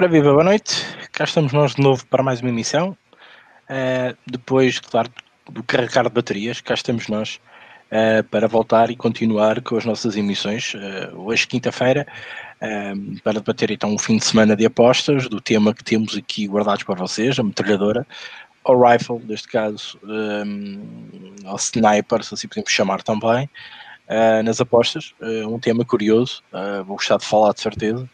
Ora 0.00 0.08
viva, 0.08 0.32
boa 0.32 0.42
noite. 0.42 0.82
Cá 1.12 1.24
estamos 1.24 1.52
nós 1.52 1.74
de 1.74 1.82
novo 1.82 2.06
para 2.06 2.22
mais 2.22 2.40
uma 2.40 2.48
emissão. 2.48 2.96
Uh, 3.68 4.16
depois, 4.26 4.80
claro, 4.80 5.10
do 5.50 5.62
carregar 5.62 6.04
de 6.04 6.08
baterias, 6.08 6.58
cá 6.62 6.72
estamos 6.72 7.06
nós 7.06 7.38
uh, 7.92 8.24
para 8.30 8.48
voltar 8.48 8.90
e 8.90 8.96
continuar 8.96 9.60
com 9.60 9.76
as 9.76 9.84
nossas 9.84 10.16
emissões. 10.16 10.72
Uh, 10.72 11.20
hoje, 11.20 11.46
quinta-feira, 11.46 12.06
para 13.22 13.34
debater 13.34 13.70
então 13.72 13.92
um 13.92 13.98
fim 13.98 14.16
de 14.16 14.24
semana 14.24 14.56
de 14.56 14.64
apostas 14.64 15.28
do 15.28 15.38
tema 15.38 15.74
que 15.74 15.84
temos 15.84 16.16
aqui 16.16 16.46
guardados 16.46 16.82
para 16.82 16.94
vocês, 16.94 17.38
a 17.38 17.42
metralhadora, 17.42 18.06
ou 18.64 18.82
rifle, 18.82 19.20
neste 19.26 19.48
caso, 19.48 19.98
um, 20.02 20.82
sniper, 21.58 22.24
se 22.24 22.32
assim 22.32 22.48
podemos 22.48 22.72
chamar 22.72 23.02
também, 23.02 23.50
nas 24.44 24.62
apostas. 24.62 25.14
um 25.46 25.58
tema 25.58 25.84
curioso, 25.84 26.42
vou 26.86 26.96
gostar 26.96 27.18
de 27.18 27.26
falar 27.26 27.52
de 27.52 27.60
certeza. 27.60 28.08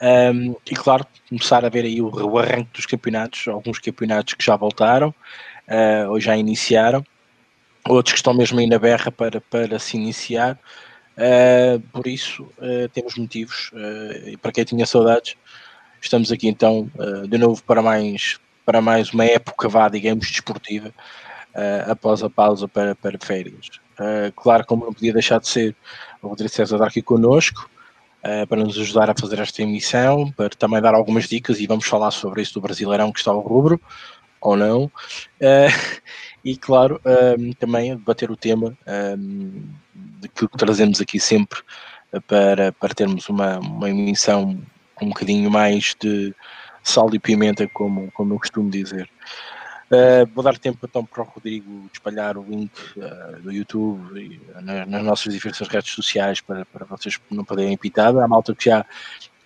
Um, 0.00 0.54
e 0.70 0.74
claro, 0.74 1.06
começar 1.28 1.64
a 1.64 1.68
ver 1.68 1.84
aí 1.84 2.02
o, 2.02 2.08
o, 2.08 2.38
arranque 2.38 2.70
dos 2.74 2.86
campeonatos, 2.86 3.48
alguns 3.48 3.78
campeonatos 3.78 4.34
que 4.34 4.44
já 4.44 4.54
voltaram 4.54 5.08
uh, 5.08 6.10
ou 6.10 6.20
já 6.20 6.36
iniciaram, 6.36 7.04
outros 7.88 8.12
que 8.12 8.18
estão 8.18 8.34
mesmo 8.34 8.58
aí 8.58 8.66
na 8.66 8.78
berra 8.78 9.10
para, 9.10 9.40
para 9.40 9.78
se 9.78 9.96
iniciar. 9.96 10.58
Uh, 11.16 11.80
por 11.92 12.06
isso, 12.06 12.42
uh, 12.58 12.88
temos 12.92 13.16
motivos, 13.16 13.70
e 14.26 14.36
para 14.36 14.52
quem 14.52 14.64
tinha 14.64 14.84
saudades, 14.84 15.34
estamos 16.00 16.30
aqui 16.30 16.46
então 16.46 16.90
de 17.28 17.38
novo 17.38 17.62
para 17.64 17.80
mais, 17.80 18.38
para 18.66 18.82
mais 18.82 19.12
uma 19.12 19.24
época, 19.24 19.68
vá, 19.68 19.88
digamos, 19.88 20.30
desportiva, 20.30 20.92
após 21.86 22.22
a 22.22 22.28
pausa 22.28 22.68
para, 22.68 22.94
para 22.94 23.18
férias. 23.18 23.70
claro, 24.36 24.66
como 24.66 24.84
não 24.84 24.92
podia 24.92 25.12
deixar 25.12 25.40
de 25.40 25.48
ser, 25.48 25.74
o 26.20 26.28
Rodrigo 26.28 26.52
César 26.52 26.82
aqui 26.84 27.00
connosco, 27.00 27.68
uh, 28.26 28.46
para 28.46 28.62
nos 28.62 28.78
ajudar 28.78 29.08
a 29.08 29.14
fazer 29.18 29.38
esta 29.38 29.62
emissão, 29.62 30.30
para 30.32 30.50
também 30.50 30.80
dar 30.80 30.94
algumas 30.94 31.28
dicas 31.28 31.60
e 31.60 31.66
vamos 31.66 31.86
falar 31.86 32.10
sobre 32.10 32.42
isso 32.42 32.54
do 32.54 32.60
Brasileirão 32.60 33.12
que 33.12 33.18
está 33.18 33.30
ao 33.30 33.40
rubro, 33.40 33.80
ou 34.40 34.56
não. 34.56 34.84
Uh, 34.84 36.02
e 36.44 36.56
claro, 36.56 37.00
um, 37.38 37.52
também 37.52 37.96
debater 37.96 38.30
o 38.30 38.36
tema 38.36 38.76
um, 39.18 39.62
de 39.94 40.28
que 40.28 40.48
trazemos 40.58 41.00
aqui 41.00 41.18
sempre 41.18 41.60
para, 42.26 42.72
para 42.72 42.94
termos 42.94 43.28
uma, 43.28 43.58
uma 43.58 43.90
emissão 43.90 44.60
um 45.00 45.08
bocadinho 45.08 45.50
mais 45.50 45.94
de 46.00 46.34
sal 46.82 47.12
e 47.12 47.18
pimenta, 47.18 47.68
como, 47.68 48.10
como 48.12 48.34
eu 48.34 48.38
costumo 48.38 48.70
dizer. 48.70 49.08
Uh, 49.88 50.26
vou 50.34 50.42
dar 50.42 50.58
tempo 50.58 50.78
então 50.82 51.04
para 51.04 51.22
o 51.22 51.26
Rodrigo 51.26 51.88
espalhar 51.92 52.36
o 52.36 52.42
link 52.42 52.72
uh, 52.96 53.40
do 53.40 53.52
YouTube 53.52 54.20
e, 54.20 54.36
uh, 54.58 54.60
nas 54.60 55.04
nossas 55.04 55.32
diferentes 55.32 55.60
redes 55.68 55.92
sociais 55.92 56.40
para, 56.40 56.64
para 56.66 56.84
vocês 56.86 57.20
não 57.30 57.44
perderem 57.44 57.76
pitada. 57.76 58.24
A 58.24 58.26
malta 58.26 58.52
que 58.52 58.64
já, 58.64 58.84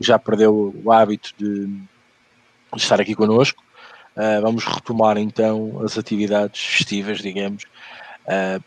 já 0.00 0.18
perdeu 0.18 0.74
o 0.82 0.90
hábito 0.90 1.34
de, 1.36 1.66
de 1.66 1.82
estar 2.74 2.98
aqui 3.00 3.14
connosco. 3.14 3.62
vamos 4.40 4.64
retomar 4.64 5.18
então 5.18 5.82
as 5.84 5.98
atividades 5.98 6.60
festivas, 6.60 7.18
digamos, 7.18 7.64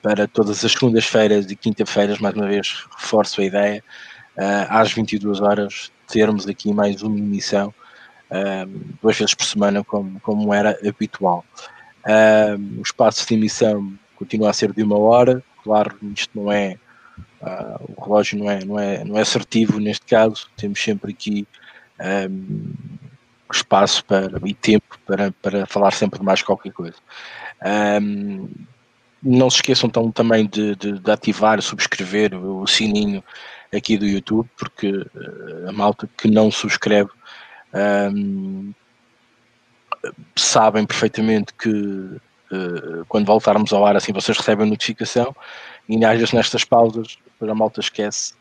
para 0.02 0.28
todas 0.28 0.64
as 0.64 0.72
segundas-feiras 0.72 1.50
e 1.50 1.56
quinta-feiras, 1.56 2.20
mais 2.20 2.36
uma 2.36 2.48
vez 2.48 2.86
reforço 2.98 3.42
a 3.42 3.46
ideia, 3.46 3.84
às 4.70 4.92
22 4.92 5.42
horas 5.42 5.92
termos 6.08 6.48
aqui 6.48 6.74
mais 6.74 7.02
uma 7.02 7.18
emissão 7.18 7.74
duas 9.02 9.18
vezes 9.18 9.34
por 9.34 9.46
semana, 9.46 9.84
como, 9.84 10.20
como 10.22 10.54
era 10.54 10.78
habitual. 10.88 11.46
o 12.78 12.82
espaço 12.82 13.28
de 13.28 13.34
emissão 13.36 13.94
continua 14.16 14.50
a 14.50 14.54
ser 14.54 14.72
de 14.72 14.82
uma 14.82 14.98
hora, 14.98 15.44
claro, 15.64 15.98
isto 16.16 16.40
não 16.40 16.52
é, 16.52 16.78
uh, 17.42 17.94
o 17.96 18.04
relógio 18.04 18.40
não 18.40 18.50
é, 18.50 18.66
não, 18.66 18.80
é, 18.80 19.04
não 19.04 19.18
é 19.18 19.22
assertivo 19.22 19.80
neste 19.80 20.06
caso, 20.06 20.48
temos 20.56 20.82
sempre 20.82 21.12
aqui 21.12 21.48
um, 22.30 22.74
espaço 23.52 24.04
para, 24.06 24.40
e 24.46 24.54
tempo 24.54 24.98
para, 25.06 25.32
para 25.32 25.66
falar 25.66 25.92
sempre 25.92 26.20
de 26.20 26.26
mais 26.26 26.42
qualquer 26.42 26.72
coisa. 26.72 26.98
Um, 28.02 28.50
não 29.22 29.50
se 29.50 29.58
esqueçam 29.58 29.88
então, 29.88 30.12
também 30.12 30.48
de, 30.48 30.76
de, 30.76 31.00
de, 31.00 31.12
ativar, 31.12 31.62
subscrever 31.62 32.34
o 32.36 32.68
sininho 32.68 33.24
aqui 33.74 33.98
do 33.98 34.06
YouTube, 34.06 34.50
porque 34.58 34.90
uh, 34.90 35.70
a 35.70 35.72
malta 35.72 36.10
que 36.18 36.30
não 36.30 36.52
subscreve 36.52 37.10
um, 37.74 38.74
sabem 40.36 40.86
perfeitamente 40.86 41.54
que 41.54 41.70
uh, 41.70 43.06
quando 43.08 43.26
voltarmos 43.26 43.74
ao 43.74 43.86
ar 43.86 43.96
assim 43.96 44.14
vocês 44.14 44.38
recebem 44.38 44.68
a 44.68 44.70
notificação 44.70 45.36
e 45.90 46.04
às 46.06 46.18
vezes 46.18 46.34
nestas 46.34 46.64
pausas 46.64 47.18
a 47.42 47.56
malta 47.56 47.80
esquece 47.80 48.36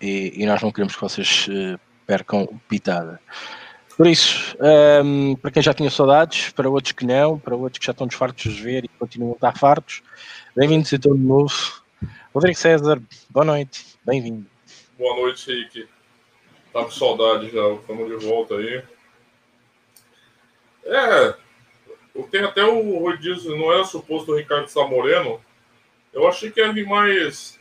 e, 0.00 0.32
e, 0.36 0.46
nós 0.46 0.62
não 0.62 0.70
queremos 0.70 0.94
que 0.94 1.02
vocês 1.02 1.48
uh, 1.48 1.78
percam 2.06 2.48
pitada. 2.68 3.20
Por 3.96 4.06
isso, 4.06 4.56
um, 5.04 5.34
para 5.34 5.50
quem 5.50 5.60
já 5.60 5.74
tinha 5.74 5.90
saudades, 5.90 6.50
para 6.50 6.70
outros 6.70 6.92
que 6.92 7.04
não, 7.04 7.36
para 7.36 7.56
outros 7.56 7.80
que 7.80 7.86
já 7.86 7.90
estão 7.90 8.06
desfartos 8.06 8.54
de 8.54 8.62
ver 8.62 8.84
e 8.84 8.88
continuam 8.88 9.32
a 9.32 9.34
estar 9.34 9.58
fartos, 9.58 10.02
bem-vindos 10.54 10.92
então 10.92 11.14
de 11.14 11.20
novo. 11.20 11.82
Rodrigo 12.32 12.56
César, 12.56 13.02
boa 13.28 13.44
noite, 13.44 13.98
bem-vindo. 14.06 14.46
Boa 14.96 15.16
noite, 15.16 15.50
Rick. 15.50 15.88
Tá 16.72 16.84
com 16.84 16.90
saudade 16.90 17.50
já, 17.50 17.66
estamos 17.72 18.08
de 18.08 18.26
volta 18.26 18.56
aí. 18.56 18.82
É, 20.84 21.34
tem 22.30 22.42
até 22.44 22.64
o 22.64 22.98
rodízio, 22.98 23.56
não 23.56 23.72
é 23.72 23.84
suposto 23.84 24.32
o 24.32 24.36
Ricardo 24.36 24.68
Samoreno. 24.68 25.40
Eu 26.12 26.26
achei 26.26 26.50
que 26.50 26.60
ia 26.60 26.72
vir 26.72 26.86
mais, 26.86 27.58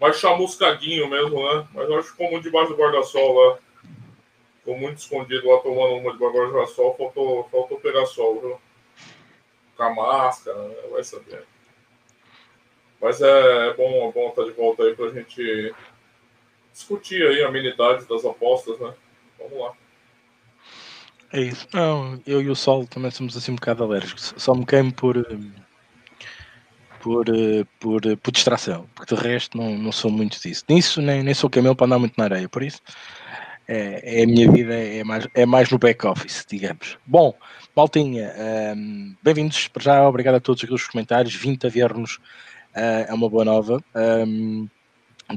mais 0.00 0.18
chamuscadinho 0.18 1.08
mesmo, 1.08 1.42
né? 1.42 1.66
Mas 1.72 1.88
eu 1.88 1.98
acho 1.98 2.08
que 2.08 2.12
ficou 2.12 2.30
muito 2.30 2.44
debaixo 2.44 2.70
do 2.70 2.76
guarda-sol 2.76 3.34
lá. 3.34 3.58
Ficou 4.58 4.78
muito 4.78 4.98
escondido 4.98 5.48
lá 5.48 5.60
tomando 5.60 5.94
uma 5.94 6.12
debaixo 6.12 6.32
do 6.32 6.52
guarda-sol. 6.52 6.94
Faltou, 6.96 7.48
faltou 7.50 7.80
pegar 7.80 8.06
sol, 8.06 8.40
viu? 8.40 8.60
Com 9.76 9.82
a 9.82 9.94
máscara, 9.94 10.68
né? 10.68 10.74
vai 10.90 11.04
saber. 11.04 11.44
Mas 13.00 13.20
é, 13.20 13.68
é 13.68 13.74
bom, 13.74 14.08
é 14.08 14.12
bom 14.12 14.28
estar 14.28 14.44
de 14.44 14.52
volta 14.52 14.82
aí 14.84 14.94
pra 14.94 15.10
gente 15.10 15.74
discutir 16.74 17.26
aí 17.26 17.42
a 17.42 17.48
amenidade 17.48 18.04
das 18.06 18.24
apostas, 18.24 18.78
né? 18.78 18.92
Vamos 19.38 19.58
lá. 19.58 19.72
É 21.32 21.40
isso. 21.40 21.66
Não, 21.72 22.20
eu 22.26 22.42
e 22.42 22.50
o 22.50 22.54
Sol 22.54 22.86
também 22.86 23.10
somos 23.10 23.36
assim 23.36 23.52
um 23.52 23.56
bocado 23.56 23.82
alérgicos. 23.82 24.34
Só 24.36 24.54
me 24.54 24.66
queimo 24.66 24.92
por, 24.92 25.16
hum, 25.16 25.52
por, 27.00 27.28
eh, 27.28 27.64
por, 27.80 28.04
eh, 28.04 28.16
por 28.16 28.30
distração, 28.30 28.86
porque 28.94 29.14
de 29.14 29.20
resto 29.20 29.56
não, 29.56 29.76
não 29.78 29.92
sou 29.92 30.10
muito 30.10 30.40
disso. 30.40 30.64
Nisso 30.68 31.00
nem, 31.00 31.22
nem 31.22 31.34
sou 31.34 31.48
camelo 31.48 31.74
para 31.74 31.86
andar 31.86 31.98
muito 31.98 32.14
na 32.18 32.24
areia, 32.24 32.48
por 32.48 32.62
isso 32.62 32.80
é, 33.66 34.20
é 34.20 34.24
a 34.24 34.26
minha 34.26 34.50
vida 34.50 34.74
é 34.74 35.02
mais, 35.04 35.26
é 35.34 35.46
mais 35.46 35.70
no 35.70 35.78
back-office, 35.78 36.44
digamos. 36.48 36.98
Bom, 37.06 37.34
Maltinha, 37.74 38.32
um, 38.76 39.14
bem-vindos 39.22 39.68
para 39.68 39.82
já, 39.82 40.08
obrigado 40.08 40.36
a 40.36 40.40
todos 40.40 40.62
os 40.62 40.86
comentários. 40.86 41.34
20 41.34 41.66
a 41.66 41.70
ver-nos 41.70 42.16
uh, 42.16 43.08
é 43.08 43.14
uma 43.14 43.28
boa 43.28 43.44
nova. 43.44 43.82
Um, 43.94 44.68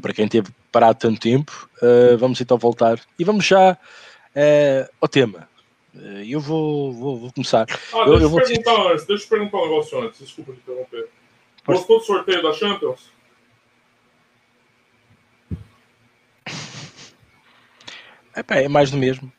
para 0.02 0.14
quem 0.14 0.28
teve 0.28 0.50
parado 0.78 1.00
tanto 1.00 1.20
tempo, 1.20 1.68
uh, 1.82 2.16
vamos 2.20 2.40
então 2.40 2.56
voltar 2.56 3.00
e 3.18 3.24
vamos 3.24 3.44
já 3.44 3.74
uh, 3.74 4.90
ao 5.02 5.08
tema. 5.08 5.50
Uh, 5.96 6.22
eu 6.24 6.40
vou, 6.40 6.94
vou, 6.94 7.18
vou 7.18 7.34
começar. 7.34 7.66
Ah, 7.68 7.98
eu, 8.02 8.06
deixa, 8.06 8.24
eu 8.24 8.30
vou... 8.30 8.40
perguntar 8.40 9.06
deixa 9.08 9.24
eu 9.24 9.28
perguntar 9.28 9.58
um 9.58 9.70
negócio 9.70 10.00
antes, 10.00 10.20
desculpa 10.20 10.54
te 10.54 10.60
interromper. 10.60 11.10
Gostou 11.66 11.98
do 11.98 12.06
sorteio 12.06 12.44
da 12.44 12.54
Champions? 12.54 13.12
É, 18.36 18.64
é 18.64 18.68
mais 18.68 18.92
do 18.92 18.98
mesmo. 18.98 19.34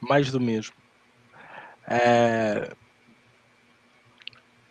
Mais 0.00 0.32
do 0.32 0.40
mesmo. 0.40 0.74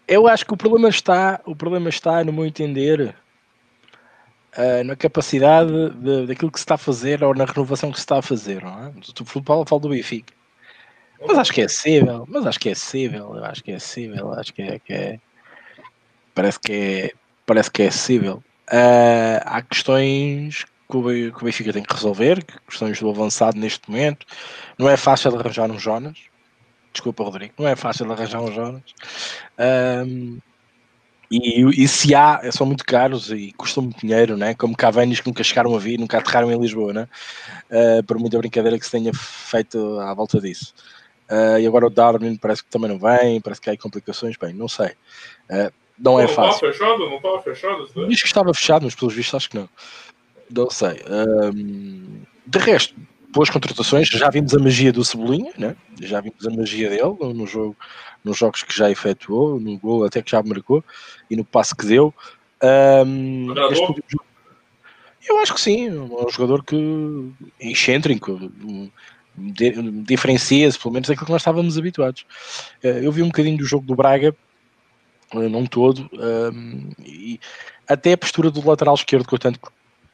eu 0.05 0.27
acho 0.27 0.45
que 0.45 0.53
o 0.53 0.57
problema 0.57 0.89
está, 0.89 1.39
o 1.45 1.55
problema 1.55 1.87
está, 1.87 2.25
no 2.25 2.33
meu 2.33 2.45
entender, 2.45 3.15
uh, 4.57 4.83
na 4.83 4.95
capacidade 4.95 5.89
de, 5.91 6.27
daquilo 6.27 6.51
que 6.51 6.59
se 6.59 6.63
está 6.63 6.75
a 6.75 6.77
fazer 6.77 7.23
ou 7.23 7.33
na 7.33 7.45
renovação 7.45 7.91
que 7.91 7.97
se 7.97 8.03
está 8.03 8.19
a 8.19 8.21
fazer, 8.21 8.63
não 8.63 8.85
é? 8.85 8.93
O 9.21 9.25
futebol 9.25 9.65
fala 9.65 9.81
do 9.81 9.89
Benfica. 9.89 10.33
Mas 11.27 11.37
acho 11.37 11.51
que 11.51 11.61
é 11.61 11.65
acessível, 11.65 12.25
mas 12.29 12.45
acho 12.45 12.59
que 12.59 12.69
é 12.69 12.71
acessível, 12.71 13.35
eu 13.35 13.43
acho 13.43 13.63
que 13.63 13.71
é 13.71 13.75
acessível, 13.75 14.33
acho 14.33 14.53
que 14.53 14.61
é, 14.61 14.79
que 14.79 14.93
é 14.93 15.19
parece 16.33 16.59
que 16.59 16.71
é 16.71 17.11
parece 17.45 17.71
que 17.71 17.83
é 17.83 17.87
acessível. 17.87 18.43
Uh, 18.71 19.41
há 19.43 19.61
questões 19.61 20.65
que 20.89 20.97
o, 20.97 21.01
Benfica 21.43 21.73
tem 21.73 21.83
que 21.83 21.93
resolver, 21.93 22.43
questões 22.67 22.99
do 22.99 23.09
avançado 23.09 23.59
neste 23.59 23.89
momento. 23.89 24.25
Não 24.77 24.89
é 24.89 24.95
fácil 24.95 25.35
arranjar 25.37 25.69
um 25.69 25.79
Jonas. 25.79 26.17
Desculpa, 26.91 27.23
Rodrigo, 27.23 27.53
não 27.59 27.67
é 27.67 27.75
fácil 27.75 28.11
arranjar 28.11 28.41
um 28.41 28.51
Jonas. 28.51 28.83
Um, 30.07 30.39
e, 31.31 31.83
e 31.83 31.87
se 31.87 32.15
há, 32.15 32.41
são 32.51 32.65
muito 32.65 32.83
caros 32.83 33.31
e 33.31 33.53
custam 33.53 33.83
muito 33.83 33.99
dinheiro, 33.99 34.35
né? 34.35 34.55
como 34.55 34.75
Cavanis 34.75 35.19
que 35.19 35.27
nunca 35.27 35.43
chegaram 35.43 35.75
a 35.75 35.79
vir, 35.79 35.99
nunca 35.99 36.17
aterraram 36.17 36.51
em 36.51 36.59
Lisboa, 36.59 36.91
né? 36.91 37.07
Uh, 37.69 38.03
por 38.03 38.17
muita 38.17 38.37
brincadeira 38.39 38.79
que 38.79 38.85
se 38.85 38.91
tenha 38.91 39.13
feito 39.13 39.99
à 39.99 40.13
volta 40.13 40.41
disso. 40.41 40.73
Uh, 41.29 41.59
e 41.59 41.67
agora 41.67 41.85
o 41.85 41.89
Darwin 41.91 42.35
parece 42.35 42.63
que 42.63 42.69
também 42.71 42.89
não 42.89 42.97
vem, 42.97 43.39
parece 43.41 43.61
que 43.61 43.69
há 43.69 43.77
complicações, 43.77 44.35
bem, 44.37 44.53
não 44.53 44.67
sei. 44.67 44.87
Uh, 45.51 45.71
não 45.99 46.19
é 46.19 46.27
fácil. 46.27 46.67
Não 46.67 46.71
estava 46.71 46.73
fechado? 46.73 47.09
Não 47.09 47.17
estava 47.17 47.41
fechado? 47.43 48.07
Diz 48.07 48.21
que 48.21 48.27
estava 48.27 48.53
fechado, 48.53 48.85
mas 48.85 48.95
pelos 48.95 49.13
vistos 49.13 49.35
acho 49.35 49.49
que 49.51 49.57
não. 49.57 49.69
Não 50.49 50.69
sei. 50.71 51.03
de 52.47 52.57
resto, 52.57 52.95
boas 53.31 53.49
contratações, 53.49 54.07
já 54.07 54.29
vimos 54.29 54.53
a 54.53 54.59
magia 54.59 54.91
do 54.91 55.03
Cebolinha, 55.05 55.51
né? 55.57 55.75
já 56.01 56.19
vimos 56.19 56.45
a 56.45 56.49
magia 56.49 56.89
dele 56.89 57.33
no 57.33 57.45
jogo, 57.45 57.75
nos 58.23 58.37
jogos 58.37 58.63
que 58.63 58.75
já 58.75 58.89
efetuou, 58.89 59.59
no 59.59 59.77
gol 59.77 60.05
até 60.05 60.21
que 60.21 60.31
já 60.31 60.41
marcou 60.43 60.83
e 61.29 61.35
no 61.35 61.45
passe 61.45 61.75
que 61.75 61.85
deu. 61.85 62.13
Um, 62.61 63.53
eu 65.27 65.37
acho 65.39 65.53
que 65.53 65.61
sim, 65.61 65.87
é 65.87 65.91
um 65.91 66.29
jogador 66.29 66.63
que 66.63 67.31
é 67.59 67.71
excêntrico, 67.71 68.51
diferencia-se 70.03 70.79
pelo 70.79 70.93
menos 70.93 71.07
daquilo 71.07 71.25
que 71.25 71.31
nós 71.31 71.41
estávamos 71.41 71.77
habituados. 71.77 72.25
Eh, 72.81 73.01
eu 73.03 73.11
vi 73.11 73.21
um 73.21 73.27
bocadinho 73.27 73.57
do 73.57 73.65
jogo 73.65 73.85
do 73.85 73.95
Braga, 73.95 74.35
eh, 75.33 75.49
não 75.49 75.65
todo, 75.65 76.09
um, 76.13 76.89
e 77.05 77.39
até 77.87 78.13
a 78.13 78.17
postura 78.17 78.49
do 78.49 78.67
lateral 78.67 78.95
esquerdo 78.95 79.27
que 79.27 79.33
eu 79.33 79.39
tanto 79.39 79.59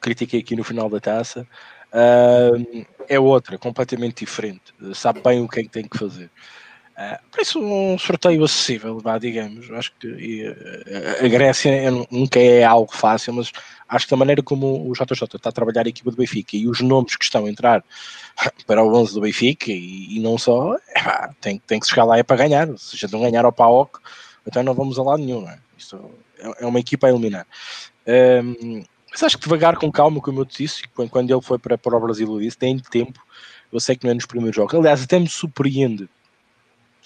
critiquei 0.00 0.40
aqui 0.40 0.54
no 0.54 0.62
final 0.62 0.88
da 0.90 1.00
taça, 1.00 1.46
uh, 1.96 2.86
é 3.08 3.18
outra, 3.18 3.58
completamente 3.58 4.24
diferente. 4.24 4.74
Sabe 4.94 5.20
bem 5.20 5.40
o 5.40 5.48
que 5.48 5.60
é 5.60 5.62
que 5.62 5.68
tem 5.68 5.88
que 5.88 5.98
fazer. 5.98 6.30
Uh, 6.96 7.30
por 7.30 7.42
isso, 7.42 7.60
um 7.60 7.98
sorteio 7.98 8.42
acessível, 8.42 8.98
vá, 8.98 9.18
digamos. 9.18 9.70
Acho 9.70 9.92
que 9.98 10.06
e, 10.08 10.46
a 11.22 11.28
Grécia 11.28 11.90
nunca 12.10 12.40
é 12.40 12.64
algo 12.64 12.94
fácil, 12.94 13.34
mas 13.34 13.52
acho 13.88 14.08
que 14.08 14.14
a 14.14 14.16
maneira 14.16 14.42
como 14.42 14.88
o 14.88 14.92
JJ 14.94 15.24
está 15.36 15.50
a 15.50 15.52
trabalhar 15.52 15.84
a 15.84 15.88
equipa 15.88 16.10
do 16.10 16.16
Benfica 16.16 16.56
e 16.56 16.66
os 16.66 16.80
nomes 16.80 17.16
que 17.16 17.24
estão 17.24 17.44
a 17.44 17.50
entrar 17.50 17.84
para 18.66 18.82
o 18.82 18.94
11 18.94 19.14
do 19.14 19.20
Benfica 19.20 19.70
e, 19.70 20.16
e 20.16 20.20
não 20.20 20.38
só, 20.38 20.74
é, 20.74 21.30
tem, 21.40 21.60
tem 21.66 21.78
que 21.78 21.86
chegar 21.86 22.04
lá 22.04 22.18
é 22.18 22.22
para 22.22 22.36
ganhar. 22.36 22.68
Se 22.78 22.96
já 22.96 23.08
não 23.08 23.20
ganhar 23.20 23.44
ao 23.44 23.52
PAOC, 23.52 23.98
então 24.46 24.62
não 24.62 24.74
vamos 24.74 24.98
a 24.98 25.02
lado 25.02 25.22
nenhum. 25.22 25.46
É? 25.48 25.58
Isto 25.76 26.10
é, 26.38 26.64
é 26.64 26.66
uma 26.66 26.80
equipa 26.80 27.06
a 27.06 27.10
eliminar. 27.10 27.46
Um, 28.06 28.84
mas 29.16 29.22
acho 29.22 29.38
que 29.38 29.44
devagar, 29.44 29.76
com 29.76 29.90
calma, 29.90 30.20
como 30.20 30.42
eu 30.42 30.44
disse, 30.44 30.82
quando 31.08 31.30
ele 31.30 31.40
foi 31.40 31.58
para, 31.58 31.78
para 31.78 31.96
o 31.96 32.00
Brasil, 32.00 32.30
eu 32.30 32.38
disse, 32.38 32.58
tem 32.58 32.78
tempo. 32.78 33.18
Eu 33.72 33.80
sei 33.80 33.96
que 33.96 34.04
não 34.04 34.10
é 34.10 34.14
nos 34.14 34.26
primeiros 34.26 34.54
jogos. 34.54 34.74
Aliás, 34.74 35.02
até 35.02 35.18
me 35.18 35.26
surpreende 35.26 36.06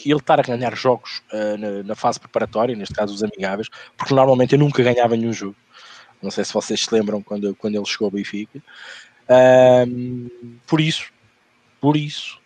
ele 0.05 0.19
estar 0.19 0.41
a 0.41 0.43
ganhar 0.43 0.75
jogos 0.75 1.23
uh, 1.33 1.57
na, 1.57 1.83
na, 1.85 1.95
fase 1.95 2.19
preparatória, 2.19 2.75
neste 2.75 2.95
caso 2.95 3.15
os 3.15 3.23
amigáveis, 3.23 3.69
porque 3.97 4.13
normalmente 4.13 4.55
eu 4.55 4.59
nunca 4.59 4.83
ganhava 4.83 5.17
nenhum 5.17 5.33
jogo. 5.33 5.55
Não 6.21 6.33
sei 6.33 6.45
se 6.45 6.53
vocês 6.53 6.81
se 6.81 6.93
lembram 6.93 7.23
quando, 7.23 7.55
quando 7.55 7.77
ele 7.77 7.87
chegou 7.87 8.07
ao 8.07 8.11
Benfica. 8.11 8.61
por 10.67 10.81
isso, 10.81 11.13
por 11.81 11.97
isso, 11.97 12.41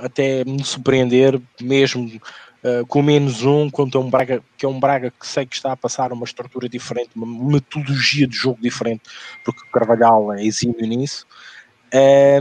até 0.00 0.44
me 0.44 0.62
surpreender, 0.62 1.40
mesmo 1.60 2.20
uh, 2.64 2.86
com 2.86 3.02
menos 3.02 3.44
um, 3.44 3.70
contra 3.70 4.00
um 4.00 4.08
Braga, 4.08 4.42
que 4.56 4.64
é 4.64 4.68
um 4.68 4.78
Braga 4.78 5.10
que 5.10 5.26
sei 5.26 5.46
que 5.46 5.56
está 5.56 5.72
a 5.72 5.76
passar 5.76 6.12
uma 6.12 6.24
estrutura 6.24 6.68
diferente, 6.68 7.10
uma 7.14 7.26
metodologia 7.26 8.26
de 8.26 8.36
jogo 8.36 8.58
diferente, 8.60 9.02
porque 9.44 9.60
o 9.60 9.70
Carvalhal 9.70 10.32
é 10.32 10.44
exímio 10.44 10.86
nisso. 10.86 11.26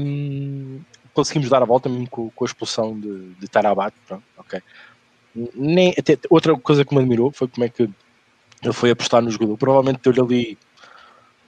Um, 0.02 0.80
conseguimos 1.14 1.50
dar 1.50 1.62
a 1.62 1.66
volta 1.66 1.90
mesmo 1.90 2.10
com, 2.10 2.30
com 2.30 2.44
a 2.44 2.48
expulsão 2.48 3.00
de, 3.00 3.34
de 3.36 3.48
Tarabat. 3.48 3.96
Pronto, 4.08 4.24
ok. 4.38 4.62
Nem, 5.56 5.94
até, 5.98 6.18
outra 6.30 6.56
coisa 6.58 6.84
que 6.84 6.94
me 6.94 7.02
admirou 7.02 7.32
foi 7.32 7.48
como 7.48 7.66
é 7.66 7.70
que 7.70 7.84
ele 7.84 8.74
foi 8.74 8.92
apostar 8.92 9.22
no 9.22 9.32
jogador. 9.32 9.58
Provavelmente 9.58 10.02
deu-lhe 10.04 10.22
ali 10.22 10.58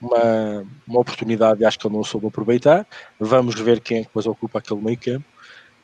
uma, 0.00 0.66
uma 0.86 1.00
oportunidade 1.00 1.62
e 1.62 1.64
acho 1.64 1.78
que 1.78 1.86
ele 1.86 1.94
não 1.96 2.04
soube 2.04 2.26
aproveitar. 2.26 2.86
Vamos 3.18 3.54
ver 3.60 3.80
quem 3.80 3.98
é 3.98 4.00
que 4.00 4.06
depois 4.06 4.26
ocupa 4.26 4.58
aquele 4.58 4.80
meio 4.80 4.98
campo. 4.98 5.24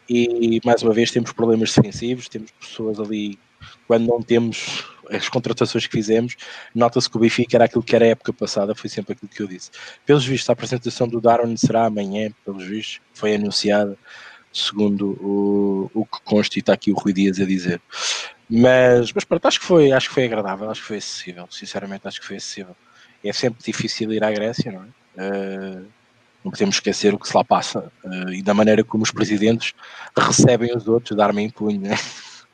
E 0.09 0.61
mais 0.65 0.83
uma 0.83 0.93
vez 0.93 1.11
temos 1.11 1.33
problemas 1.33 1.75
defensivos, 1.75 2.29
temos 2.29 2.51
pessoas 2.53 3.01
ali, 3.01 3.39
quando 3.87 4.07
não 4.07 4.23
temos 4.23 4.85
as 5.11 5.29
contratações 5.29 5.87
que 5.87 5.93
fizemos, 5.93 6.37
nota-se 6.75 7.09
que 7.09 7.17
o 7.17 7.21
Benfica 7.21 7.57
era 7.57 7.65
aquilo 7.65 7.83
que 7.83 7.95
era 7.95 8.05
a 8.05 8.09
época 8.09 8.33
passada, 8.33 8.75
foi 8.75 8.91
sempre 8.91 9.13
aquilo 9.13 9.31
que 9.31 9.43
eu 9.43 9.47
disse. 9.47 9.71
Pelos 10.05 10.25
vistos, 10.25 10.51
a 10.51 10.53
apresentação 10.53 11.09
do 11.09 11.21
Darwin 11.21 11.57
será 11.57 11.87
amanhã, 11.87 12.31
pelos 12.45 12.65
vistos, 12.65 13.01
foi 13.15 13.35
anunciada, 13.35 13.97
segundo 14.53 15.11
o, 15.21 15.91
o 15.95 16.05
que 16.05 16.21
consta 16.25 16.59
e 16.59 16.61
está 16.61 16.73
aqui 16.73 16.91
o 16.91 16.95
Rui 16.95 17.13
Dias 17.13 17.41
a 17.41 17.45
dizer. 17.45 17.81
Mas, 18.49 19.13
mas 19.13 19.25
pronto, 19.25 19.47
acho 19.47 19.61
que, 19.61 19.67
foi, 19.67 19.93
acho 19.93 20.09
que 20.09 20.15
foi 20.15 20.25
agradável, 20.25 20.71
acho 20.71 20.81
que 20.81 20.87
foi 20.87 20.97
acessível, 20.99 21.47
sinceramente 21.51 22.07
acho 22.07 22.21
que 22.21 22.27
foi 22.27 22.37
acessível. 22.37 22.77
É 23.25 23.33
sempre 23.33 23.63
difícil 23.65 24.13
ir 24.13 24.23
à 24.23 24.31
Grécia, 24.31 24.71
não 24.71 24.85
é? 24.85 24.87
Uh, 25.17 25.87
não 26.47 26.53
podemos 26.53 26.77
esquecer 26.77 27.13
o 27.13 27.19
que 27.19 27.27
se 27.27 27.37
lá 27.37 27.43
passa 27.43 27.93
uh, 28.05 28.33
e 28.33 28.41
da 28.41 28.55
maneira 28.55 28.85
como 28.85 29.03
os 29.03 29.11
presidentes 29.11 29.75
recebem 30.17 30.75
os 30.77 30.87
outros, 30.87 31.17
dar-me 31.17 31.43
em 31.43 31.51
punho, 31.51 31.81
né? 31.81 31.97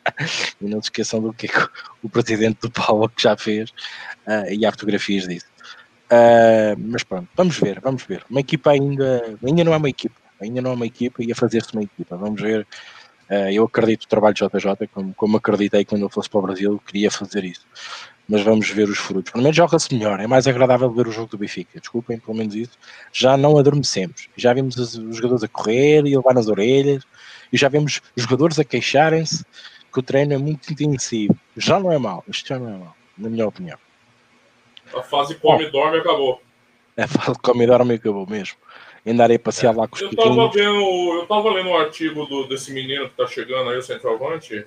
e 0.60 0.64
não 0.64 0.80
se 0.80 0.86
esqueçam 0.86 1.20
do 1.20 1.32
que, 1.32 1.46
é 1.46 1.68
o 2.02 2.08
presidente 2.08 2.58
do 2.62 2.70
Paulo 2.70 3.06
que 3.10 3.22
já 3.22 3.36
fez 3.36 3.68
uh, 4.26 4.50
e 4.50 4.64
há 4.64 4.70
fotografias 4.70 5.28
disso. 5.28 5.46
Uh, 6.10 6.74
mas 6.78 7.04
pronto, 7.04 7.28
vamos 7.36 7.58
ver, 7.58 7.80
vamos 7.80 8.02
ver. 8.04 8.24
Uma 8.30 8.40
equipa 8.40 8.70
ainda, 8.70 9.38
ainda 9.44 9.62
não 9.62 9.74
é 9.74 9.76
uma 9.76 9.90
equipa, 9.90 10.16
ainda 10.40 10.62
não 10.62 10.70
é 10.70 10.74
uma 10.74 10.86
equipa 10.86 11.22
e 11.22 11.30
a 11.30 11.34
fazer-se 11.34 11.74
uma 11.74 11.82
equipa. 11.82 12.16
Vamos 12.16 12.40
ver. 12.40 12.66
Uh, 13.30 13.50
eu 13.52 13.64
acredito 13.64 14.04
no 14.04 14.08
trabalho 14.08 14.34
de 14.34 14.40
JJ, 14.40 14.88
como, 14.92 15.12
como 15.12 15.36
acreditei 15.36 15.84
quando 15.84 16.02
eu 16.02 16.08
fosse 16.08 16.30
para 16.30 16.38
o 16.38 16.42
Brasil, 16.42 16.82
queria 16.86 17.10
fazer 17.10 17.44
isso 17.44 17.66
mas 18.32 18.40
vamos 18.40 18.70
ver 18.70 18.88
os 18.88 18.96
frutos. 18.96 19.30
Pelo 19.30 19.42
menos 19.42 19.54
joga-se 19.54 19.94
melhor, 19.94 20.18
é 20.18 20.26
mais 20.26 20.46
agradável 20.46 20.90
ver 20.90 21.06
o 21.06 21.12
jogo 21.12 21.28
do 21.28 21.36
Benfica. 21.36 21.78
Desculpem, 21.78 22.18
pelo 22.18 22.34
menos 22.34 22.54
isso. 22.54 22.78
Já 23.12 23.36
não 23.36 23.58
adormecemos. 23.58 24.26
Já 24.34 24.54
vimos 24.54 24.74
os, 24.76 24.94
jogadores 25.14 25.44
a 25.44 25.48
correr 25.48 26.06
e 26.06 26.14
a 26.14 26.16
levar 26.16 26.32
nas 26.32 26.48
orelhas, 26.48 27.04
e 27.52 27.58
já 27.58 27.68
vemos 27.68 28.00
os 28.16 28.22
jogadores 28.22 28.58
a 28.58 28.64
queixarem-se 28.64 29.44
que 29.92 29.98
o 29.98 30.02
treino 30.02 30.32
é 30.32 30.38
muito 30.38 30.72
intensivo. 30.72 31.36
Já 31.58 31.78
não 31.78 31.92
é 31.92 31.98
mal, 31.98 32.24
isto 32.26 32.48
já 32.48 32.58
não 32.58 32.68
é 32.68 32.78
mal, 32.78 32.96
na 33.18 33.28
minha 33.28 33.46
opinião. 33.46 33.76
A 34.96 35.02
fase 35.02 35.34
come 35.34 35.70
dorme 35.70 35.98
acabou. 35.98 36.40
A 36.96 37.06
fase 37.06 37.38
come 37.38 37.64
e 37.64 37.66
dorme 37.66 37.94
acabou 37.96 38.26
mesmo. 38.26 38.56
Andarei 39.06 39.36
a 39.36 39.40
passear 39.40 39.74
é, 39.74 39.76
lá 39.76 39.86
com 39.86 39.96
os 39.96 40.00
eu 40.00 40.16
tava 40.16 40.48
vendo 40.48 40.80
Eu 40.80 41.22
estava 41.24 41.50
lendo 41.50 41.68
um 41.68 41.76
artigo 41.76 42.24
do, 42.24 42.46
desse 42.46 42.72
menino 42.72 43.10
que 43.10 43.20
está 43.20 43.26
chegando 43.26 43.68
aí, 43.68 43.76
o 43.76 43.82
centroavante, 43.82 44.64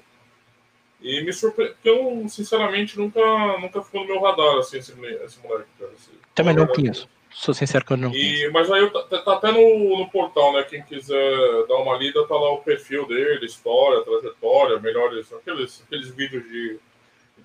e 1.05 1.23
me 1.23 1.31
surpreendeu, 1.31 1.75
porque 1.75 1.89
eu, 1.89 2.27
sinceramente, 2.27 2.97
nunca, 2.97 3.21
nunca 3.59 3.79
ficou 3.83 4.01
no 4.01 4.07
meu 4.07 4.19
radar, 4.19 4.57
assim, 4.57 4.79
esse, 4.79 4.91
esse 5.23 5.39
moleque. 5.39 5.69
Cara, 5.79 5.91
esse, 5.95 6.09
Também 6.33 6.55
não 6.55 6.65
conheço. 6.65 7.07
Sou 7.29 7.53
sincero 7.53 7.85
que 7.85 7.93
eu 7.93 7.97
não 7.97 8.11
e, 8.11 8.49
Mas 8.49 8.71
aí 8.71 8.89
tá, 8.89 9.03
tá, 9.19 9.33
até 9.33 9.51
no, 9.51 9.99
no 9.99 10.09
portal, 10.09 10.53
né? 10.53 10.63
Quem 10.63 10.81
quiser 10.81 11.67
dar 11.67 11.75
uma 11.75 11.95
lida, 11.95 12.25
tá 12.25 12.33
lá 12.33 12.51
o 12.53 12.63
perfil 12.63 13.05
dele, 13.05 13.45
história, 13.45 14.03
trajetória, 14.03 14.79
melhores. 14.79 15.31
Aqueles, 15.31 15.83
aqueles 15.85 16.09
vídeos 16.09 16.43
de, 16.45 16.79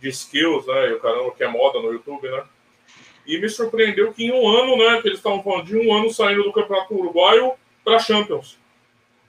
de 0.00 0.08
skills, 0.08 0.66
né? 0.66 0.88
E 0.88 0.92
o 0.94 1.00
caramba 1.00 1.30
que 1.32 1.44
é 1.44 1.48
moda 1.48 1.80
no 1.80 1.92
YouTube, 1.92 2.30
né? 2.30 2.42
E 3.26 3.38
me 3.38 3.48
surpreendeu 3.50 4.10
que 4.14 4.24
em 4.24 4.32
um 4.32 4.48
ano, 4.48 4.78
né? 4.78 5.02
Que 5.02 5.08
eles 5.08 5.18
estavam 5.18 5.42
falando 5.42 5.66
de 5.66 5.76
um 5.76 5.92
ano 5.92 6.10
saindo 6.10 6.44
do 6.44 6.52
Campeonato 6.52 6.94
Uruguaio 6.94 7.52
para 7.84 7.98
Champions, 7.98 8.58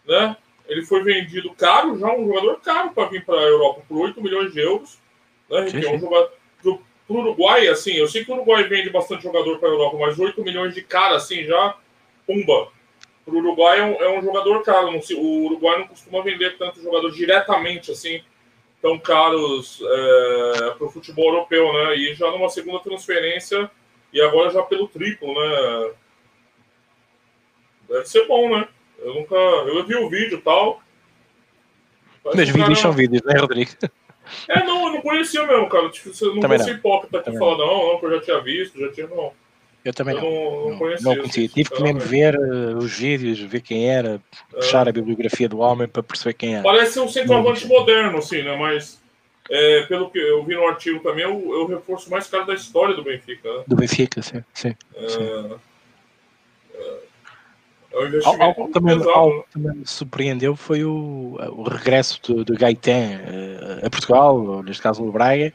né? 0.07 0.37
Ele 0.67 0.85
foi 0.85 1.03
vendido 1.03 1.53
caro, 1.53 1.97
já 1.97 2.13
um 2.13 2.27
jogador 2.27 2.59
caro 2.61 2.91
para 2.91 3.09
vir 3.09 3.25
para 3.25 3.39
a 3.39 3.43
Europa 3.43 3.81
por 3.87 3.97
8 4.01 4.21
milhões 4.21 4.53
de 4.53 4.59
euros. 4.59 4.99
Né? 5.49 5.67
Sim, 5.67 5.81
sim. 5.81 5.87
É 5.87 5.95
um 5.95 5.99
jogador 5.99 6.31
para 6.61 7.17
o 7.17 7.19
Uruguai, 7.19 7.67
assim, 7.67 7.91
eu 7.91 8.07
sei 8.07 8.23
que 8.23 8.31
o 8.31 8.35
Uruguai 8.35 8.63
vende 8.63 8.89
bastante 8.89 9.23
jogador 9.23 9.59
para 9.59 9.67
a 9.67 9.71
Europa, 9.71 9.97
mas 9.99 10.17
8 10.17 10.41
milhões 10.43 10.73
de 10.73 10.81
cara, 10.81 11.17
assim, 11.17 11.43
já 11.43 11.75
pumba. 12.25 12.69
Para 13.25 13.33
o 13.33 13.37
Uruguai 13.37 13.79
é 13.79 13.83
um, 13.83 13.93
é 14.01 14.17
um, 14.17 14.21
jogador 14.21 14.63
caro. 14.63 14.91
Não, 14.91 14.99
o 15.17 15.45
Uruguai 15.45 15.79
não 15.79 15.87
costuma 15.87 16.23
vender 16.23 16.57
tanto 16.57 16.81
jogador 16.81 17.11
diretamente, 17.11 17.91
assim, 17.91 18.23
tão 18.81 18.97
caros 18.97 19.81
é, 19.81 20.71
para 20.77 20.87
o 20.87 20.89
futebol 20.89 21.33
europeu, 21.33 21.71
né? 21.73 21.95
E 21.97 22.15
já 22.15 22.31
numa 22.31 22.49
segunda 22.49 22.79
transferência, 22.79 23.69
e 24.11 24.21
agora 24.21 24.49
já 24.49 24.63
pelo 24.63 24.87
triplo, 24.87 25.33
né? 25.33 25.91
Deve 27.89 28.05
ser 28.05 28.25
bom, 28.25 28.49
né? 28.49 28.67
Eu 29.01 29.15
nunca. 29.15 29.35
Eu 29.35 29.85
vi 29.85 29.95
o 29.95 30.09
vídeo 30.09 30.37
e 30.37 30.41
tal. 30.41 30.81
Mas 32.23 32.49
vídeos 32.49 32.79
são 32.79 32.91
vídeos, 32.91 33.21
né, 33.23 33.33
Rodrigo? 33.39 33.71
É, 34.47 34.63
não, 34.63 34.87
eu 34.87 34.93
não 34.93 35.01
conhecia 35.01 35.45
mesmo, 35.45 35.67
cara. 35.67 35.89
Tipo, 35.89 36.13
você 36.13 36.25
não 36.25 36.41
fosse 36.41 36.71
hipócrita 36.71 37.17
aqui 37.17 37.37
falar, 37.37 37.57
não, 37.57 37.93
não, 37.93 37.99
que 37.99 38.05
eu 38.05 38.11
já 38.11 38.21
tinha 38.21 38.39
visto, 38.41 38.79
já 38.79 38.91
tinha, 38.91 39.07
não. 39.07 39.33
Eu 39.83 39.93
também 39.93 40.15
eu 40.15 40.21
não. 40.21 40.31
Não, 40.31 40.69
não, 40.69 40.77
conhecia. 40.77 41.09
Não 41.09 41.15
conhecia. 41.15 41.47
Tive 41.47 41.69
que 41.69 41.83
mesmo 41.83 41.99
ver 41.99 42.37
uh, 42.37 42.77
os 42.77 42.97
vídeos, 42.97 43.39
ver 43.39 43.61
quem 43.61 43.89
era, 43.89 44.21
puxar 44.51 44.85
é. 44.85 44.89
a 44.91 44.93
bibliografia 44.93 45.49
do 45.49 45.59
homem 45.59 45.87
para 45.87 46.03
perceber 46.03 46.33
quem 46.35 46.53
era. 46.53 46.63
Parece 46.63 46.99
um 46.99 47.07
centroavante 47.07 47.67
moderno, 47.67 48.19
assim, 48.19 48.43
né? 48.43 48.55
Mas 48.55 49.01
é, 49.49 49.81
pelo 49.83 50.09
que 50.11 50.19
eu 50.19 50.43
vi 50.45 50.55
no 50.55 50.67
artigo 50.67 50.99
também, 50.99 51.23
é 51.23 51.27
o, 51.27 51.53
é 51.53 51.63
o 51.63 51.65
reforço 51.65 52.09
mais 52.11 52.27
caro 52.27 52.45
da 52.45 52.53
história 52.53 52.95
do 52.95 53.03
Benfica. 53.03 53.51
Né? 53.51 53.63
Do 53.67 53.75
Benfica, 53.75 54.21
sim. 54.21 54.43
sim, 54.53 54.75
é, 54.95 55.09
sim. 55.09 55.51
É 57.93 58.29
um 58.29 58.43
algo, 58.43 58.69
também, 58.71 58.97
pesado, 58.97 59.09
algo 59.11 59.45
também 59.51 59.75
me 59.75 59.85
surpreendeu 59.85 60.55
foi 60.55 60.83
o, 60.85 61.37
o 61.51 61.63
regresso 61.63 62.21
do, 62.23 62.45
do 62.45 62.57
Gaetan 62.57 62.91
uh, 62.91 63.85
a 63.85 63.89
Portugal, 63.89 64.63
neste 64.63 64.81
caso 64.81 65.03
no 65.03 65.11
Braga. 65.11 65.53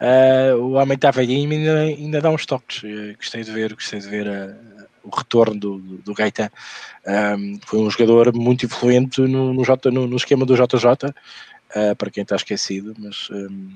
Uh, 0.00 0.56
o 0.56 0.72
homem 0.72 0.94
estava 0.94 1.20
aí 1.20 1.30
e 1.30 1.52
ainda, 1.52 1.80
ainda 1.80 2.20
dá 2.20 2.30
uns 2.30 2.46
toques. 2.46 2.82
Uh, 2.82 3.14
gostei 3.16 3.42
de 3.42 3.50
ver, 3.50 3.74
gostei 3.74 4.00
de 4.00 4.08
ver 4.08 4.56
o 5.02 5.14
retorno 5.14 5.58
do, 5.58 5.78
do, 5.78 5.98
do 5.98 6.14
Gaetan. 6.14 6.50
Um, 7.06 7.60
foi 7.64 7.78
um 7.78 7.90
jogador 7.90 8.34
muito 8.34 8.64
influente 8.64 9.20
no, 9.20 9.52
no, 9.52 9.64
J, 9.64 9.90
no, 9.90 10.06
no 10.06 10.16
esquema 10.16 10.46
do 10.46 10.54
JJ, 10.54 11.12
para 11.98 12.10
quem 12.10 12.22
está 12.22 12.36
esquecido, 12.36 12.94
mas 12.98 13.28
um, 13.30 13.70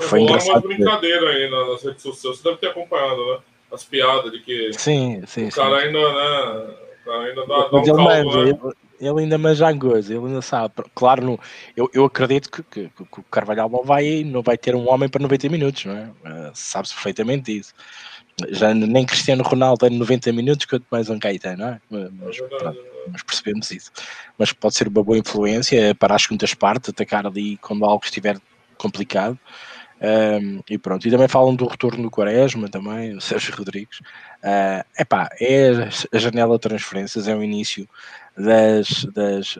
foi 0.00 0.20
engraçado. 0.20 0.64
uma 0.64 0.74
brincadeira 0.74 1.30
aí 1.30 1.50
nas 1.50 1.82
redes 1.82 2.02
sociais, 2.02 2.38
você 2.38 2.44
deve 2.44 2.58
ter 2.58 2.68
acompanhado, 2.68 3.26
né? 3.26 3.38
As 3.72 3.84
piadas 3.84 4.30
de 4.30 4.40
que 4.40 4.72
sim, 4.74 5.22
sim, 5.26 5.48
o 5.48 5.52
cara 5.52 5.80
sim. 5.80 5.86
ainda, 5.86 5.98
né? 5.98 6.74
Ainda 7.08 7.46
dá, 7.46 7.68
dá 7.68 7.78
um 7.78 7.84
caldo, 7.84 8.02
manja, 8.02 8.44
né? 8.44 8.50
ele, 8.50 8.74
ele, 9.00 9.20
ainda 9.20 9.38
manja 9.38 9.68
angos, 9.68 10.10
ele 10.10 10.18
ainda 10.18 10.42
sabe. 10.42 10.74
Claro, 10.94 11.24
no, 11.24 11.40
eu, 11.76 11.88
eu 11.92 12.04
acredito 12.04 12.50
que, 12.50 12.62
que, 12.62 12.88
que, 12.88 13.20
o 13.20 13.22
Carvalhal 13.24 13.68
não 13.68 13.84
vai, 13.84 14.24
não 14.24 14.42
vai 14.42 14.58
ter 14.58 14.74
um 14.74 14.90
homem 14.90 15.08
para 15.08 15.22
90 15.22 15.48
minutos, 15.48 15.84
não 15.84 15.96
é? 15.96 16.04
Uh, 16.04 16.50
Sabe-se 16.54 16.94
perfeitamente 16.94 17.56
isso. 17.56 17.72
Já 18.50 18.74
nem 18.74 19.06
Cristiano 19.06 19.42
Ronaldo 19.42 19.88
tem 19.88 19.96
90 19.96 20.30
minutos, 20.32 20.66
quanto 20.66 20.84
mais 20.90 21.08
um 21.08 21.18
Caetano, 21.18 21.58
não 21.58 21.68
é? 21.68 21.80
Mas, 21.90 22.38
é 22.38 22.42
pronto, 22.42 22.84
mas, 23.10 23.22
percebemos 23.22 23.70
isso. 23.70 23.90
Mas 24.36 24.52
pode 24.52 24.74
ser 24.74 24.88
uma 24.88 25.02
boa 25.02 25.16
influência 25.16 25.94
para 25.94 26.14
as 26.14 26.26
quintas 26.26 26.52
partes, 26.52 26.90
atacar 26.90 27.26
ali 27.26 27.56
quando 27.58 27.84
algo 27.84 28.04
estiver 28.04 28.38
complicado. 28.76 29.38
Um, 29.98 30.60
e 30.68 30.76
pronto, 30.76 31.08
e 31.08 31.10
também 31.10 31.26
falam 31.26 31.54
do 31.54 31.66
retorno 31.66 32.02
do 32.02 32.10
Quaresma 32.10 32.68
também, 32.68 33.16
o 33.16 33.20
Sérgio 33.20 33.54
Rodrigues. 33.56 34.00
Uh, 34.42 34.84
epá, 34.98 35.28
é 35.40 35.70
a 36.12 36.18
janela 36.18 36.56
de 36.56 36.60
transferências, 36.60 37.26
é 37.26 37.34
o 37.34 37.42
início 37.42 37.88
das, 38.36 39.04
das, 39.06 39.58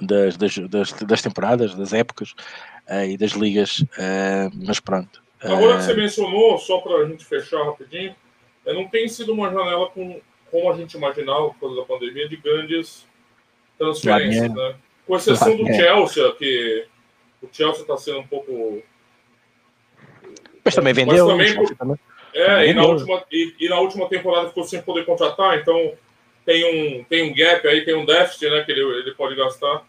das, 0.00 0.36
das, 0.36 0.92
das 0.92 1.22
temporadas, 1.22 1.74
das 1.74 1.92
épocas 1.92 2.30
uh, 2.88 3.04
e 3.04 3.16
das 3.16 3.32
ligas, 3.32 3.80
uh, 3.80 4.50
mas 4.54 4.78
pronto. 4.78 5.20
Agora 5.42 5.78
que 5.78 5.84
você 5.84 5.94
mencionou, 5.94 6.58
só 6.58 6.78
para 6.78 6.98
a 6.98 7.06
gente 7.06 7.24
fechar 7.24 7.64
rapidinho, 7.64 8.14
não 8.66 8.86
tem 8.88 9.08
sido 9.08 9.32
uma 9.32 9.50
janela 9.50 9.88
com, 9.88 10.20
como 10.50 10.70
a 10.70 10.76
gente 10.76 10.96
imaginava 10.96 11.48
por 11.48 11.60
causa 11.60 11.76
da 11.76 11.82
pandemia, 11.82 12.28
de 12.28 12.36
grandes 12.36 13.06
transferências, 13.78 14.52
né? 14.52 14.76
Com 15.06 15.16
exceção 15.16 15.56
do 15.56 15.66
Chelsea, 15.66 16.32
que 16.32 16.86
o 17.40 17.48
Chelsea 17.50 17.82
está 17.82 17.96
sendo 17.96 18.18
um 18.18 18.26
pouco 18.26 18.82
mas 20.68 20.74
também 20.74 20.92
vendeu. 20.92 21.36
Mas 21.36 21.54
também, 21.54 21.76
também, 21.76 21.98
é, 22.34 22.66
e, 22.68 22.74
na 22.74 22.84
última, 22.84 23.24
e, 23.32 23.54
e, 23.58 23.68
na 23.68 23.80
última 23.80 24.08
temporada 24.08 24.48
ficou 24.48 24.64
sem 24.64 24.80
poder 24.82 25.04
contratar, 25.04 25.58
então 25.58 25.94
tem 26.44 26.64
um, 26.64 27.04
tem 27.04 27.30
um 27.30 27.34
gap 27.34 27.66
aí, 27.66 27.84
tem 27.84 27.94
um 27.94 28.04
déficit 28.04 28.48
né, 28.48 28.62
que 28.64 28.72
ele, 28.72 28.80
ele 28.80 29.14
pode 29.14 29.34
gastar. 29.34 29.84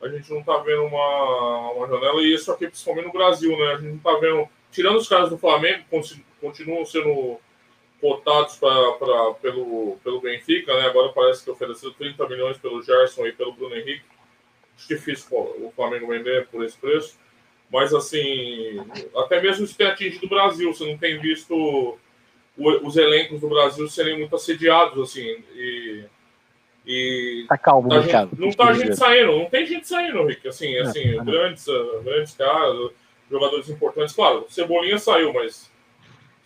A 0.00 0.08
gente 0.08 0.30
não 0.30 0.40
está 0.40 0.56
vendo 0.58 0.84
uma, 0.84 1.72
uma 1.72 1.88
janela, 1.88 2.22
e 2.22 2.32
isso 2.32 2.52
aqui 2.52 2.68
principalmente 2.68 3.06
no 3.06 3.12
Brasil, 3.12 3.56
né? 3.58 3.72
A 3.72 3.76
gente 3.76 3.88
não 3.88 3.96
está 3.96 4.14
vendo. 4.14 4.48
Tirando 4.70 4.96
os 4.96 5.08
caras 5.08 5.30
do 5.30 5.38
Flamengo, 5.38 5.84
continuam 6.40 6.84
sendo 6.84 7.40
cotados 8.00 8.56
pra, 8.56 8.92
pra, 8.92 9.34
pelo, 9.34 9.98
pelo 10.04 10.20
Benfica, 10.20 10.72
né? 10.74 10.86
Agora 10.86 11.08
parece 11.08 11.42
que 11.42 11.50
ofereceu 11.50 11.90
30 11.92 12.28
milhões 12.28 12.58
pelo 12.58 12.82
Gerson 12.82 13.26
e 13.26 13.32
pelo 13.32 13.52
Bruno 13.52 13.74
Henrique. 13.74 14.04
Acho 14.76 14.88
difícil 14.88 15.26
o 15.36 15.72
Flamengo 15.74 16.06
vender 16.06 16.46
por 16.46 16.64
esse 16.64 16.76
preço. 16.76 17.18
Mas, 17.70 17.92
assim, 17.92 18.80
até 19.14 19.40
mesmo 19.40 19.64
isso 19.64 19.76
tem 19.76 19.86
atingido 19.86 20.26
o 20.26 20.28
Brasil. 20.28 20.72
Você 20.72 20.86
não 20.90 20.96
tem 20.96 21.18
visto 21.18 21.98
os 22.56 22.96
elencos 22.96 23.40
do 23.40 23.48
Brasil 23.48 23.88
serem 23.88 24.18
muito 24.18 24.34
assediados, 24.34 25.10
assim. 25.10 25.44
E, 25.54 26.04
e 26.84 27.44
tá 27.48 27.58
calmo, 27.58 27.88
tá 27.88 28.00
gente, 28.00 28.40
Não 28.40 28.50
tá 28.50 28.72
gente 28.72 28.96
saindo, 28.96 29.38
não 29.38 29.46
tem 29.46 29.66
gente 29.66 29.86
saindo, 29.86 30.24
Rick. 30.24 30.48
Assim, 30.48 30.74
é, 30.74 30.80
assim 30.80 31.18
é, 31.18 31.24
grandes, 31.24 31.66
uh, 31.68 32.00
grandes 32.02 32.34
caras, 32.34 32.90
jogadores 33.30 33.68
importantes. 33.68 34.14
Claro, 34.14 34.46
Cebolinha 34.48 34.98
saiu, 34.98 35.32
mas 35.32 35.70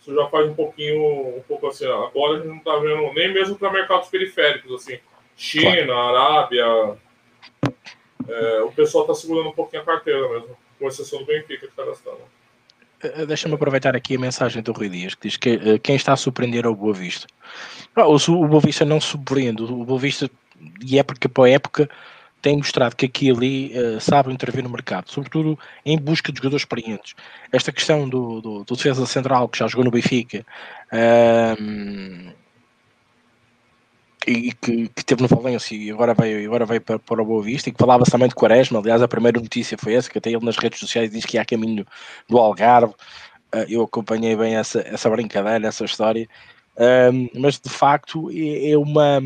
isso 0.01 0.13
já 0.13 0.27
faz 0.27 0.47
um 0.49 0.53
pouquinho, 0.53 1.37
um 1.37 1.43
pouco 1.47 1.67
assim. 1.67 1.85
Agora 1.85 2.33
a 2.33 2.37
gente 2.37 2.47
não 2.49 2.59
tá 2.59 2.75
vendo, 2.77 3.13
nem 3.13 3.33
mesmo 3.33 3.55
para 3.57 3.71
mercados 3.71 4.09
periféricos, 4.09 4.73
assim. 4.73 4.99
China, 5.35 5.93
claro. 5.93 6.17
Arábia. 6.17 6.97
É, 8.27 8.61
o 8.61 8.71
pessoal 8.71 9.05
tá 9.05 9.13
segurando 9.13 9.49
um 9.49 9.53
pouquinho 9.53 9.81
a 9.81 9.85
carteira 9.85 10.29
mesmo 10.29 10.62
com 10.79 10.87
exceção 10.87 11.19
do 11.19 11.25
Benfica, 11.25 11.67
que 11.67 11.73
deixa-me 13.27 13.55
aproveitar 13.55 13.95
aqui 13.95 14.15
a 14.15 14.19
mensagem 14.19 14.61
do 14.61 14.71
Rui 14.71 14.89
Dias, 14.89 15.15
que 15.15 15.27
diz 15.27 15.37
que 15.37 15.55
uh, 15.55 15.79
quem 15.79 15.95
está 15.95 16.13
a 16.13 16.17
surpreender 16.17 16.65
é 16.65 16.67
o 16.67 16.75
Boa 16.75 16.93
Vista. 16.93 17.27
Ah, 17.95 18.07
o, 18.07 18.15
o 18.15 18.47
Boa 18.47 18.61
Vista 18.61 18.85
não 18.85 19.01
surpreende, 19.01 19.61
o 19.63 19.83
Boa 19.83 19.99
Vista, 19.99 20.29
de 20.79 20.97
época 20.97 21.27
para 21.27 21.49
época, 21.49 21.89
tem 22.41 22.57
mostrado 22.57 22.95
que 22.95 23.05
aqui 23.05 23.27
e 23.27 23.31
ali 23.31 23.73
uh, 23.77 23.99
sabe 23.99 24.31
intervir 24.31 24.63
no 24.63 24.69
mercado, 24.69 25.09
sobretudo 25.09 25.57
em 25.85 25.97
busca 25.97 26.31
de 26.31 26.37
jogadores 26.37 26.63
experientes. 26.63 27.13
Esta 27.51 27.71
questão 27.71 28.07
do, 28.07 28.41
do, 28.41 28.63
do 28.63 28.75
defesa 28.75 29.05
central, 29.05 29.47
que 29.49 29.59
já 29.59 29.67
jogou 29.67 29.85
no 29.85 29.91
Benfica, 29.91 30.45
uh, 30.91 32.33
e 34.27 34.53
que, 34.53 34.87
que 34.89 35.05
teve 35.05 35.21
no 35.21 35.27
Valência 35.27 35.75
e 35.75 35.91
agora 35.91 36.13
veio, 36.13 36.47
agora 36.47 36.65
veio 36.65 36.81
para, 36.81 36.99
para 36.99 37.21
o 37.21 37.25
Boa 37.25 37.43
Vista 37.43 37.69
e 37.69 37.71
que 37.71 37.77
falava 37.77 38.05
também 38.05 38.27
de 38.27 38.35
Quaresma, 38.35 38.79
aliás 38.79 39.01
a 39.01 39.07
primeira 39.07 39.39
notícia 39.39 39.77
foi 39.77 39.93
essa, 39.93 40.09
que 40.09 40.17
até 40.17 40.29
ele 40.29 40.45
nas 40.45 40.57
redes 40.57 40.79
sociais 40.79 41.11
diz 41.11 41.25
que 41.25 41.37
há 41.37 41.45
caminho 41.45 41.85
do 42.29 42.37
Algarve, 42.37 42.93
uh, 42.93 43.65
eu 43.67 43.83
acompanhei 43.83 44.35
bem 44.35 44.55
essa, 44.55 44.79
essa 44.81 45.09
brincadeira, 45.09 45.67
essa 45.67 45.85
história, 45.85 46.27
mas 47.35 47.59
de 47.59 47.69
facto 47.69 48.31
é, 48.31 48.71
é, 48.71 48.77
uma 48.77 49.21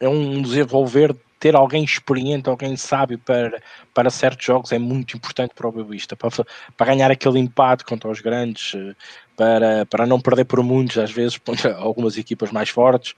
é 0.00 0.08
um 0.08 0.40
desenvolver 0.40 1.14
ter 1.44 1.54
alguém 1.54 1.84
experiente, 1.84 2.48
alguém 2.48 2.74
sábio 2.74 3.18
para, 3.18 3.60
para 3.92 4.08
certos 4.08 4.46
jogos 4.46 4.72
é 4.72 4.78
muito 4.78 5.14
importante 5.14 5.52
para 5.54 5.68
o 5.68 5.72
Boa 5.72 5.84
Vista, 5.84 6.16
para, 6.16 6.30
para 6.74 6.86
ganhar 6.86 7.10
aquele 7.10 7.38
empate 7.38 7.84
contra 7.84 8.10
os 8.10 8.22
grandes, 8.22 8.74
eh, 8.74 8.94
para, 9.36 9.84
para 9.84 10.06
não 10.06 10.18
perder 10.18 10.46
por 10.46 10.62
muitos, 10.62 10.96
às 10.96 11.10
vezes, 11.10 11.36
contra 11.44 11.76
algumas 11.76 12.16
equipas 12.16 12.50
mais 12.50 12.70
fortes, 12.70 13.14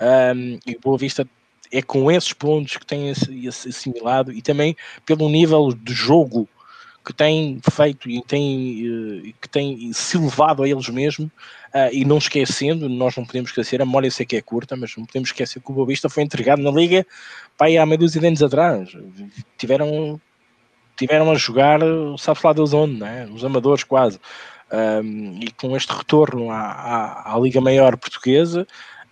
um, 0.00 0.58
e 0.66 0.78
Boa 0.78 0.98
Vista 0.98 1.26
é 1.72 1.82
com 1.82 2.10
esses 2.10 2.32
pontos 2.32 2.76
que 2.76 2.86
tem 2.86 3.10
assimilado 3.48 4.32
e 4.32 4.40
também 4.40 4.76
pelo 5.04 5.28
nível 5.28 5.72
de 5.72 5.92
jogo 5.92 6.48
que 7.04 7.12
tem 7.12 7.60
feito 7.70 8.08
e 8.08 8.22
tem, 8.22 8.88
uh, 8.88 9.34
que 9.40 9.48
tem 9.48 9.92
se 9.92 10.16
levado 10.16 10.62
a 10.62 10.68
eles 10.68 10.88
mesmos 10.88 11.28
uh, 11.28 11.92
e 11.92 12.04
não 12.04 12.16
esquecendo, 12.16 12.88
nós 12.88 13.14
não 13.16 13.26
podemos 13.26 13.50
esquecer, 13.50 13.82
a 13.82 13.84
memória 13.84 14.10
sei 14.10 14.24
que 14.24 14.36
é 14.36 14.40
curta, 14.40 14.74
mas 14.74 14.96
não 14.96 15.04
podemos 15.04 15.28
esquecer 15.28 15.60
que 15.60 15.70
o 15.70 15.74
Boa 15.74 15.86
Vista 15.86 16.08
foi 16.08 16.22
entregado 16.22 16.62
na 16.62 16.70
Liga 16.70 17.06
pá, 17.56 17.66
há 17.66 17.86
meio 17.86 17.98
dúzia 17.98 18.20
de 18.20 18.26
anos 18.26 18.42
atrás. 18.42 18.96
Tiveram, 19.58 20.20
tiveram 20.96 21.30
a 21.30 21.34
jogar, 21.34 21.80
sabe-se 22.18 22.46
lá 22.46 22.52
Deus 22.52 22.72
onde, 22.72 23.00
né? 23.00 23.28
os 23.32 23.44
amadores 23.44 23.84
quase. 23.84 24.18
Um, 24.72 25.38
e 25.40 25.50
com 25.52 25.76
este 25.76 25.92
retorno 25.92 26.50
à, 26.50 26.58
à, 26.58 27.34
à 27.34 27.38
Liga 27.38 27.60
Maior 27.60 27.96
Portuguesa, 27.96 28.66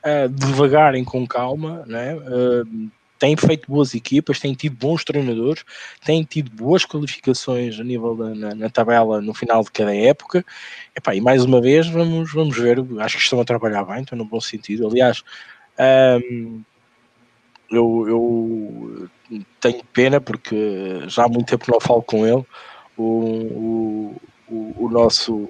uh, 0.04 0.28
devagarem 0.28 1.04
com 1.04 1.26
calma, 1.26 1.84
né? 1.86 2.14
Uh, 2.14 2.90
têm 3.22 3.36
feito 3.36 3.70
boas 3.70 3.94
equipas, 3.94 4.40
têm 4.40 4.52
tido 4.52 4.74
bons 4.74 5.04
treinadores, 5.04 5.64
têm 6.04 6.24
tido 6.24 6.50
boas 6.50 6.84
qualificações 6.84 7.78
a 7.78 7.84
nível 7.84 8.16
da 8.16 8.34
na, 8.34 8.54
na 8.54 8.68
tabela 8.68 9.20
no 9.20 9.32
final 9.32 9.62
de 9.62 9.70
cada 9.70 9.94
época. 9.94 10.44
Epá, 10.96 11.14
e 11.14 11.20
mais 11.20 11.44
uma 11.44 11.60
vez 11.60 11.86
vamos, 11.86 12.32
vamos 12.32 12.58
ver, 12.58 12.78
acho 12.98 13.16
que 13.18 13.22
estão 13.22 13.40
a 13.40 13.44
trabalhar 13.44 13.84
bem, 13.84 14.02
estão 14.02 14.18
no 14.18 14.24
bom 14.24 14.40
sentido. 14.40 14.88
Aliás, 14.88 15.22
um, 16.32 16.62
eu, 17.70 18.04
eu, 18.08 19.08
tenho 19.60 19.84
pena 19.92 20.20
porque 20.20 21.02
já 21.06 21.24
há 21.24 21.28
muito 21.28 21.46
tempo 21.46 21.70
não 21.70 21.80
falo 21.80 22.02
com 22.02 22.26
ele. 22.26 22.44
O, 22.96 24.16
o, 24.50 24.84
o, 24.84 24.88
nosso, 24.90 25.48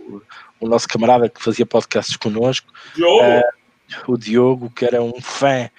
o 0.60 0.68
nosso 0.68 0.86
camarada 0.86 1.28
que 1.28 1.42
fazia 1.42 1.64
podcasts 1.64 2.16
connosco. 2.16 2.70
Diogo. 2.94 3.18
Uh, 3.18 3.61
o 4.06 4.16
Diogo, 4.16 4.70
que 4.70 4.84
era 4.84 5.02
um 5.02 5.20
fã 5.20 5.70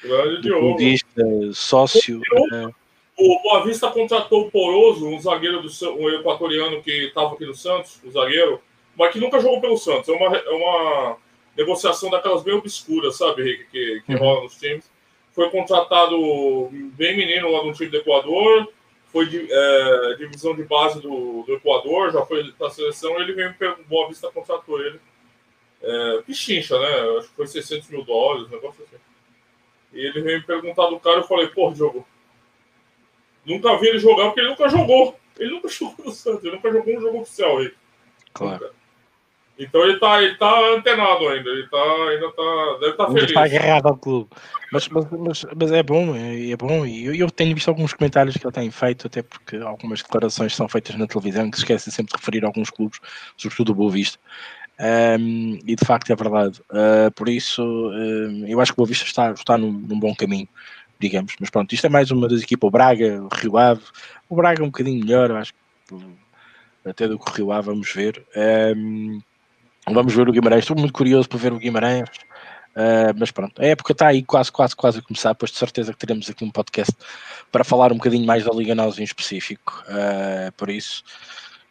do 0.42 0.60
budista, 0.60 1.24
sócio. 1.54 2.22
O, 3.18 3.36
o 3.36 3.42
Boa 3.44 3.64
Vista 3.64 3.90
contratou 3.92 4.48
o 4.48 4.52
Poroso, 4.52 5.08
um 5.08 5.20
zagueiro 5.20 5.62
do 5.62 5.70
um 6.00 6.10
equatoriano 6.10 6.82
que 6.82 7.08
estava 7.08 7.34
aqui 7.34 7.46
no 7.46 7.56
Santos, 7.56 8.00
o 8.04 8.08
um 8.08 8.12
zagueiro, 8.12 8.60
mas 8.98 9.12
que 9.12 9.20
nunca 9.20 9.40
jogou 9.40 9.62
pelo 9.62 9.78
Santos. 9.78 10.10
É 10.10 10.12
uma, 10.12 10.36
é 10.36 10.50
uma 10.50 11.18
negociação 11.56 12.10
daquelas 12.10 12.44
bem 12.44 12.56
obscuras, 12.56 13.18
sabe, 13.18 13.44
Rick, 13.44 13.66
que, 13.72 14.02
que 14.06 14.14
uhum. 14.14 14.20
rola 14.20 14.44
nos 14.44 14.58
times. 14.58 14.92
Foi 15.32 15.50
contratado 15.50 16.16
bem 16.96 17.18
menino 17.18 17.52
lá 17.52 17.64
no 17.64 17.74
time 17.74 17.90
do 17.90 17.98
Equador, 17.98 18.68
foi 19.12 19.28
de, 19.28 19.48
é, 19.50 20.16
divisão 20.18 20.56
de 20.56 20.64
base 20.64 21.02
do, 21.02 21.44
do 21.44 21.54
Equador, 21.54 22.12
já 22.12 22.26
foi 22.26 22.52
para 22.58 22.68
a 22.68 22.72
seleção, 22.72 23.20
ele 23.20 23.34
veio, 23.34 23.56
o 23.80 23.84
Boa 23.88 24.08
Vista 24.08 24.32
contratou 24.32 24.80
ele 24.80 25.00
é, 25.84 26.22
pichincha, 26.22 26.80
né? 26.80 27.18
Acho 27.18 27.30
que 27.30 27.36
foi 27.36 27.48
600 27.48 27.90
mil 27.90 28.04
dólares, 28.04 28.48
um 28.48 28.52
negócio 28.52 28.84
assim. 28.84 29.02
E 29.92 30.00
ele 30.00 30.22
veio 30.22 30.40
me 30.40 30.46
perguntar 30.46 30.88
do 30.88 31.00
cara, 31.00 31.18
eu 31.18 31.24
falei, 31.24 31.48
pô, 31.48 31.74
jogo. 31.76 32.08
Nunca 33.46 33.78
vi 33.78 33.90
ele 33.90 34.00
jogar 34.00 34.26
porque 34.26 34.40
ele 34.40 34.50
nunca 34.50 34.70
jogou. 34.70 35.20
Ele 35.38 35.52
nunca 35.52 35.68
jogou 35.70 36.06
no 36.06 36.12
Santos, 36.12 36.44
ele 36.44 36.56
nunca 36.56 36.72
jogou 36.72 36.98
um 36.98 37.02
jogo 37.02 37.22
oficial 37.22 37.58
aí. 37.60 37.74
Claro. 38.34 38.72
Então 39.58 39.84
ele 39.84 40.00
tá, 40.00 40.22
ele 40.22 40.36
tá 40.36 40.52
antenado 40.76 41.28
ainda, 41.28 41.48
ele 41.48 41.68
tá, 41.68 41.78
ainda 42.10 42.32
tá, 42.32 42.78
deve 42.80 42.92
estar 42.92 43.06
tá 43.06 43.12
feliz. 43.12 43.30
Está 43.30 43.44
agarrado 43.44 43.88
ao 43.88 43.98
clube. 43.98 44.30
Mas, 44.72 44.90
mas, 44.90 45.46
mas, 45.56 45.72
é 45.72 45.84
bom, 45.84 46.16
é, 46.16 46.50
é 46.50 46.58
bom. 46.58 46.84
E 46.84 47.06
eu, 47.06 47.14
eu, 47.14 47.30
tenho 47.30 47.54
visto 47.54 47.68
alguns 47.68 47.94
comentários 47.94 48.36
que 48.36 48.44
ele 48.44 48.52
tem 48.52 48.72
feito, 48.72 49.06
até 49.06 49.22
porque 49.22 49.58
algumas 49.58 50.02
declarações 50.02 50.56
são 50.56 50.68
feitas 50.68 50.96
na 50.96 51.06
televisão 51.06 51.52
que 51.52 51.58
se 51.58 51.64
esquecem 51.64 51.94
sempre 51.94 52.14
de 52.14 52.20
referir 52.20 52.44
a 52.44 52.48
alguns 52.48 52.72
clubes, 52.72 53.00
sobretudo 53.38 53.74
o 53.74 53.76
Boa 53.76 53.92
Vista. 53.92 54.18
Um, 54.80 55.60
e 55.66 55.76
de 55.76 55.86
facto 55.86 56.12
é 56.12 56.16
verdade. 56.16 56.60
Uh, 56.70 57.12
por 57.16 57.30
isso, 57.30 57.62
eu 58.48 58.60
acho 58.60 58.72
que 58.72 58.76
o 58.76 58.78
Boa 58.78 58.88
Vista 58.88 59.06
está, 59.06 59.32
está 59.32 59.58
num, 59.58 59.72
num, 59.72 60.00
bom 60.00 60.16
caminho, 60.16 60.48
digamos. 61.00 61.36
Mas 61.40 61.50
pronto, 61.50 61.74
isto 61.74 61.86
é 61.86 61.90
mais 61.90 62.12
uma 62.12 62.28
das 62.28 62.42
equipas. 62.42 62.68
O 62.68 62.72
Braga, 62.72 63.22
o 63.22 63.30
Rio 63.36 63.58
Ave. 63.58 63.82
O 64.30 64.36
Braga 64.36 64.62
é 64.62 64.64
um 64.64 64.70
bocadinho 64.70 65.04
melhor, 65.04 65.32
acho 65.32 65.54
que 65.54 65.96
até 66.86 67.08
do 67.08 67.18
que 67.18 67.30
o 67.30 67.34
Rio 67.34 67.52
Ave, 67.52 67.68
vamos 67.68 67.92
ver. 67.94 68.26
Um, 68.76 69.22
vamos 69.90 70.14
ver 70.14 70.28
o 70.28 70.32
Guimarães. 70.32 70.64
Estou 70.64 70.78
muito 70.78 70.94
curioso 70.94 71.30
para 71.30 71.40
ver 71.40 71.54
o 71.54 71.60
Guimarães. 71.60 72.10
Uh, 72.76 73.14
mas 73.16 73.30
pronto, 73.30 73.62
a 73.62 73.66
época 73.66 73.92
está 73.92 74.08
aí 74.08 74.24
quase, 74.24 74.52
quase, 74.52 74.76
quase 74.76 74.98
a 74.98 75.02
começar, 75.04 75.36
pois 75.36 75.52
de 75.52 75.60
certeza 75.60 75.94
que 75.94 76.00
teremos 76.00 76.28
aqui 76.28 76.44
um 76.44 76.50
podcast 76.50 76.92
para 77.52 77.64
falar 77.64 77.92
um 77.92 77.98
bocadinho 77.98 78.26
mais 78.26 78.46
da 78.46 78.52
Liga 78.52 78.74
Naus 78.74 78.98
em 78.98 79.04
específico, 79.04 79.84
uh, 79.88 80.52
por 80.54 80.72
isso, 80.72 81.04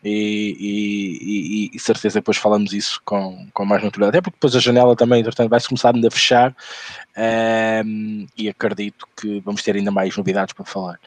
e, 0.04 1.70
e, 1.70 1.76
e, 1.76 1.78
certeza 1.78 2.18
depois 2.18 2.36
falamos 2.36 2.72
isso 2.72 3.00
com, 3.04 3.46
com 3.52 3.64
mais 3.64 3.82
naturalidade, 3.82 4.18
até 4.18 4.22
porque 4.22 4.36
depois 4.36 4.56
a 4.56 4.60
janela 4.60 4.96
também, 4.96 5.20
entretanto, 5.20 5.48
vai-se 5.48 5.68
começar 5.68 5.94
a 5.94 6.10
fechar, 6.10 6.50
uh, 6.50 8.26
e 8.36 8.48
acredito 8.48 9.06
que 9.16 9.40
vamos 9.40 9.62
ter 9.62 9.76
ainda 9.76 9.90
mais 9.90 10.16
novidades 10.16 10.54
para 10.54 10.64
falar. 10.64 10.98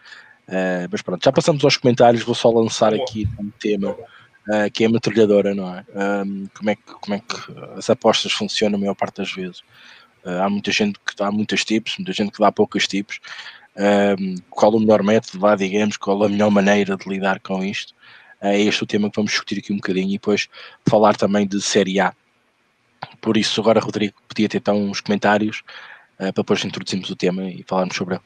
mas 0.90 1.02
pronto, 1.02 1.24
já 1.24 1.32
passamos 1.32 1.64
aos 1.64 1.78
comentários, 1.78 2.24
vou 2.24 2.36
só 2.36 2.50
lançar 2.50 2.94
aqui 2.94 3.28
um 3.40 3.50
tema 3.60 3.96
uh, 4.48 4.72
que 4.72 4.84
é 4.84 4.88
a 4.88 4.90
metralhadora, 4.90 5.54
não 5.54 5.76
é? 5.76 5.86
Um, 6.26 6.48
como, 6.54 6.70
é 6.70 6.76
que, 6.76 6.94
como 7.02 7.16
é 7.16 7.20
que 7.20 7.36
as 7.78 7.90
apostas 7.90 8.32
funcionam 8.32 8.78
a 8.78 8.80
maior 8.80 8.96
parte 8.96 9.18
das 9.18 9.32
vezes? 9.32 9.60
Uh, 10.24 10.42
há 10.42 10.50
muita 10.50 10.72
gente 10.72 11.00
que 11.06 11.16
dá 11.16 11.32
muitos 11.32 11.64
tipos, 11.64 11.98
muita 11.98 12.14
gente 12.14 12.32
que 12.32 12.40
dá 12.40 12.52
poucos 12.52 12.88
tipos. 12.88 13.20
Um, 13.76 14.36
qual 14.50 14.74
o 14.74 14.80
melhor 14.80 15.04
método, 15.04 15.40
vá, 15.40 15.56
digamos, 15.56 15.98
qual 15.98 16.24
a 16.24 16.30
melhor 16.30 16.50
maneira 16.50 16.96
de 16.96 17.10
lidar 17.10 17.40
com 17.42 17.64
isto? 17.64 17.94
Uh, 18.42 18.48
é 18.48 18.62
este 18.62 18.84
o 18.84 18.88
tema 18.88 19.10
que 19.10 19.16
vamos 19.16 19.32
discutir 19.32 19.60
aqui 19.60 19.74
um 19.74 19.78
bocadinho 19.78 20.10
e 20.10 20.14
depois 20.14 20.48
falar 20.88 21.16
também 21.16 21.48
de 21.48 21.62
Série 21.62 22.00
A. 22.00 22.14
Por 23.22 23.38
isso, 23.38 23.62
agora, 23.62 23.80
Rodrigo, 23.80 24.14
podia 24.28 24.50
ter 24.50 24.58
então 24.58 24.78
uns 24.78 25.02
comentários 25.02 25.64
uh, 26.16 26.32
para 26.32 26.32
depois 26.32 26.64
introduzirmos 26.66 27.10
o 27.10 27.16
tema 27.16 27.44
e 27.50 27.64
falarmos 27.68 27.96
sobre 27.96 28.16
ele. 28.16 28.24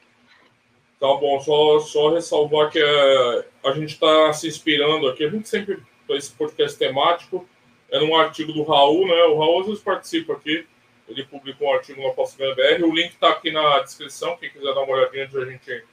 Tá 0.98 1.06
bom, 1.14 1.40
só, 1.40 1.80
só 1.80 2.14
ressalvar 2.14 2.70
que 2.70 2.82
uh, 2.82 3.44
a 3.64 3.72
gente 3.72 3.94
está 3.94 4.32
se 4.32 4.46
inspirando 4.46 5.08
aqui, 5.08 5.24
a 5.24 5.30
gente 5.30 5.48
sempre 5.48 5.82
esse 6.16 6.30
podcast 6.32 6.78
temático. 6.78 7.46
É 7.90 7.98
num 7.98 8.14
artigo 8.14 8.52
do 8.52 8.62
Raul, 8.62 9.06
né? 9.06 9.22
O 9.24 9.38
Raul 9.38 9.60
às 9.60 9.66
vezes 9.66 9.82
participa 9.82 10.34
aqui. 10.34 10.64
Ele 11.08 11.24
publicou 11.24 11.68
um 11.68 11.74
artigo 11.74 12.00
no 12.00 12.14
Posso 12.14 12.36
BR. 12.36 12.84
O 12.84 12.94
link 12.94 13.10
está 13.10 13.30
aqui 13.30 13.50
na 13.50 13.80
descrição. 13.80 14.36
Quem 14.36 14.50
quiser 14.50 14.72
dar 14.72 14.82
uma 14.82 14.94
olhadinha 14.94 15.24
antes 15.24 15.36
a 15.36 15.44
gente 15.44 15.84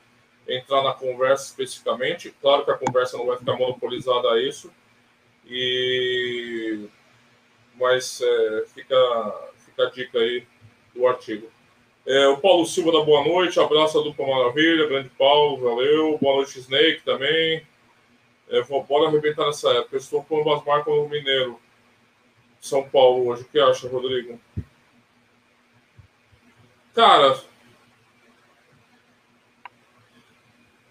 entrar 0.48 0.84
na 0.84 0.94
conversa 0.94 1.46
especificamente. 1.46 2.34
Claro 2.42 2.64
que 2.64 2.72
a 2.72 2.78
conversa 2.78 3.18
não 3.18 3.26
vai 3.26 3.38
ficar 3.38 3.56
monopolizada 3.58 4.32
a 4.32 4.42
isso. 4.42 4.72
E... 5.46 6.88
Mas 7.76 8.22
é, 8.22 8.66
fica, 8.74 9.52
fica 9.66 9.84
a 9.84 9.90
dica 9.90 10.20
aí 10.20 10.46
do 10.96 11.06
artigo. 11.08 11.48
É, 12.06 12.28
o 12.28 12.38
Paulo 12.38 12.66
Silva 12.66 12.92
da 12.92 13.04
Boa 13.04 13.24
Noite, 13.24 13.60
abraço 13.60 14.00
a 14.00 14.04
dupla 14.04 14.26
Maravilha, 14.26 14.88
grande 14.88 15.10
Paulo, 15.10 15.58
valeu. 15.58 16.18
Boa 16.20 16.38
noite, 16.38 16.58
Snake 16.60 17.02
também. 17.04 17.62
É, 18.50 18.62
bora 18.64 19.10
arrebentar 19.10 19.46
nessa 19.46 19.70
época. 19.72 19.98
estou 19.98 20.24
com 20.24 20.54
as 20.54 20.64
marcas 20.64 20.94
no 20.94 21.10
Mineiro. 21.10 21.60
São 22.62 22.88
Paulo 22.88 23.28
hoje. 23.28 23.44
O 23.44 23.46
que 23.46 23.60
acha, 23.60 23.90
Rodrigo? 23.90 24.40
Cara, 26.94 27.40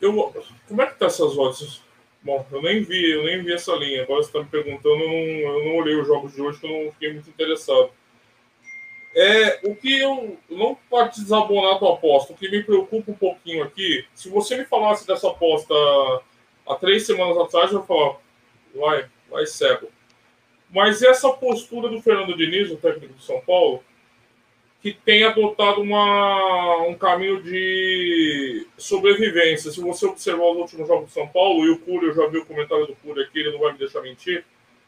eu, 0.01 0.35
como 0.69 0.83
é 0.83 0.87
que 0.87 0.99
tá 0.99 1.07
essas 1.07 1.37
odds? 1.37 1.83
Bom, 2.23 2.45
eu 2.51 2.61
nem 2.61 2.83
vi, 2.83 3.13
eu 3.13 3.25
nem 3.25 3.43
vi 3.43 3.53
essa 3.53 3.73
linha. 3.75 4.03
Agora 4.03 4.23
você 4.23 4.29
está 4.29 4.41
me 4.41 4.47
perguntando, 4.47 4.97
eu 4.97 5.09
não, 5.09 5.15
eu 5.15 5.65
não 5.65 5.77
olhei 5.77 5.95
os 5.95 6.07
jogos 6.07 6.35
de 6.35 6.43
hoje, 6.43 6.59
que 6.59 6.67
eu 6.67 6.85
não 6.85 6.93
fiquei 6.93 7.13
muito 7.13 7.31
interessado. 7.31 7.91
É, 9.15 9.61
o 9.63 9.75
que 9.75 9.99
eu 9.99 10.37
não 10.51 10.75
pode 10.91 11.21
desabonar 11.23 11.77
a 11.77 11.79
tua 11.79 11.95
aposta, 11.95 12.33
o 12.33 12.37
que 12.37 12.51
me 12.51 12.63
preocupa 12.63 13.11
um 13.11 13.15
pouquinho 13.15 13.65
aqui, 13.65 14.05
se 14.15 14.29
você 14.29 14.59
me 14.59 14.67
falasse 14.67 15.07
dessa 15.07 15.31
aposta 15.31 15.73
há 16.67 16.75
três 16.75 17.07
semanas 17.07 17.39
atrás, 17.39 17.73
eu 17.73 17.83
falava, 17.85 18.19
vai, 18.75 19.09
vai 19.31 19.47
cego. 19.47 19.89
Mas 20.71 21.01
essa 21.01 21.31
postura 21.31 21.89
do 21.89 22.03
Fernando 22.03 22.37
Diniz, 22.37 22.71
o 22.71 22.77
técnico 22.77 23.15
do 23.15 23.23
São 23.23 23.41
Paulo, 23.41 23.83
que 24.83 24.93
tem 24.93 25.25
adotado 25.25 25.81
uma, 25.81 26.83
um 26.83 26.95
caminho 26.95 27.43
de 27.43 28.67
sobrevivência. 28.79 29.71
Se 29.71 29.81
você 29.81 30.07
observar 30.07 30.51
os 30.51 30.59
últimos 30.59 30.87
jogos 30.87 31.07
do 31.07 31.13
São 31.13 31.27
Paulo, 31.27 31.65
e 31.65 31.71
o 31.71 31.79
Cury, 31.79 32.07
eu 32.07 32.15
já 32.15 32.27
vi 32.27 32.39
o 32.39 32.47
comentário 32.47 32.87
do 32.87 32.95
Cury 32.97 33.23
aqui, 33.23 33.41
ele 33.41 33.53
não 33.53 33.61
vai 33.61 33.73
me 33.73 33.79
deixar 33.79 34.01
mentir, 34.03 34.45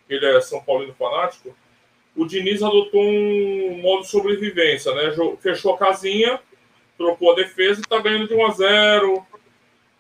ele 0.08 0.24
é 0.24 0.40
São 0.40 0.62
Paulino 0.62 0.94
fanático, 0.94 1.54
o 2.16 2.26
Diniz 2.26 2.62
adotou 2.62 3.02
um 3.02 3.80
modo 3.80 4.02
de 4.02 4.08
sobrevivência, 4.08 4.92
né? 4.94 5.14
Fechou 5.40 5.74
a 5.74 5.78
casinha, 5.78 6.40
trocou 6.96 7.32
a 7.32 7.36
defesa 7.36 7.80
e 7.80 7.82
está 7.82 7.98
ganhando 8.00 8.26
de 8.26 8.34
1 8.34 8.46
a 8.46 8.50
0 8.50 9.26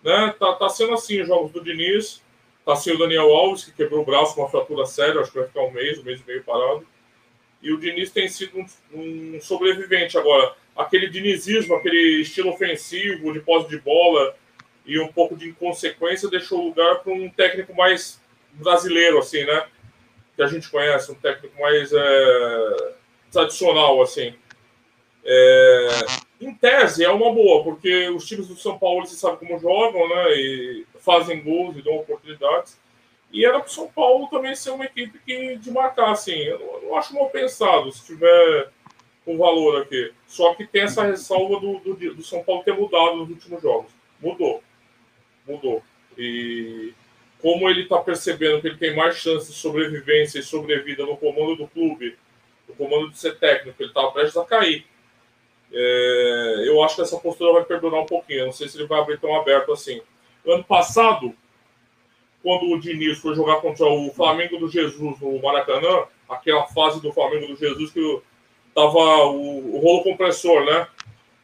né? 0.02 0.34
Tá, 0.38 0.52
tá 0.54 0.68
sendo 0.68 0.94
assim 0.94 1.20
os 1.20 1.28
jogos 1.28 1.52
do 1.52 1.62
Diniz. 1.62 2.22
Tá 2.64 2.76
sem 2.76 2.94
o 2.94 2.98
Daniel 2.98 3.32
Alves, 3.34 3.64
que 3.64 3.72
quebrou 3.72 4.02
o 4.02 4.04
braço 4.04 4.34
com 4.34 4.42
uma 4.42 4.50
fratura 4.50 4.84
séria, 4.84 5.20
acho 5.20 5.32
que 5.32 5.38
vai 5.38 5.46
ficar 5.46 5.62
um 5.62 5.70
mês, 5.70 5.98
um 5.98 6.02
mês 6.02 6.20
e 6.20 6.26
meio 6.26 6.44
parado. 6.44 6.86
E 7.62 7.72
o 7.72 7.78
Diniz 7.78 8.10
tem 8.10 8.28
sido 8.28 8.58
um, 8.58 8.66
um 8.94 9.40
sobrevivente 9.40 10.16
agora. 10.16 10.54
Aquele 10.76 11.08
dinizismo, 11.08 11.74
aquele 11.74 12.20
estilo 12.20 12.50
ofensivo, 12.50 13.32
de 13.32 13.40
posse 13.40 13.68
de 13.68 13.78
bola 13.78 14.36
e 14.86 14.98
um 14.98 15.08
pouco 15.08 15.36
de 15.36 15.48
inconsequência 15.48 16.30
deixou 16.30 16.64
lugar 16.64 17.00
para 17.00 17.12
um 17.12 17.28
técnico 17.28 17.74
mais 17.74 18.20
brasileiro, 18.52 19.18
assim, 19.18 19.44
né? 19.44 19.66
Que 20.36 20.42
a 20.42 20.46
gente 20.46 20.70
conhece, 20.70 21.10
um 21.10 21.16
técnico 21.16 21.60
mais 21.60 21.92
é, 21.92 22.92
tradicional, 23.30 24.00
assim. 24.00 24.34
É, 25.24 25.88
em 26.40 26.54
tese, 26.54 27.04
é 27.04 27.10
uma 27.10 27.32
boa, 27.32 27.64
porque 27.64 28.08
os 28.08 28.26
times 28.26 28.46
do 28.46 28.56
São 28.56 28.78
Paulo, 28.78 29.04
você 29.04 29.16
sabe 29.16 29.38
como 29.38 29.58
jogam, 29.58 30.08
né? 30.08 30.34
E 30.36 30.86
fazem 31.00 31.42
gols 31.42 31.76
e 31.76 31.82
dão 31.82 31.96
oportunidades. 31.96 32.78
E 33.32 33.44
era 33.44 33.60
para 33.60 33.68
o 33.68 33.72
São 33.72 33.88
Paulo 33.88 34.28
também 34.28 34.54
ser 34.54 34.70
uma 34.70 34.84
equipe 34.84 35.18
que, 35.24 35.56
de 35.56 35.70
marcar, 35.70 36.12
assim. 36.12 36.32
Eu 36.32 36.58
não, 36.58 36.66
eu 36.74 36.82
não 36.88 36.96
acho 36.96 37.14
mal 37.14 37.28
pensado 37.30 37.92
se 37.92 38.04
tiver 38.06 38.70
com 39.24 39.36
valor 39.36 39.82
aqui. 39.82 40.12
Só 40.26 40.54
que 40.54 40.66
tem 40.66 40.82
essa 40.82 41.04
ressalva 41.04 41.60
do, 41.60 41.78
do, 41.78 42.14
do 42.14 42.22
São 42.22 42.42
Paulo 42.42 42.62
ter 42.62 42.74
mudado 42.74 43.16
nos 43.16 43.30
últimos 43.30 43.60
jogos. 43.60 43.92
Mudou. 44.20 44.62
Mudou. 45.46 45.82
E 46.16 46.92
como 47.40 47.68
ele 47.68 47.82
está 47.82 47.98
percebendo 47.98 48.60
que 48.60 48.68
ele 48.68 48.78
tem 48.78 48.96
mais 48.96 49.16
chance 49.16 49.48
de 49.48 49.56
sobrevivência 49.56 50.38
e 50.38 50.42
sobrevida 50.42 51.04
no 51.04 51.16
comando 51.16 51.56
do 51.56 51.68
clube, 51.68 52.16
no 52.66 52.74
comando 52.74 53.10
de 53.10 53.18
ser 53.18 53.38
técnico, 53.38 53.80
ele 53.80 53.90
estava 53.90 54.10
prestes 54.10 54.36
a 54.36 54.44
cair 54.44 54.84
é, 55.72 56.64
eu 56.66 56.82
acho 56.82 56.96
que 56.96 57.02
essa 57.02 57.18
postura 57.18 57.52
vai 57.52 57.64
perdurar 57.64 58.00
um 58.00 58.06
pouquinho. 58.06 58.46
não 58.46 58.52
sei 58.52 58.68
se 58.68 58.78
ele 58.78 58.86
vai 58.86 59.00
abrir 59.00 59.18
tão 59.18 59.34
aberto 59.38 59.72
assim. 59.72 60.00
Ano 60.46 60.64
passado, 60.64 61.34
quando 62.42 62.70
o 62.70 62.80
Diniz 62.80 63.18
foi 63.18 63.34
jogar 63.34 63.60
contra 63.60 63.86
o 63.86 64.10
Flamengo 64.12 64.58
do 64.58 64.68
Jesus 64.68 65.20
no 65.20 65.40
Maracanã, 65.40 66.04
aquela 66.28 66.66
fase 66.66 67.00
do 67.00 67.12
Flamengo 67.12 67.48
do 67.48 67.56
Jesus 67.56 67.90
que 67.90 68.20
tava 68.74 68.98
o, 69.26 69.76
o 69.76 69.78
rolo 69.78 70.02
compressor, 70.02 70.64
né? 70.64 70.86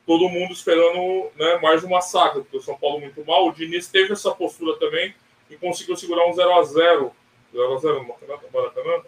Todo 0.06 0.28
mundo 0.28 0.52
esperando 0.52 1.30
né, 1.36 1.58
mais 1.62 1.82
um 1.82 1.88
massacre, 1.88 2.42
porque 2.42 2.58
o 2.58 2.62
São 2.62 2.76
Paulo 2.76 3.00
muito 3.00 3.24
mal. 3.24 3.48
O 3.48 3.52
Diniz 3.52 3.88
teve 3.88 4.12
essa 4.12 4.30
postura 4.32 4.76
também 4.78 5.14
e 5.50 5.56
conseguiu 5.56 5.96
segurar 5.96 6.26
um 6.26 6.32
0x0. 6.32 7.10
0x0 7.54 8.06
no 8.06 8.52
Maracanã? 8.52 9.02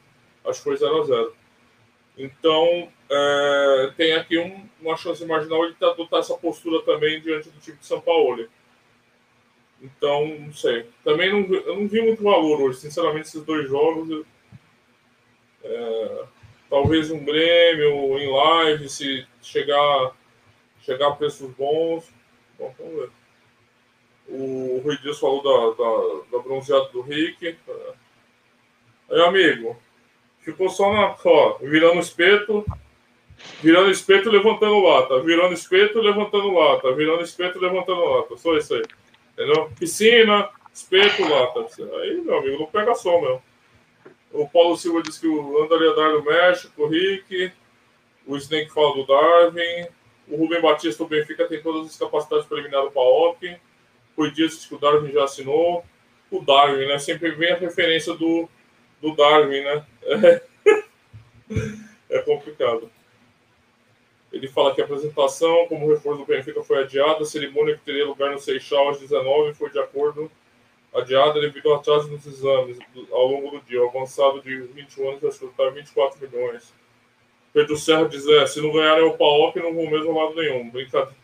Acho 0.44 0.62
que 0.62 0.64
foi 0.64 0.76
0x0. 0.76 1.32
Então, 2.16 2.88
é, 3.10 3.92
tem 3.96 4.14
aqui 4.14 4.38
um, 4.38 4.66
uma 4.80 4.96
chance 4.96 5.24
marginal 5.26 5.70
de 5.70 5.84
adotar 5.84 6.20
essa 6.20 6.34
postura 6.34 6.82
também 6.82 7.20
diante 7.20 7.50
do 7.50 7.60
time 7.60 7.76
de 7.76 7.84
São 7.84 8.00
Paulo. 8.00 8.48
Então, 9.80 10.26
não 10.26 10.52
sei. 10.52 10.86
Também 11.04 11.30
não, 11.30 11.54
eu 11.54 11.76
não 11.76 11.88
vi 11.88 12.00
muito 12.00 12.22
valor 12.22 12.60
hoje, 12.60 12.80
sinceramente, 12.80 13.28
esses 13.28 13.42
dois 13.42 13.68
jogos. 13.68 14.24
É, 15.62 16.24
talvez 16.70 17.10
um 17.10 17.24
Grêmio 17.24 18.18
em 18.18 18.30
live, 18.30 18.88
se 18.88 19.26
chegar, 19.42 20.12
chegar 20.82 21.08
a 21.08 21.16
preços 21.16 21.50
bons. 21.52 22.10
Bom, 22.58 22.74
vamos 22.78 22.94
ver. 22.94 23.10
O 24.28 24.80
Rui 24.82 24.96
Dias 24.98 25.18
falou 25.18 25.42
da, 25.42 25.82
da, 25.82 26.36
da 26.38 26.42
bronzeada 26.42 26.88
do 26.88 27.00
Rick. 27.00 27.56
Aí, 29.08 29.20
amigo, 29.20 29.76
ficou 30.40 30.68
só 30.68 30.92
na. 30.92 31.16
Ó, 31.24 31.58
virando 31.60 32.00
espeto, 32.00 32.64
virando 33.62 33.90
espeto 33.90 34.30
levantando 34.30 34.80
lata, 34.80 35.20
virando 35.20 35.54
espeto 35.54 36.00
levantando 36.00 36.52
lata, 36.52 36.92
virando 36.92 37.22
espeto 37.22 37.60
levantando 37.60 38.04
lata. 38.04 38.36
Só 38.36 38.56
isso 38.56 38.74
aí. 38.74 38.82
Entendeu? 39.36 39.70
Piscina, 39.78 40.48
espeto, 40.72 41.22
lata. 41.28 41.66
Aí, 42.00 42.22
meu 42.22 42.38
amigo, 42.38 42.58
não 42.58 42.66
pega 42.66 42.94
só, 42.94 43.20
meu. 43.20 43.42
O 44.32 44.48
Paulo 44.48 44.76
Silva 44.76 45.02
disse 45.02 45.20
que 45.20 45.28
o 45.28 45.62
André 45.62 45.94
Dar 45.94 46.12
do 46.12 46.24
México, 46.24 46.82
o 46.82 46.88
Rick, 46.88 47.52
o 48.26 48.36
Snake 48.38 48.72
fala 48.72 48.94
do 48.94 49.06
Darwin, 49.06 49.88
o 50.26 50.36
Rubem 50.36 50.60
Batista 50.60 51.04
do 51.04 51.08
Benfica 51.08 51.46
tem 51.46 51.62
todas 51.62 51.90
as 51.90 51.96
capacidades 51.98 52.46
para 52.46 52.58
eliminar 52.58 52.84
o 52.84 52.90
Paok. 52.90 53.56
Foi 54.14 54.30
disse 54.30 54.66
que 54.66 54.74
o 54.74 54.78
Darwin 54.78 55.12
já 55.12 55.24
assinou. 55.24 55.84
O 56.30 56.40
Darwin, 56.40 56.86
né? 56.86 56.98
Sempre 56.98 57.30
vem 57.32 57.52
a 57.52 57.56
referência 57.56 58.14
do, 58.14 58.48
do 59.00 59.14
Darwin, 59.14 59.60
né? 59.60 59.86
É, 60.02 60.42
é 62.16 62.18
complicado. 62.20 62.90
Ele 64.36 64.48
fala 64.48 64.74
que 64.74 64.82
a 64.82 64.84
apresentação 64.84 65.66
como 65.66 65.88
reforço 65.88 66.18
do 66.18 66.26
Benfica 66.26 66.62
foi 66.62 66.82
adiada, 66.82 67.22
a 67.22 67.24
cerimônia 67.24 67.74
que 67.74 67.84
teria 67.84 68.04
lugar 68.04 68.30
no 68.30 68.38
Seixal 68.38 68.90
às 68.90 69.00
19 69.00 69.54
foi 69.54 69.70
de 69.70 69.78
acordo 69.78 70.30
adiada 70.94 71.40
devido 71.40 71.70
ao 71.70 71.76
atraso 71.76 72.10
nos 72.10 72.26
exames 72.26 72.78
ao 73.10 73.26
longo 73.26 73.50
do 73.50 73.60
dia. 73.62 73.82
O 73.82 73.88
avançado 73.88 74.42
de 74.42 74.60
21 74.60 75.08
anos 75.08 75.20
vai 75.20 75.30
escutar 75.30 75.70
24 75.70 76.20
milhões. 76.20 76.74
Pedro 77.52 77.76
Serra 77.78 78.06
diz, 78.06 78.26
é, 78.28 78.46
se 78.46 78.60
não 78.60 78.70
ganhar 78.70 78.98
é 78.98 79.02
o 79.02 79.16
PAOP, 79.16 79.56
não 79.60 79.74
vou 79.74 79.90
mesmo 79.90 80.18
lado 80.18 80.34
nenhum. 80.34 80.68
Brincadeira. 80.68 81.16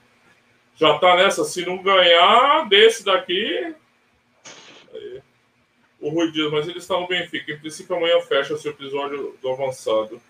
Já 0.75 0.99
tá 0.99 1.17
nessa, 1.17 1.45
se 1.45 1.67
não 1.67 1.83
ganhar 1.83 2.67
desse 2.69 3.05
daqui. 3.05 3.75
Aí, 4.95 5.23
o 6.01 6.09
Rui 6.09 6.33
diz, 6.33 6.51
mas 6.51 6.67
ele 6.67 6.79
está 6.79 6.99
no 6.99 7.07
Benfica. 7.07 7.53
Em 7.53 7.59
princípio, 7.59 7.95
amanhã 7.95 8.19
fecha 8.23 8.55
esse 8.55 8.67
episódio 8.67 9.37
do 9.43 9.51
avançado. 9.51 10.21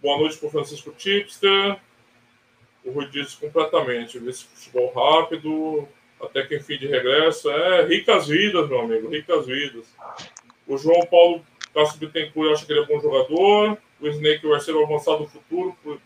Boa 0.00 0.18
noite 0.18 0.38
para 0.38 0.46
o 0.46 0.50
Francisco 0.50 0.92
Tipster. 0.92 1.76
O 2.84 3.04
diz 3.04 3.34
completamente. 3.34 4.18
Esse 4.18 4.44
futebol 4.44 4.92
rápido, 4.92 5.86
até 6.20 6.46
que 6.46 6.56
enfim 6.56 6.78
de 6.78 6.86
regresso. 6.86 7.50
É, 7.50 7.86
ricas 7.86 8.28
vidas, 8.28 8.68
meu 8.68 8.80
amigo, 8.80 9.08
ricas 9.08 9.46
vidas. 9.46 9.86
O 10.66 10.78
João 10.78 11.04
Paulo 11.06 11.44
Cássio 11.74 11.98
Bittencourt 11.98 12.52
acha 12.52 12.66
que 12.66 12.72
ele 12.72 12.80
é 12.80 12.86
bom 12.86 13.00
jogador. 13.00 13.78
O 14.00 14.08
Snake 14.08 14.46
vai 14.46 14.60
ser 14.60 14.74
avançado 14.76 15.18
do 15.18 15.28
futuro. 15.28 15.76
Por, 15.82 16.00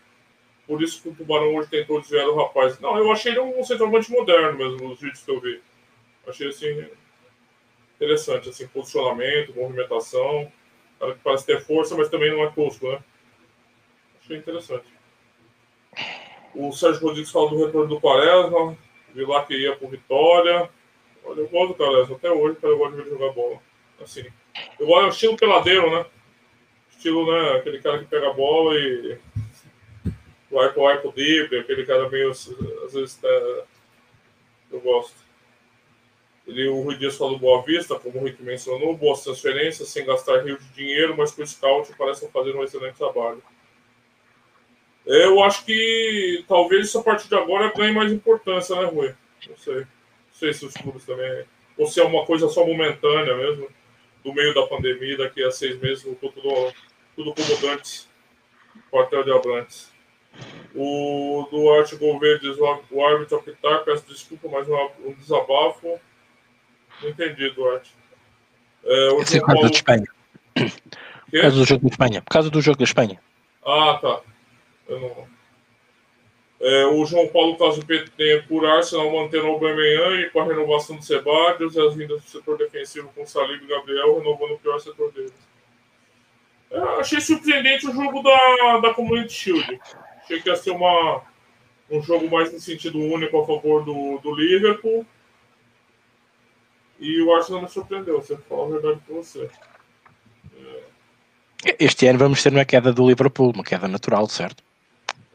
por 0.67 0.81
isso 0.81 1.01
que 1.01 1.09
o 1.09 1.15
Tubarão 1.15 1.55
hoje 1.55 1.69
tentou 1.69 1.99
desviar 1.99 2.27
o 2.27 2.35
rapaz. 2.35 2.79
Não, 2.79 2.97
eu 2.97 3.11
achei 3.11 3.31
ele 3.31 3.39
um 3.39 3.63
centroavante 3.63 4.11
moderno 4.11 4.57
mesmo, 4.57 4.89
nos 4.89 4.99
vídeos 4.99 5.23
que 5.23 5.31
eu 5.31 5.39
vi. 5.39 5.61
Achei 6.27 6.49
assim. 6.49 6.87
Interessante, 7.95 8.49
assim, 8.49 8.67
posicionamento, 8.67 9.55
movimentação. 9.55 10.51
Cara 10.99 11.13
que 11.13 11.19
parece 11.23 11.45
ter 11.45 11.61
força, 11.61 11.95
mas 11.95 12.09
também 12.09 12.31
não 12.31 12.43
é 12.43 12.51
tosco, 12.51 12.89
né? 12.89 12.99
Achei 14.21 14.37
interessante. 14.37 14.85
O 16.55 16.71
Sérgio 16.71 17.01
Rodrigues 17.01 17.31
fala 17.31 17.49
do 17.49 17.65
retorno 17.65 17.87
do 17.87 17.99
Quaresma. 17.99 18.77
Vi 19.13 19.25
lá 19.25 19.43
que 19.45 19.55
ia 19.55 19.75
por 19.75 19.89
Vitória. 19.89 20.69
Olha, 21.23 21.39
eu 21.41 21.47
gosto 21.47 21.69
do 21.69 21.75
Quaresma 21.75 22.15
até 22.15 22.31
hoje, 22.31 22.57
cara, 22.57 22.73
eu 22.73 22.77
gosto 22.77 22.95
de 22.95 23.01
ver 23.01 23.09
jogar 23.09 23.33
bola. 23.33 23.59
Assim, 24.01 24.25
eu 24.79 24.87
gosto 24.87 25.03
do 25.03 25.09
estilo 25.09 25.37
peladeiro, 25.37 25.91
né? 25.91 26.05
Estilo, 26.91 27.31
né? 27.31 27.57
Aquele 27.57 27.81
cara 27.81 27.99
que 27.99 28.05
pega 28.05 28.29
a 28.29 28.33
bola 28.33 28.75
e 28.75 29.17
vai 30.51 30.71
pro 30.71 30.83
vai 30.83 30.99
pro 30.99 31.11
drible, 31.11 31.59
aquele 31.59 31.85
cara 31.85 32.09
meio, 32.09 32.31
às 32.31 32.45
vezes, 32.93 33.19
é... 33.23 33.63
eu 34.71 34.79
gosto. 34.79 35.25
Ele, 36.47 36.67
o 36.67 36.81
Rui 36.81 36.95
Dias 36.95 37.17
falou 37.17 37.39
Boa 37.39 37.63
Vista, 37.63 37.99
como 37.99 38.19
o 38.19 38.23
Rick 38.23 38.41
mencionou, 38.43 38.95
boas 38.95 39.23
transferências, 39.23 39.89
sem 39.89 40.05
gastar 40.05 40.43
rio 40.43 40.57
de 40.59 40.67
dinheiro, 40.69 41.15
mas 41.17 41.31
com 41.31 41.41
o 41.41 41.47
scout 41.47 41.91
parecem 41.97 42.29
fazer 42.29 42.55
um 42.55 42.63
excelente 42.63 42.95
trabalho. 42.95 43.41
Eu 45.05 45.43
acho 45.43 45.63
que 45.65 46.43
talvez 46.47 46.87
isso 46.87 46.99
a 46.99 47.03
partir 47.03 47.27
de 47.27 47.35
agora 47.35 47.71
ganhe 47.75 47.93
mais 47.93 48.11
importância, 48.11 48.75
né, 48.75 48.85
Rui? 48.85 49.13
Não 49.47 49.57
sei. 49.57 49.75
Não 49.75 49.85
sei 50.31 50.53
se 50.53 50.65
os 50.65 50.73
clubes 50.73 51.05
também. 51.05 51.45
Ou 51.77 51.85
se 51.87 51.99
é 51.99 52.03
uma 52.03 52.25
coisa 52.25 52.47
só 52.49 52.65
momentânea 52.65 53.35
mesmo, 53.35 53.67
do 54.23 54.33
meio 54.33 54.53
da 54.53 54.65
pandemia, 54.65 55.17
daqui 55.17 55.43
a 55.43 55.51
seis 55.51 55.79
meses 55.79 56.03
voltou 56.03 56.31
tudo, 56.31 56.73
tudo 57.15 57.33
como 57.33 57.71
antes. 57.73 58.09
Quartel 58.89 59.23
de 59.23 59.31
Abrantes. 59.31 59.93
O 60.73 61.47
Duarte 61.49 61.95
Gouveia 61.95 62.39
diz 62.39 62.57
o 62.57 63.05
árbitro 63.05 63.37
apitar, 63.37 63.83
peço 63.85 64.05
desculpa, 64.07 64.49
mas 64.49 64.67
um, 64.67 64.75
um 65.05 65.13
desabafo. 65.13 65.99
Não 67.01 67.09
entendi, 67.09 67.49
Duarte. 67.51 67.93
É, 68.83 69.09
o 69.11 69.21
Esse 69.21 69.37
é 69.37 69.41
Paulo... 69.41 69.69
de 69.69 69.75
Espanha. 69.75 70.05
Por 70.55 71.41
causa 71.41 71.57
do 71.57 71.65
jogo 71.65 71.81
da 71.83 71.89
Espanha. 71.89 72.21
Por 72.21 72.31
causa 72.31 72.49
do 72.49 72.61
jogo 72.61 72.77
da 72.77 72.83
Espanha. 72.83 73.21
Ah, 73.65 73.99
tá. 74.01 74.21
Eu 74.87 74.99
não... 74.99 75.27
É, 76.59 76.85
o 76.85 77.05
João 77.05 77.27
Paulo 77.27 77.57
Caso 77.57 77.85
PT 77.85 78.45
por 78.47 78.65
Arsenal 78.65 79.11
mantendo 79.11 79.45
o 79.45 79.51
Aubameyang 79.51 80.21
e 80.21 80.29
com 80.29 80.39
a 80.39 80.45
renovação 80.45 80.95
do 80.95 81.03
Sebadios 81.03 81.75
e 81.75 81.81
as 81.81 81.93
vindas 81.93 82.21
do 82.21 82.29
setor 82.29 82.57
defensivo 82.57 83.11
com 83.13 83.25
Salib 83.25 83.61
e 83.61 83.67
Gabriel 83.67 84.17
renovando 84.17 84.53
o 84.53 84.59
pior 84.59 84.79
setor 84.79 85.11
deles. 85.11 85.33
É, 86.71 86.79
achei 86.99 87.21
surpreendente 87.21 87.87
o 87.87 87.93
jogo 87.93 88.23
da, 88.23 88.77
da 88.79 88.93
Community 88.93 89.33
Shield. 89.33 89.79
Achei 90.23 90.41
que 90.41 90.49
ia 90.49 90.55
ser 90.55 90.71
uma, 90.71 91.21
um 91.89 92.01
jogo 92.01 92.29
mais 92.29 92.51
no 92.51 92.59
sentido 92.59 92.99
único 92.99 93.39
a 93.39 93.45
favor 93.45 93.83
do, 93.83 94.17
do 94.19 94.33
Liverpool. 94.33 95.05
E 96.99 97.21
o 97.21 97.33
Arsenal 97.33 97.61
me 97.61 97.69
surpreendeu, 97.69 98.21
você 98.21 98.37
fala 98.37 98.65
a 98.65 98.79
verdade 98.79 99.01
com 99.05 99.15
você. 99.15 99.49
É. 100.57 101.75
Este 101.79 102.07
ano 102.07 102.19
vamos 102.19 102.41
ter 102.41 102.51
uma 102.51 102.65
queda 102.65 102.91
do 102.93 103.07
Liverpool, 103.07 103.51
uma 103.53 103.63
queda 103.63 103.87
natural, 103.87 104.27
certo? 104.27 104.64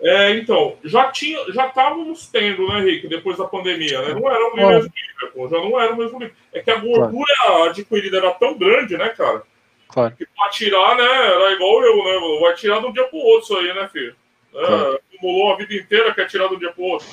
É, 0.03 0.31
então, 0.31 0.79
já 0.83 1.13
tinha, 1.13 1.53
já 1.53 1.67
estávamos 1.67 2.27
tendo, 2.29 2.67
né, 2.69 2.81
Rick, 2.81 3.07
depois 3.07 3.37
da 3.37 3.45
pandemia, 3.45 4.01
né? 4.01 4.15
Não 4.15 4.31
era 4.31 4.49
o 4.49 4.57
mesmo 4.57 4.91
Liverpool, 4.97 5.49
já 5.51 5.59
não 5.59 5.79
era 5.79 5.93
o 5.93 5.97
mesmo 5.97 6.19
Liverpool. 6.19 6.43
É 6.55 6.63
que 6.63 6.71
a 6.71 6.77
gordura 6.77 7.35
claro. 7.47 7.63
adquirida 7.65 8.17
era 8.17 8.31
tão 8.33 8.57
grande, 8.57 8.97
né, 8.97 9.11
cara? 9.11 9.43
Claro. 9.89 10.17
Que 10.17 10.25
pra 10.25 10.49
tirar, 10.49 10.97
né, 10.97 11.05
era 11.05 11.53
igual 11.53 11.83
eu, 11.83 11.97
né? 11.97 12.41
Vai 12.41 12.55
tirar 12.55 12.81
de 12.81 12.87
um 12.87 12.93
dia 12.93 13.05
pro 13.05 13.19
outro 13.19 13.43
isso 13.43 13.57
aí, 13.59 13.75
né, 13.75 13.89
filho? 13.93 14.17
É, 14.55 14.67
claro. 14.67 15.01
Acumulou 15.15 15.53
a 15.53 15.57
vida 15.57 15.75
inteira, 15.75 16.15
quer 16.15 16.27
tirar 16.27 16.49
de 16.49 16.55
um 16.55 16.59
dia 16.59 16.73
pro 16.73 16.83
outro. 16.83 17.07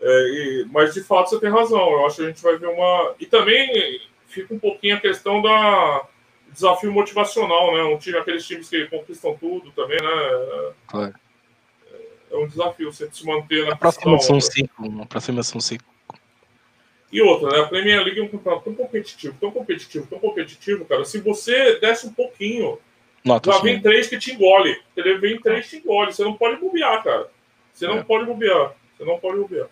É, 0.00 0.08
e, 0.08 0.66
mas 0.72 0.94
de 0.94 1.02
fato 1.02 1.30
você 1.30 1.38
tem 1.38 1.50
razão. 1.50 1.90
Eu 1.92 2.06
acho 2.06 2.16
que 2.16 2.22
a 2.22 2.26
gente 2.26 2.42
vai 2.42 2.56
ver 2.56 2.68
uma. 2.68 3.14
E 3.20 3.26
também 3.26 4.00
fica 4.26 4.52
um 4.52 4.58
pouquinho 4.58 4.96
a 4.96 5.00
questão 5.00 5.40
da 5.40 6.06
desafio 6.52 6.92
motivacional, 6.92 7.74
né? 7.74 7.82
Um 7.84 7.98
time, 7.98 8.18
aqueles 8.18 8.46
times 8.46 8.68
que 8.68 8.86
conquistam 8.86 9.36
tudo 9.36 9.70
também, 9.72 9.98
né? 10.00 10.72
Claro 10.88 11.14
é 12.30 12.36
um 12.36 12.46
desafio 12.46 12.92
você 12.92 13.08
se 13.10 13.24
manter 13.26 13.66
na 13.66 13.72
aproximação 13.72 14.40
5, 14.40 14.70
uma 14.78 15.04
aproximação 15.04 15.60
5. 15.60 15.84
E 17.10 17.22
outra, 17.22 17.50
né? 17.50 17.60
A 17.64 17.66
Premier 17.66 18.02
League 18.04 18.20
é 18.20 18.22
um 18.22 18.28
campeonato 18.28 18.64
tão 18.64 18.74
competitivo, 18.74 19.36
tão 19.40 19.50
competitivo, 19.50 20.06
tão 20.06 20.18
competitivo, 20.18 20.84
cara. 20.84 21.04
Se 21.04 21.20
você 21.20 21.78
desce 21.80 22.06
um 22.06 22.12
pouquinho, 22.12 22.78
Nota 23.24 23.50
já 23.50 23.58
sim. 23.58 23.64
vem 23.64 23.80
três 23.80 24.08
que 24.08 24.18
te 24.18 24.32
engole. 24.32 24.78
Ele 24.96 25.18
vem 25.18 25.40
três 25.40 25.64
que 25.64 25.78
te 25.78 25.82
engole. 25.82 26.12
Você 26.12 26.22
não 26.22 26.34
pode 26.34 26.60
bobear, 26.60 27.02
cara. 27.02 27.30
Você 27.72 27.86
não 27.86 27.98
é. 27.98 28.02
pode 28.04 28.26
bobear. 28.26 28.74
Você 28.96 29.04
não 29.04 29.18
pode 29.18 29.38
bobear. 29.38 29.68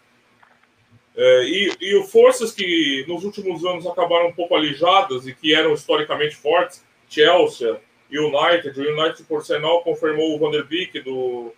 É, 1.16 1.44
e, 1.44 1.76
e 1.80 2.02
forças 2.04 2.52
que 2.52 3.04
nos 3.08 3.24
últimos 3.24 3.64
anos 3.64 3.86
acabaram 3.86 4.28
um 4.28 4.32
pouco 4.32 4.54
alijadas 4.54 5.26
e 5.26 5.34
que 5.34 5.54
eram 5.54 5.72
historicamente 5.72 6.36
fortes, 6.36 6.84
Chelsea, 7.08 7.80
United, 8.10 8.78
o 8.78 8.92
United 8.92 9.22
por 9.24 9.44
sinal 9.44 9.82
confirmou 9.82 10.36
o 10.36 10.38
Van 10.38 10.50
der 10.50 10.64
Beek 10.64 11.00
do, 11.00 11.52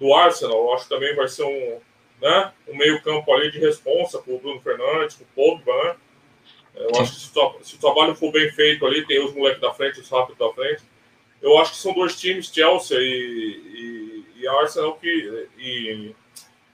do 0.00 0.14
Arsenal, 0.14 0.56
eu 0.56 0.72
acho 0.72 0.84
que 0.84 0.90
também 0.90 1.14
vai 1.14 1.28
ser 1.28 1.44
um, 1.44 1.78
né, 2.22 2.52
um 2.66 2.76
meio-campo 2.76 3.30
ali 3.32 3.50
de 3.52 3.58
responsa 3.58 4.18
com 4.18 4.34
o 4.34 4.38
Bruno 4.38 4.60
Fernandes, 4.60 5.16
com 5.16 5.24
o 5.24 5.26
Pogba, 5.34 5.84
né? 5.84 5.96
Eu 6.74 7.00
acho 7.00 7.12
que 7.12 7.20
se 7.20 7.38
o, 7.38 7.54
se 7.62 7.74
o, 7.74 7.78
trabalho 7.78 8.14
for 8.14 8.32
bem 8.32 8.50
feito 8.50 8.86
ali, 8.86 9.06
tem 9.06 9.22
os 9.22 9.34
moleques 9.34 9.60
da 9.60 9.72
frente, 9.72 10.00
os 10.00 10.08
rápidos 10.08 10.38
da 10.38 10.50
frente. 10.54 10.82
Eu 11.42 11.58
acho 11.58 11.72
que 11.72 11.78
são 11.78 11.92
dois 11.92 12.18
times, 12.18 12.46
Chelsea 12.46 12.98
e, 12.98 14.24
e, 14.36 14.40
e 14.40 14.48
Arsenal, 14.48 14.94
que, 14.94 15.48
e, 15.58 16.14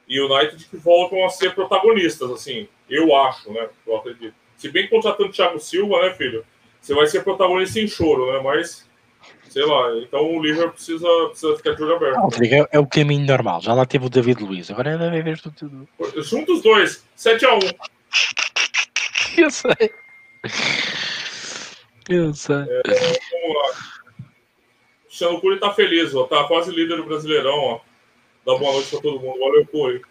e 0.07 0.21
United, 0.21 0.65
que 0.67 0.77
voltam 0.77 1.25
a 1.25 1.31
ser 1.31 1.55
protagonistas, 1.55 2.31
assim. 2.31 2.69
Eu 2.89 3.17
acho, 3.17 3.53
né? 3.53 3.69
Eu 3.87 3.97
acredito. 3.97 4.35
Se 4.57 4.69
bem 4.69 4.87
contratando 4.89 5.31
o 5.31 5.33
Thiago 5.33 5.59
Silva, 5.59 6.03
né, 6.03 6.15
filho? 6.15 6.45
Você 6.81 6.95
vai 6.95 7.07
ser 7.07 7.25
protagonista 7.25 7.81
em 7.81 7.89
choro, 7.89 8.33
né? 8.33 8.41
Mas 8.41 8.86
sei 9.57 9.65
lá. 9.65 9.97
Então 9.97 10.37
o 10.37 10.43
Liverpool 10.43 10.73
precisa, 10.73 11.09
precisa 11.31 11.57
ficar 11.57 11.73
de 11.73 11.83
olho 11.83 11.97
aberto. 11.97 12.17
Não, 12.17 12.29
é, 12.43 12.69
é, 12.73 12.79
o 12.79 12.87
caminho 12.87 13.27
normal. 13.27 13.63
Já 13.63 13.73
lá 13.73 13.87
teve 13.87 14.05
o 14.05 14.11
David 14.11 14.45
Luiz, 14.45 14.71
agora 14.71 14.99
deve 14.99 15.19
haver 15.19 15.41
tudo. 15.41 15.89
Juntos 16.17 16.59
os 16.59 16.63
dois, 16.63 17.07
7x1. 17.17 17.75
Eu 19.39 19.51
sei. 19.51 19.91
Eu 22.09 22.35
sei. 22.35 22.57
É, 22.57 22.83
vamos 23.33 23.57
lá. 23.57 23.97
O 24.19 25.09
Luciano 25.09 25.41
Cury 25.41 25.59
tá 25.59 25.73
feliz, 25.73 26.15
ó. 26.15 26.25
Tá 26.25 26.45
quase 26.45 26.71
líder 26.71 26.97
do 26.97 27.05
Brasileirão, 27.05 27.59
ó. 27.59 27.81
Dá 28.45 28.59
boa 28.59 28.73
noite 28.73 28.91
pra 28.91 29.01
todo 29.01 29.21
mundo. 29.21 29.41
Valeu, 29.41 29.67
Cury. 29.67 30.03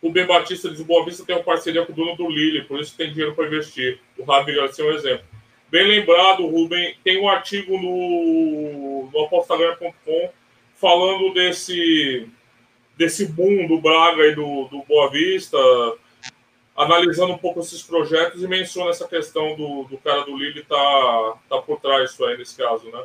O 0.00 0.10
Ben 0.10 0.26
Batista 0.26 0.70
diz: 0.70 0.80
Boa 0.82 1.04
Vista 1.04 1.24
tem 1.24 1.34
uma 1.34 1.44
parceria 1.44 1.84
com 1.84 1.92
o 1.92 1.96
dono 1.96 2.16
do 2.16 2.28
Lille, 2.28 2.62
por 2.62 2.80
isso 2.80 2.96
tem 2.96 3.10
dinheiro 3.10 3.34
para 3.34 3.46
investir. 3.46 4.00
O 4.16 4.24
Rabi 4.24 4.54
Garcia 4.54 4.84
é 4.84 4.88
um 4.88 4.92
exemplo. 4.92 5.35
Bem 5.68 5.86
lembrado, 5.86 6.46
Rubem, 6.46 6.96
tem 7.02 7.20
um 7.20 7.28
artigo 7.28 7.76
no, 7.76 9.10
no 9.10 9.28
falando 10.76 11.34
desse, 11.34 12.28
desse 12.96 13.26
boom 13.26 13.66
do 13.66 13.80
Braga 13.80 14.26
e 14.26 14.34
do, 14.34 14.68
do 14.68 14.82
Boa 14.84 15.10
Vista, 15.10 15.58
analisando 16.76 17.32
um 17.32 17.38
pouco 17.38 17.60
esses 17.60 17.82
projetos 17.82 18.42
e 18.42 18.48
menciona 18.48 18.90
essa 18.90 19.08
questão 19.08 19.56
do, 19.56 19.84
do 19.84 19.98
cara 19.98 20.22
do 20.22 20.36
Lille 20.36 20.62
tá, 20.62 21.38
tá 21.48 21.58
por 21.58 21.80
trás 21.80 22.10
disso 22.10 22.24
aí, 22.24 22.36
nesse 22.36 22.56
caso, 22.56 22.88
né? 22.90 23.04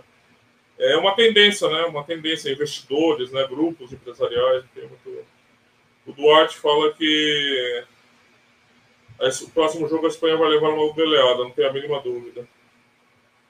É 0.78 0.97
uma 0.97 1.15
tendência, 1.15 1.69
né? 1.69 1.86
Uma 1.86 2.04
tendência, 2.04 2.52
investidores, 2.52 3.32
né? 3.32 3.45
grupos 3.47 3.93
empresariais. 3.93 4.63
Tem 4.74 4.88
muito... 4.88 5.26
O 6.08 6.12
Duarte 6.12 6.58
fala 6.58 6.91
que 6.93 7.84
o 9.28 9.50
próximo 9.52 9.88
jogo 9.88 10.06
a 10.06 10.10
Espanha 10.10 10.38
vai 10.38 10.50
levar 10.50 10.70
uma 10.70 10.92
goleada, 10.94 11.44
não 11.44 11.52
tenho 11.52 11.70
a 11.70 11.74
mínima 11.74 12.00
dúvida. 12.02 12.48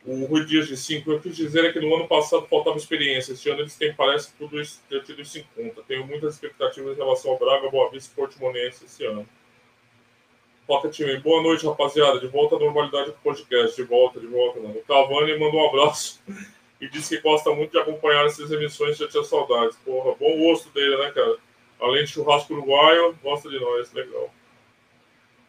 O 0.04 0.26
Rui 0.26 0.46
Dias 0.46 0.68
de 0.68 0.76
5, 0.76 1.12
eu 1.12 1.20
quis 1.20 1.36
dizer 1.36 1.64
é 1.64 1.72
que 1.72 1.80
no 1.80 1.96
ano 1.96 2.08
passado 2.08 2.48
faltava 2.48 2.76
experiência. 2.76 3.34
Este 3.34 3.50
ano 3.50 3.62
eles 3.62 3.76
têm, 3.76 3.94
parece, 3.94 4.34
tudo 4.34 4.60
isso, 4.60 4.82
ter 4.90 5.04
tido 5.04 5.22
isso 5.22 5.38
em 5.38 5.46
conta. 5.56 5.84
Tenho 5.88 6.06
muitas 6.08 6.34
expectativas 6.34 6.98
em 6.98 7.00
relação 7.00 7.32
ao 7.32 7.38
Braga, 7.38 7.70
Boa 7.70 7.92
Vista 7.92 8.12
e 8.12 8.16
Portimonense 8.16 8.86
esse 8.86 9.06
ano. 9.06 9.28
Pocket 10.66 10.96
time. 10.96 11.18
Boa 11.20 11.44
noite, 11.44 11.68
rapaziada. 11.68 12.20
De 12.20 12.28
volta 12.28 12.56
à 12.56 12.60
normalidade 12.60 13.12
do 13.12 13.18
podcast. 13.24 13.76
De 13.76 13.88
volta, 13.88 14.20
de 14.20 14.26
volta. 14.26 14.60
Né? 14.60 14.74
O 14.76 14.84
Cavani 14.84 15.38
mandou 15.38 15.62
um 15.62 15.70
abraço. 15.70 16.20
e 16.82 16.90
disse 16.90 17.16
que 17.16 17.22
gosta 17.22 17.54
muito 17.54 17.72
de 17.72 17.78
acompanhar 17.78 18.26
essas 18.26 18.52
emissões 18.52 18.98
já 18.98 19.08
tinha 19.08 19.24
saudades. 19.24 19.78
Porra, 19.86 20.16
bom 20.20 20.36
gosto 20.40 20.70
dele, 20.72 20.98
né, 20.98 21.12
cara? 21.12 21.38
Além 21.80 22.04
de 22.04 22.10
churrasco 22.10 22.54
uruguaio, 22.54 23.16
gosta 23.22 23.48
de 23.50 23.60
nós, 23.60 23.94
legal. 23.94 24.34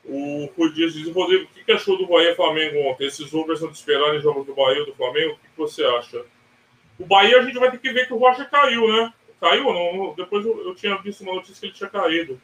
O 0.05 0.51
Rui 0.57 0.73
Dias 0.73 0.95
diz, 0.95 1.09
Rodrigo, 1.13 1.45
o 1.45 1.65
que 1.65 1.73
achou 1.73 1.97
do 1.97 2.07
Bahia 2.07 2.35
Flamengo 2.35 2.79
ontem? 2.89 3.07
Esses 3.07 3.31
são 3.31 3.45
de 3.45 3.77
esperar 3.77 4.15
em 4.15 4.21
jogos 4.21 4.45
do 4.45 4.55
Bahia 4.55 4.85
do 4.85 4.95
Flamengo? 4.95 5.35
O 5.35 5.37
que 5.37 5.57
você 5.57 5.85
acha? 5.85 6.25
O 6.99 7.07
Bahia 7.07 7.39
a 7.39 7.43
gente 7.43 7.59
vai 7.59 7.71
ter 7.71 7.79
que 7.79 7.93
ver 7.93 8.07
que 8.07 8.13
o 8.13 8.19
Rocha 8.19 8.45
caiu, 8.45 8.89
né? 8.89 9.13
Caiu 9.41 9.67
ou 9.67 9.75
não? 9.75 10.15
Depois 10.15 10.45
eu, 10.45 10.67
eu, 10.67 10.75
tinha 10.75 10.97
visto 10.99 11.23
uma 11.23 11.35
notícia 11.35 11.61
que 11.61 11.67
ele 11.67 11.73
tinha 11.73 11.91
caído. 11.91 12.41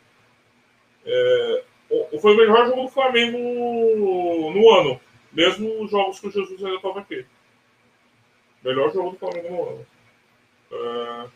É, 1.04 1.64
foi 2.20 2.34
o 2.34 2.36
melhor 2.36 2.66
jogo 2.66 2.82
do 2.82 2.88
Flamengo 2.88 3.38
no 3.38 4.70
ano. 4.70 5.00
Mesmo 5.32 5.82
os 5.82 5.90
jogos 5.90 6.20
que 6.20 6.28
o 6.28 6.30
Jesus 6.30 6.62
ainda 6.64 6.76
estava 6.76 7.00
aqui. 7.00 7.24
Melhor 8.64 8.92
jogo 8.92 9.10
do 9.10 9.18
Flamengo 9.18 9.48
no 9.48 9.68
ano. 9.68 9.86
É, 10.72 11.28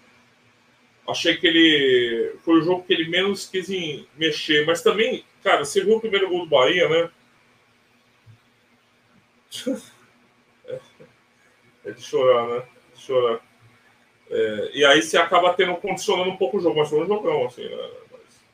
achei 1.12 1.36
que 1.36 1.46
ele. 1.46 2.36
Foi 2.40 2.58
o 2.58 2.62
jogo 2.62 2.84
que 2.84 2.92
ele 2.92 3.08
menos 3.08 3.46
quis 3.48 3.68
mexer. 4.16 4.66
Mas 4.66 4.82
também, 4.82 5.24
cara, 5.42 5.64
você 5.64 5.84
viu 5.84 5.96
o 5.96 6.00
primeiro 6.00 6.28
gol 6.28 6.40
do 6.40 6.46
Bahia, 6.46 6.88
né? 6.88 7.10
É, 11.84 11.90
de 11.90 12.00
chorar, 12.00 12.46
né? 12.46 12.62
De 12.94 13.00
chorar. 13.00 13.40
É, 14.30 14.70
e 14.72 14.84
aí 14.84 15.02
você 15.02 15.18
acaba 15.18 15.52
tendo, 15.52 15.74
condicionando 15.76 16.30
um 16.30 16.36
pouco 16.36 16.56
o 16.56 16.60
jogo, 16.60 16.78
mas 16.78 16.88
foi 16.88 17.02
um 17.02 17.06
jogão, 17.06 17.44
assim, 17.44 17.68
né? 17.68 17.90
Mas, 18.12 18.44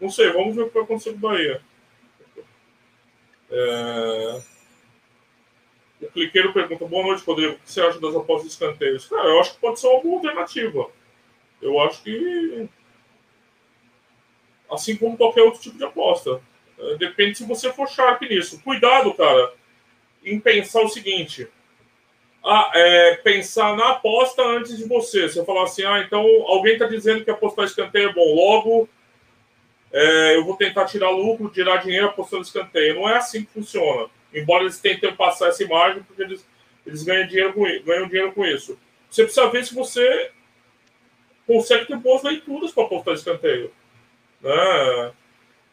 não 0.00 0.08
sei, 0.08 0.30
vamos 0.30 0.54
ver 0.54 0.62
o 0.62 0.68
que 0.68 0.74
vai 0.74 0.84
acontecer 0.84 1.10
com 1.10 1.16
o 1.16 1.20
Bahia. 1.20 1.60
É... 3.50 4.42
O 6.00 6.10
cliqueiro 6.12 6.52
pergunta: 6.52 6.84
Boa 6.86 7.06
noite, 7.06 7.24
Rodrigo. 7.24 7.54
O 7.54 7.58
que 7.58 7.70
você 7.70 7.80
acha 7.80 8.00
das 8.00 8.14
apostas 8.14 8.48
de 8.48 8.52
escanteios? 8.52 9.06
Cara, 9.06 9.28
eu 9.28 9.40
acho 9.40 9.54
que 9.54 9.60
pode 9.60 9.80
ser 9.80 9.88
uma 9.88 10.02
boa 10.02 10.16
alternativa. 10.16 10.90
Eu 11.60 11.80
acho 11.80 12.02
que. 12.02 12.68
Assim 14.70 14.96
como 14.96 15.16
qualquer 15.16 15.42
outro 15.42 15.60
tipo 15.60 15.78
de 15.78 15.84
aposta. 15.84 16.40
É, 16.78 16.96
depende 16.96 17.38
se 17.38 17.44
você 17.44 17.72
for 17.72 17.88
sharp 17.88 18.22
nisso. 18.22 18.60
Cuidado, 18.62 19.14
cara, 19.14 19.52
em 20.24 20.40
pensar 20.40 20.82
o 20.82 20.88
seguinte: 20.88 21.48
a, 22.42 22.70
é, 22.74 23.16
pensar 23.16 23.76
na 23.76 23.90
aposta 23.90 24.42
antes 24.42 24.76
de 24.76 24.84
você. 24.84 25.28
Você 25.28 25.44
falar 25.44 25.64
assim, 25.64 25.84
ah, 25.84 26.00
então 26.00 26.20
alguém 26.46 26.74
está 26.74 26.86
dizendo 26.86 27.24
que 27.24 27.30
apostar 27.30 27.64
escanteio 27.64 28.10
é 28.10 28.12
bom, 28.12 28.34
logo 28.34 28.88
é, 29.96 30.34
eu 30.34 30.44
vou 30.44 30.56
tentar 30.56 30.86
tirar 30.86 31.10
lucro, 31.10 31.48
tirar 31.48 31.76
dinheiro 31.76 32.06
apostando 32.08 32.42
escanteio. 32.42 32.96
Não 32.96 33.08
é 33.08 33.16
assim 33.16 33.44
que 33.44 33.52
funciona. 33.52 34.08
Embora 34.34 34.64
eles 34.64 34.80
tentem 34.80 35.14
passar 35.14 35.48
essa 35.48 35.62
imagem, 35.62 36.02
porque 36.02 36.20
eles, 36.20 36.44
eles 36.84 37.04
ganham, 37.04 37.28
dinheiro 37.28 37.52
com, 37.52 37.62
ganham 37.84 38.08
dinheiro 38.08 38.32
com 38.32 38.44
isso. 38.44 38.76
Você 39.08 39.22
precisa 39.22 39.48
ver 39.50 39.64
se 39.64 39.72
você 39.72 40.32
consegue 41.46 41.86
ter 41.86 41.96
boas 41.96 42.22
leituras 42.22 42.72
para 42.72 42.84
apostar 42.84 43.14
escanteio. 43.14 43.70
Né? 44.40 45.12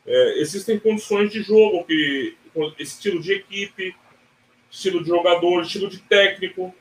É, 0.05 0.39
existem 0.39 0.79
condições 0.79 1.31
de 1.31 1.41
jogo, 1.41 1.83
que, 1.85 2.35
estilo 2.79 3.21
de 3.21 3.33
equipe, 3.33 3.95
estilo 4.69 5.03
de 5.03 5.09
jogador, 5.09 5.61
estilo 5.61 5.89
de 5.89 5.99
técnico. 5.99 6.73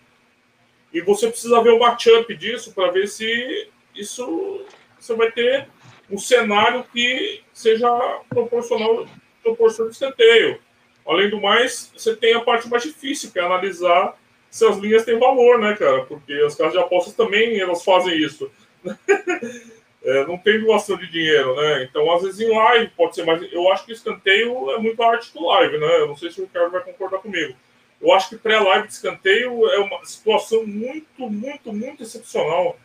E 0.93 1.01
você 1.01 1.29
precisa 1.29 1.63
ver 1.63 1.71
o 1.71 1.79
matchup 1.79 2.35
disso 2.35 2.73
para 2.73 2.91
ver 2.91 3.07
se 3.07 3.69
isso 3.95 4.65
você 4.99 5.15
vai 5.15 5.31
ter 5.31 5.69
um 6.11 6.19
cenário 6.19 6.85
que 6.93 7.43
seja 7.53 7.89
proporcional 8.29 9.07
proporção 9.43 9.87
de 9.87 9.93
escanteio. 9.93 10.61
Além 11.07 11.31
do 11.31 11.41
mais, 11.41 11.93
você 11.97 12.15
tem 12.15 12.35
a 12.35 12.41
parte 12.41 12.69
mais 12.69 12.83
difícil, 12.83 13.31
que 13.31 13.39
é 13.39 13.43
analisar 13.43 14.19
se 14.51 14.67
as 14.67 14.77
linhas 14.79 15.05
têm 15.05 15.19
valor, 15.19 15.59
né, 15.59 15.75
cara? 15.77 16.05
Porque 16.05 16.33
as 16.35 16.55
casas 16.55 16.73
de 16.73 16.79
apostas 16.79 17.15
também 17.15 17.59
elas 17.59 17.85
fazem 17.85 18.19
isso. 18.19 18.51
é, 20.03 20.27
não 20.27 20.39
tem 20.39 20.61
doação 20.61 20.97
de 20.97 21.11
dinheiro, 21.11 21.55
né? 21.57 21.85
Então, 21.85 22.11
às 22.13 22.23
vezes 22.23 22.41
em 22.41 22.55
live 22.55 22.91
pode 22.97 23.15
ser 23.15 23.25
mais. 23.25 23.41
Eu 23.53 23.71
acho 23.71 23.85
que 23.85 23.93
escanteio 23.93 24.71
é 24.71 24.79
muito 24.79 25.03
arte 25.03 25.33
do 25.33 25.47
live, 25.47 25.79
né? 25.79 25.99
Eu 25.99 26.09
não 26.09 26.17
sei 26.17 26.31
se 26.31 26.41
o 26.41 26.45
Ricardo 26.45 26.73
vai 26.73 26.83
concordar 26.83 27.19
comigo. 27.19 27.55
Eu 28.01 28.13
acho 28.15 28.31
que 28.31 28.37
pré-live 28.37 28.89
de 28.89 28.95
escanteio 28.95 29.69
é 29.69 29.79
uma 29.79 30.03
situação 30.05 30.67
muito, 30.67 31.29
muito, 31.29 31.73
muito 31.73 32.03
excepcional. 32.03 32.79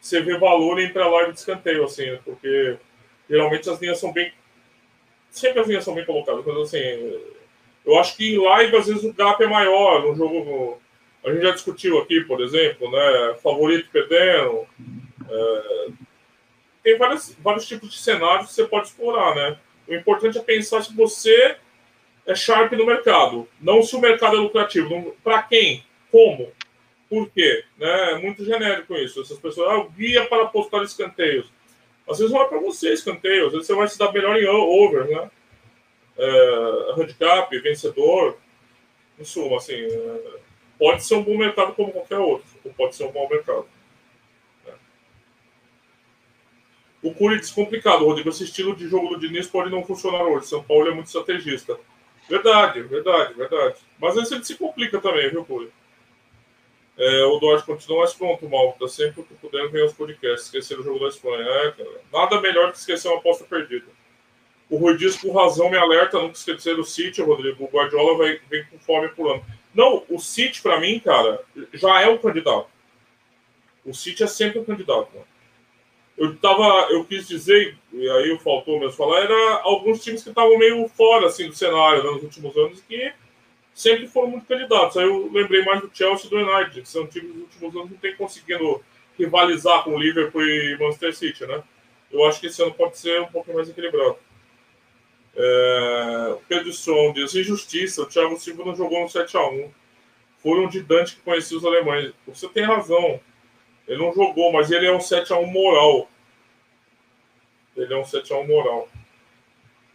Você 0.00 0.20
vê 0.20 0.38
valor 0.38 0.80
em 0.80 0.92
pré-live 0.92 1.32
de 1.32 1.40
escanteio, 1.40 1.84
assim, 1.84 2.06
né? 2.06 2.20
porque 2.24 2.78
geralmente 3.28 3.68
as 3.68 3.80
linhas 3.80 3.98
são 3.98 4.12
bem. 4.12 4.32
Sempre 5.30 5.60
as 5.60 5.66
linhas 5.66 5.84
são 5.84 5.94
bem 5.94 6.04
colocadas, 6.04 6.44
mas 6.46 6.56
assim. 6.56 7.20
Eu 7.84 7.98
acho 7.98 8.16
que 8.16 8.34
em 8.34 8.38
live, 8.38 8.76
às 8.76 8.86
vezes, 8.86 9.02
o 9.02 9.12
gap 9.12 9.42
é 9.42 9.46
maior. 9.46 10.02
No 10.02 10.14
jogo. 10.14 10.80
A 11.24 11.32
gente 11.32 11.42
já 11.42 11.50
discutiu 11.50 11.98
aqui, 11.98 12.20
por 12.22 12.40
exemplo, 12.40 12.90
né? 12.90 13.34
Favorito 13.42 13.88
perdendo. 13.92 14.66
É... 15.30 15.88
Tem 16.82 16.98
vários, 16.98 17.34
vários 17.40 17.66
tipos 17.66 17.90
de 17.90 17.98
cenários 17.98 18.48
que 18.48 18.54
você 18.54 18.64
pode 18.64 18.88
explorar, 18.88 19.34
né? 19.34 19.58
O 19.86 19.94
importante 19.94 20.38
é 20.38 20.42
pensar 20.42 20.82
se 20.82 20.94
você 20.94 21.56
é 22.26 22.34
sharp 22.34 22.72
no 22.72 22.86
mercado. 22.86 23.48
Não 23.60 23.82
se 23.82 23.94
o 23.94 24.00
mercado 24.00 24.36
é 24.36 24.40
lucrativo. 24.40 25.16
Para 25.22 25.42
quem? 25.42 25.84
Como? 26.10 26.52
Por 27.08 27.28
quê? 27.30 27.64
Né? 27.76 28.12
É 28.12 28.18
muito 28.18 28.44
genérico 28.44 28.94
isso. 28.94 29.20
Essas 29.20 29.38
pessoas, 29.38 29.68
ah, 29.70 29.88
guia 29.96 30.26
para 30.26 30.46
postar 30.46 30.82
escanteios. 30.82 31.50
Às 32.10 32.18
vezes 32.18 32.32
não 32.32 32.42
é 32.42 32.48
para 32.48 32.58
você 32.58 32.92
escanteio, 32.92 33.46
às 33.46 33.52
vezes 33.52 33.68
você 33.68 33.74
vai 33.74 33.86
se 33.86 33.96
dar 33.96 34.12
melhor 34.12 34.36
em 34.36 34.46
over, 34.46 35.06
né? 35.08 35.30
É, 36.18 36.92
handicap, 36.96 37.56
vencedor. 37.60 38.36
Em 39.18 39.24
suma, 39.24 39.58
assim, 39.58 39.74
é, 39.74 40.40
pode 40.78 41.04
ser 41.04 41.14
um 41.14 41.22
bom 41.22 41.36
mercado 41.36 41.72
como 41.74 41.92
qualquer 41.92 42.18
outro, 42.18 42.48
ou 42.64 42.72
pode 42.72 42.96
ser 42.96 43.04
um 43.04 43.12
bom 43.12 43.28
mercado. 43.28 43.66
Né? 44.66 44.72
O 47.02 47.14
Curi 47.14 47.40
diz 47.40 47.50
complicado, 47.50 48.04
Rodrigo. 48.04 48.28
Esse 48.28 48.44
estilo 48.44 48.76
de 48.76 48.86
jogo 48.86 49.08
do 49.08 49.18
Diniz 49.18 49.46
pode 49.46 49.70
não 49.70 49.84
funcionar 49.84 50.22
hoje. 50.24 50.46
São 50.46 50.62
Paulo 50.62 50.88
é 50.88 50.94
muito 50.94 51.06
estrategista. 51.06 51.78
Verdade, 52.28 52.82
verdade, 52.82 53.34
verdade. 53.34 53.76
Mas 53.98 54.14
vezes 54.14 54.30
ele 54.32 54.44
se 54.44 54.54
complica 54.56 55.00
também, 55.00 55.30
viu, 55.30 55.44
Curi? 55.44 55.70
É, 56.98 57.24
o 57.24 57.38
Duarte 57.38 57.64
continua, 57.64 58.00
mais 58.00 58.12
pronto, 58.12 58.46
mal. 58.48 58.76
Tá 58.78 58.86
sempre 58.86 59.22
que 59.22 59.34
puder 59.34 59.68
ver 59.70 59.84
os 59.84 59.94
podcasts. 59.94 60.46
Esquecer 60.46 60.78
o 60.78 60.82
jogo 60.82 60.98
da 60.98 61.08
Espanha. 61.08 61.42
É, 61.42 61.70
cara. 61.72 62.00
Nada 62.12 62.40
melhor 62.40 62.70
que 62.70 62.78
esquecer 62.78 63.08
uma 63.08 63.16
aposta 63.16 63.44
perdida. 63.44 63.86
O 64.68 64.76
Rui 64.76 64.96
diz 64.96 65.16
com 65.16 65.32
razão 65.32 65.70
me 65.70 65.78
alerta, 65.78 66.20
nunca 66.20 66.34
esquecer 66.34 66.76
do 66.76 66.84
City, 66.84 67.22
Rodrigo. 67.22 67.64
O 67.64 67.68
Guardiola 67.68 68.18
vai, 68.18 68.38
vem 68.48 68.64
com 68.66 68.78
fome 68.78 69.08
por 69.08 69.32
ano. 69.32 69.44
Não, 69.74 70.04
o 70.08 70.20
City, 70.20 70.60
para 70.60 70.78
mim, 70.78 71.00
cara, 71.00 71.40
já 71.72 72.02
é 72.02 72.08
o 72.08 72.18
candidato. 72.18 72.68
O 73.84 73.94
City 73.94 74.22
é 74.22 74.26
sempre 74.26 74.58
o 74.58 74.64
candidato. 74.64 75.08
Mano 75.14 75.29
eu 76.20 76.36
tava, 76.36 76.88
eu 76.90 77.02
quis 77.02 77.26
dizer, 77.26 77.78
e 77.90 78.10
aí 78.10 78.38
faltou 78.40 78.78
mesmo 78.78 78.92
falar, 78.92 79.20
era 79.20 79.62
alguns 79.62 80.04
times 80.04 80.22
que 80.22 80.28
estavam 80.28 80.58
meio 80.58 80.86
fora 80.86 81.28
assim 81.28 81.48
do 81.48 81.54
cenário 81.54 82.04
né, 82.04 82.10
nos 82.10 82.22
últimos 82.22 82.54
anos 82.58 82.82
que 82.82 83.10
sempre 83.74 84.06
foram 84.06 84.28
muito 84.28 84.46
candidatos. 84.46 84.98
Aí 84.98 85.06
eu 85.06 85.32
lembrei 85.32 85.64
mais 85.64 85.80
do 85.80 85.90
Chelsea 85.90 86.26
e 86.26 86.28
do 86.28 86.36
United, 86.36 86.82
que 86.82 86.88
são 86.88 87.06
times 87.06 87.34
nos 87.34 87.44
últimos 87.44 87.74
anos 87.74 87.88
que 87.88 87.94
não 87.94 88.00
tem 88.00 88.16
conseguindo 88.16 88.84
rivalizar 89.18 89.82
com 89.82 89.94
o 89.94 89.98
Liverpool 89.98 90.44
e 90.44 90.76
Manchester 90.78 91.16
City, 91.16 91.46
né? 91.46 91.62
Eu 92.12 92.22
acho 92.26 92.38
que 92.38 92.48
esse 92.48 92.62
ano 92.62 92.74
pode 92.74 92.98
ser 92.98 93.22
um 93.22 93.28
pouco 93.28 93.54
mais 93.54 93.70
equilibrado. 93.70 94.18
É... 95.34 96.36
Pedro 96.46 96.70
Som 96.74 97.14
diz: 97.14 97.34
injustiça, 97.34 98.02
o 98.02 98.06
Thiago 98.06 98.38
Silva 98.38 98.62
não 98.66 98.76
jogou 98.76 99.00
no 99.00 99.06
7x1. 99.06 99.70
Foram 100.42 100.68
de 100.68 100.82
Dante 100.82 101.16
que 101.16 101.22
conhecia 101.22 101.56
os 101.56 101.64
alemães. 101.64 102.12
Você 102.26 102.46
tem 102.48 102.64
razão. 102.64 103.18
Ele 103.90 103.98
não 103.98 104.14
jogou, 104.14 104.52
mas 104.52 104.70
ele 104.70 104.86
é 104.86 104.92
um 104.92 104.98
7x1 104.98 105.46
moral. 105.46 106.08
Ele 107.76 107.92
é 107.92 107.96
um 107.96 108.04
7x1 108.04 108.46
moral. 108.46 108.88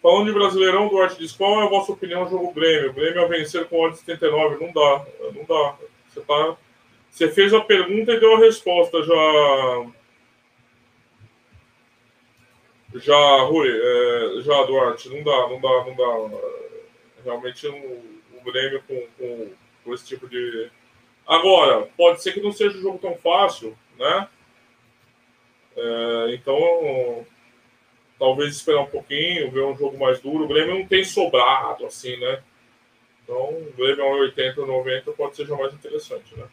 Falando 0.02 0.26
de 0.26 0.34
Brasileirão, 0.34 0.90
Duarte 0.90 1.18
diz: 1.18 1.32
qual 1.32 1.62
é 1.62 1.64
a 1.66 1.70
vossa 1.70 1.94
opinião 1.94 2.30
jogo 2.30 2.52
Grêmio? 2.52 2.90
O 2.90 2.94
Grêmio 2.94 3.24
a 3.24 3.28
vencer 3.28 3.64
com 3.70 3.80
odd 3.80 3.98
79. 3.98 4.66
Não 4.66 4.74
dá, 4.74 5.06
não 5.34 5.46
dá. 5.46 5.78
Você, 6.10 6.20
tá... 6.20 6.58
Você 7.10 7.32
fez 7.32 7.54
a 7.54 7.62
pergunta 7.62 8.12
e 8.12 8.20
deu 8.20 8.36
a 8.36 8.40
resposta 8.40 9.02
já. 9.02 9.86
Já, 12.96 13.42
Rui, 13.44 13.70
é... 13.70 14.42
já, 14.42 14.62
Duarte, 14.64 15.08
não 15.08 15.24
dá, 15.24 15.48
não 15.48 15.62
dá, 15.62 15.86
não 15.86 15.96
dá. 15.96 16.38
Realmente 17.24 17.66
o, 17.66 17.74
o 17.74 18.44
Grêmio 18.44 18.84
com, 18.86 19.08
com, 19.18 19.52
com 19.86 19.94
esse 19.94 20.06
tipo 20.06 20.28
de. 20.28 20.70
Agora, 21.26 21.88
pode 21.96 22.22
ser 22.22 22.34
que 22.34 22.42
não 22.42 22.52
seja 22.52 22.78
um 22.78 22.82
jogo 22.82 23.00
tão 23.00 23.16
fácil, 23.16 23.76
né? 23.98 24.28
É, 25.76 26.34
então, 26.34 27.26
talvez 28.18 28.56
esperar 28.56 28.82
um 28.82 28.88
pouquinho, 28.88 29.52
ver 29.52 29.62
um 29.62 29.76
jogo 29.76 29.98
mais 29.98 30.20
duro. 30.20 30.46
O 30.46 30.48
Grêmio 30.48 30.80
não 30.80 30.88
tem 30.88 31.04
sobrado, 31.04 31.86
assim, 31.86 32.18
né? 32.18 32.42
Então, 33.24 33.50
o 33.50 33.74
Grêmio 33.78 34.04
a 34.04 34.08
80, 34.08 34.66
90 34.66 35.12
pode 35.14 35.36
ser 35.36 35.46
já 35.46 35.56
mais 35.56 35.74
interessante, 35.74 36.36
né? 36.38 36.46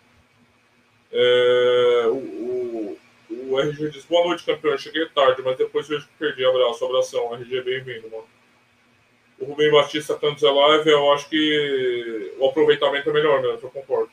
É, 1.13 2.07
o, 2.07 2.17
o, 2.17 2.99
o, 3.31 3.61
RG 3.61 3.91
diz, 3.91 4.05
boa 4.07 4.27
noite, 4.27 4.45
campeão. 4.45 4.77
Cheguei 4.79 5.07
tarde, 5.11 5.43
mas 5.43 5.59
depois 5.59 5.87
vejo 5.87 6.07
que 6.07 6.15
perdi. 6.19 6.45
Abraço, 6.45 6.85
abração. 6.85 7.35
RG, 7.35 7.61
bem-vindo, 7.61 8.11
mano. 8.11 8.27
O 9.39 9.45
Rubem 9.45 9.71
Batista 9.71 10.15
Cantos 10.15 10.43
é 10.43 10.51
live, 10.51 10.89
eu 10.89 11.13
acho 11.13 11.29
que 11.29 12.33
o 12.39 12.47
aproveitamento 12.47 13.11
é 13.11 13.13
melhor 13.13 13.43
mesmo, 13.43 13.59
eu 13.63 13.71
concordo. 13.71 14.11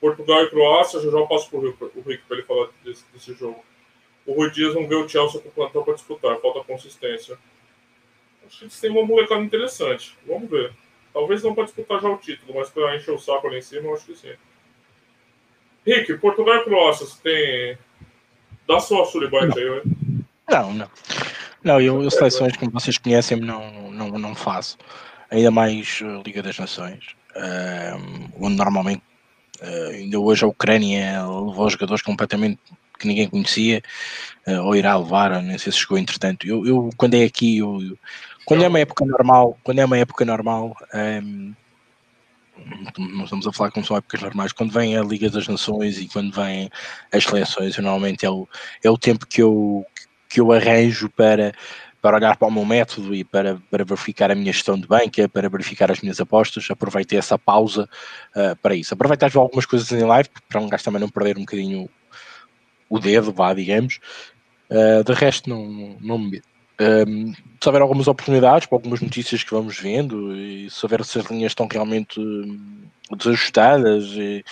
Portugal 0.00 0.42
e 0.44 0.50
Croácia, 0.50 1.00
já 1.00 1.10
já 1.10 1.26
passo 1.26 1.48
para 1.50 1.58
o 1.58 2.02
Rick 2.06 2.22
para 2.26 2.36
ele 2.36 2.46
falar 2.46 2.68
desse, 2.84 3.04
desse, 3.12 3.34
jogo. 3.34 3.64
O 4.26 4.34
Rui 4.34 4.50
Dias 4.50 4.74
não 4.74 4.86
vê 4.86 4.94
o 4.94 5.08
Chelsea 5.08 5.40
com 5.40 5.48
o 5.48 5.52
plantão 5.52 5.84
para 5.84 5.94
disputar, 5.94 6.38
falta 6.38 6.64
consistência. 6.64 7.38
Acho 8.46 8.58
que 8.58 8.64
eles 8.64 8.80
têm 8.80 8.90
uma 8.90 9.04
molecada 9.04 9.42
interessante. 9.42 10.16
Vamos 10.26 10.50
ver. 10.50 10.72
Talvez 11.12 11.42
não 11.42 11.54
para 11.54 11.64
disputar 11.64 12.00
já 12.00 12.08
o 12.08 12.18
título, 12.18 12.54
mas 12.54 12.68
para 12.68 12.96
encher 12.96 13.12
o 13.12 13.18
saco 13.18 13.46
ali 13.46 13.58
em 13.58 13.62
cima, 13.62 13.86
eu 13.86 13.94
acho 13.94 14.06
que 14.06 14.16
sim. 14.16 14.34
Rick, 15.86 16.14
Portugal 16.18 16.56
e 16.56 16.64
Croácia, 16.64 17.06
você 17.06 17.22
tem. 17.22 17.78
Dá 18.66 18.80
só 18.80 19.02
a 19.02 19.06
suribite 19.06 19.58
aí, 19.58 19.70
né? 19.70 19.82
Não, 20.50 20.72
não. 20.74 20.90
Não, 21.62 21.80
eu, 21.80 22.02
eu 22.02 22.10
seleções, 22.10 22.56
como 22.56 22.70
vocês 22.70 22.98
conhecem, 22.98 23.40
não, 23.40 23.90
não, 23.90 24.10
não 24.10 24.34
faço. 24.34 24.76
Ainda 25.30 25.50
mais 25.50 26.00
uh, 26.00 26.22
Liga 26.24 26.42
das 26.42 26.58
Nações, 26.58 27.16
uh, 27.34 28.30
onde 28.40 28.56
normalmente 28.56 29.02
uh, 29.62 29.90
ainda 29.90 30.18
hoje 30.18 30.44
a 30.44 30.48
Ucrânia 30.48 31.22
levou 31.22 31.70
jogadores 31.70 32.02
completamente 32.02 32.58
que 32.98 33.06
ninguém 33.06 33.28
conhecia, 33.28 33.82
uh, 34.46 34.62
ou 34.62 34.74
irá 34.74 34.96
levar, 34.96 35.42
nem 35.42 35.58
sei 35.58 35.72
se 35.72 35.78
chegou 35.78 35.98
entretanto. 35.98 36.46
Eu, 36.46 36.66
eu 36.66 36.90
quando 36.96 37.14
é 37.14 37.24
aqui, 37.24 37.58
eu, 37.58 37.80
eu, 37.82 37.98
quando 38.44 38.64
é 38.64 38.68
uma 38.68 38.80
época 38.80 39.04
normal, 39.04 39.58
quando 39.62 39.78
é 39.80 39.84
uma 39.84 39.98
época 39.98 40.24
normal, 40.24 40.76
um, 40.94 41.54
não 42.98 43.24
estamos 43.24 43.46
a 43.46 43.52
falar 43.52 43.70
como 43.70 43.84
são 43.84 43.96
épocas 43.96 44.22
normais, 44.22 44.52
quando 44.52 44.72
vem 44.72 44.96
a 44.96 45.02
Liga 45.02 45.28
das 45.28 45.46
Nações 45.46 45.98
e 45.98 46.08
quando 46.08 46.34
vêm 46.34 46.70
as 47.12 47.24
seleções, 47.24 47.76
normalmente 47.76 48.24
é 48.24 48.30
o, 48.30 48.48
é 48.82 48.90
o 48.90 48.98
tempo 48.98 49.26
que 49.26 49.42
eu, 49.42 49.84
que 50.28 50.40
eu 50.40 50.52
arranjo 50.52 51.10
para, 51.10 51.52
para 52.06 52.18
olhar 52.18 52.36
para 52.36 52.46
o 52.46 52.52
meu 52.52 52.64
método 52.64 53.12
e 53.12 53.24
para, 53.24 53.60
para 53.68 53.84
verificar 53.84 54.30
a 54.30 54.34
minha 54.36 54.52
gestão 54.52 54.78
de 54.78 54.86
banca, 54.86 55.28
para 55.28 55.48
verificar 55.48 55.90
as 55.90 56.00
minhas 56.00 56.20
apostas. 56.20 56.70
Aproveitei 56.70 57.18
essa 57.18 57.36
pausa 57.36 57.88
uh, 58.36 58.54
para 58.62 58.76
isso. 58.76 58.94
Aproveitei 58.94 59.28
algumas 59.34 59.66
coisas 59.66 59.90
em 59.90 60.04
live, 60.04 60.28
para 60.48 60.60
um 60.60 60.68
gajo 60.68 60.84
também 60.84 61.00
não 61.00 61.08
perder 61.08 61.36
um 61.36 61.40
bocadinho 61.40 61.90
o 62.88 63.00
dedo, 63.00 63.32
vá, 63.32 63.52
digamos. 63.52 63.98
Uh, 64.70 65.02
de 65.02 65.12
resto, 65.14 65.50
não, 65.50 65.96
não 66.00 66.16
me 66.16 66.30
medo. 66.30 66.44
Um, 67.08 67.32
se 67.32 67.68
houver 67.68 67.82
algumas 67.82 68.06
oportunidades 68.06 68.68
para 68.68 68.76
algumas 68.76 69.00
notícias 69.00 69.42
que 69.42 69.50
vamos 69.50 69.76
vendo 69.76 70.36
e 70.36 70.70
se 70.70 70.86
houver 70.86 71.04
se 71.04 71.18
as 71.18 71.24
linhas 71.26 71.50
estão 71.50 71.66
realmente 71.68 72.20
hum, 72.20 72.84
desajustadas, 73.16 74.04
e, 74.12 74.44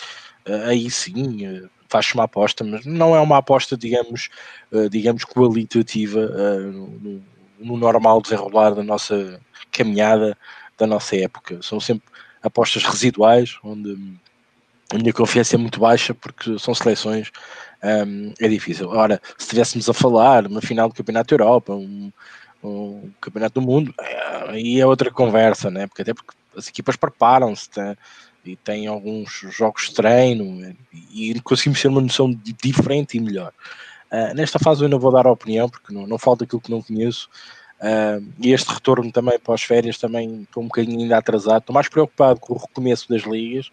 uh, 0.49 0.69
aí 0.71 0.91
sim 0.91 1.47
uh, 1.47 1.71
faz 1.89 2.13
uma 2.15 2.25
aposta, 2.25 2.65
mas 2.65 2.85
não 2.85 3.15
é 3.15 3.21
uma 3.21 3.39
aposta, 3.39 3.77
digamos, 3.77 4.29
uh, 4.73 4.91
digamos 4.91 5.25
qualitativa 5.25 6.27
no, 6.73 7.23
no, 7.59 7.77
normal 7.77 8.21
desenrolar 8.21 8.75
da 8.75 8.83
nossa 8.83 9.41
caminhada, 9.71 10.37
da 10.77 10.87
nossa 10.87 11.17
época. 11.17 11.61
São 11.63 11.81
sempre 11.81 12.05
apostas 12.43 12.85
residuais, 12.85 13.59
onde 13.63 13.97
a 14.93 14.99
minha 14.99 15.13
confiança 15.13 15.57
é 15.57 15.59
muito 15.59 15.81
baixa 15.81 16.15
porque 16.15 16.59
são 16.59 16.75
seleções 16.75 17.31
um, 17.85 18.33
é 18.41 18.49
difícil. 18.49 18.89
Ora, 18.89 19.21
se 19.37 19.45
estivéssemos 19.45 19.89
a 19.89 19.95
falar 19.95 20.47
uma 20.47 20.63
final 20.63 20.89
do 20.89 20.95
Campeonato 20.95 21.37
da 21.37 21.43
Europa, 21.43 21.75
um, 21.75 22.11
um 22.63 23.11
Campeonato 23.21 23.61
do 23.61 23.67
Mundo, 23.67 23.95
é, 24.01 24.51
aí 24.51 24.81
é 24.81 24.87
outra 24.87 25.11
conversa, 25.11 25.71
né? 25.71 25.87
porque 25.87 26.03
até 26.03 26.15
porque 26.15 26.33
as 26.57 26.69
equipas 26.69 26.97
preparam-se 26.97 27.69
tá? 27.71 27.97
e 28.45 28.57
têm 28.57 28.87
alguns 28.87 29.31
jogos 29.51 29.89
de 29.89 29.95
treino 29.95 30.75
e 31.13 31.39
conseguimos 31.41 31.81
ter 31.81 31.89
uma 31.89 32.01
noção 32.01 32.35
diferente 32.63 33.17
e 33.17 33.21
melhor. 33.21 33.53
Uh, 34.15 34.35
nesta 34.35 34.59
fase 34.59 34.83
eu 34.83 34.87
ainda 34.87 34.99
vou 34.99 35.11
dar 35.11 35.27
a 35.27 35.33
opinião, 35.33 35.69
porque 35.69 35.93
não, 35.93 36.07
não 36.07 36.19
falta 36.19 36.45
aquilo 36.45 36.61
que 36.61 36.71
não 36.71 36.83
conheço. 36.83 37.29
Uh, 37.81 38.25
e 38.39 38.53
este 38.53 38.73
retorno 38.73 39.11
também 39.11 39.39
para 39.39 39.55
as 39.55 39.63
férias 39.63 39.99
também 39.99 40.43
estou 40.43 40.63
um 40.63 40.67
bocadinho 40.67 41.01
ainda 41.01 41.19
atrasado. 41.19 41.59
Estou 41.59 41.75
mais 41.75 41.89
preocupado 41.89 42.39
com 42.41 42.55
o 42.55 42.59
recomeço 42.59 43.09
das 43.09 43.23
ligas 43.23 43.71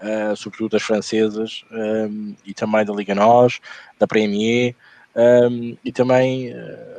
uh, 0.00 0.36
sobretudo 0.36 0.72
das 0.72 0.82
francesas, 0.82 1.64
um, 1.70 2.34
e 2.44 2.54
também 2.54 2.84
da 2.84 2.92
Liga 2.92 3.14
NOS, 3.14 3.60
da 3.98 4.06
Premier, 4.06 4.74
um, 5.14 5.76
e 5.84 5.92
também 5.92 6.52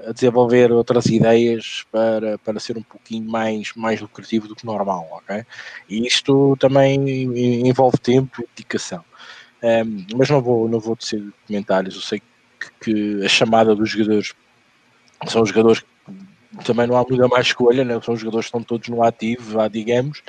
a 0.07 0.11
desenvolver 0.11 0.71
outras 0.71 1.05
ideias 1.05 1.85
para, 1.91 2.37
para 2.39 2.59
ser 2.59 2.77
um 2.77 2.83
pouquinho 2.83 3.29
mais, 3.29 3.73
mais 3.75 4.01
lucrativo 4.01 4.47
do 4.47 4.55
que 4.55 4.65
normal, 4.65 5.07
ok? 5.11 5.45
E 5.89 6.05
isto 6.05 6.57
também 6.57 6.99
envolve 7.67 7.97
tempo 7.97 8.41
e 8.41 8.47
dedicação. 8.55 9.03
Um, 9.63 10.17
mas 10.17 10.29
não 10.29 10.41
vou, 10.41 10.67
não 10.67 10.79
vou 10.79 10.95
dizer 10.95 11.23
comentários, 11.47 11.95
eu 11.95 12.01
sei 12.01 12.19
que, 12.19 12.25
que, 12.79 13.23
a 13.25 13.29
chamada 13.29 13.75
dos 13.75 13.89
jogadores 13.89 14.33
são 15.27 15.45
jogadores 15.45 15.83
que 16.57 16.65
também 16.65 16.87
não 16.87 16.97
há 16.97 17.05
muita 17.07 17.27
mais 17.27 17.47
escolha, 17.47 17.85
né? 17.85 17.99
são 18.01 18.15
jogadores 18.15 18.45
que 18.45 18.49
estão 18.49 18.63
todos 18.63 18.89
no 18.89 19.03
ativo, 19.03 19.57
digamos, 19.69 20.19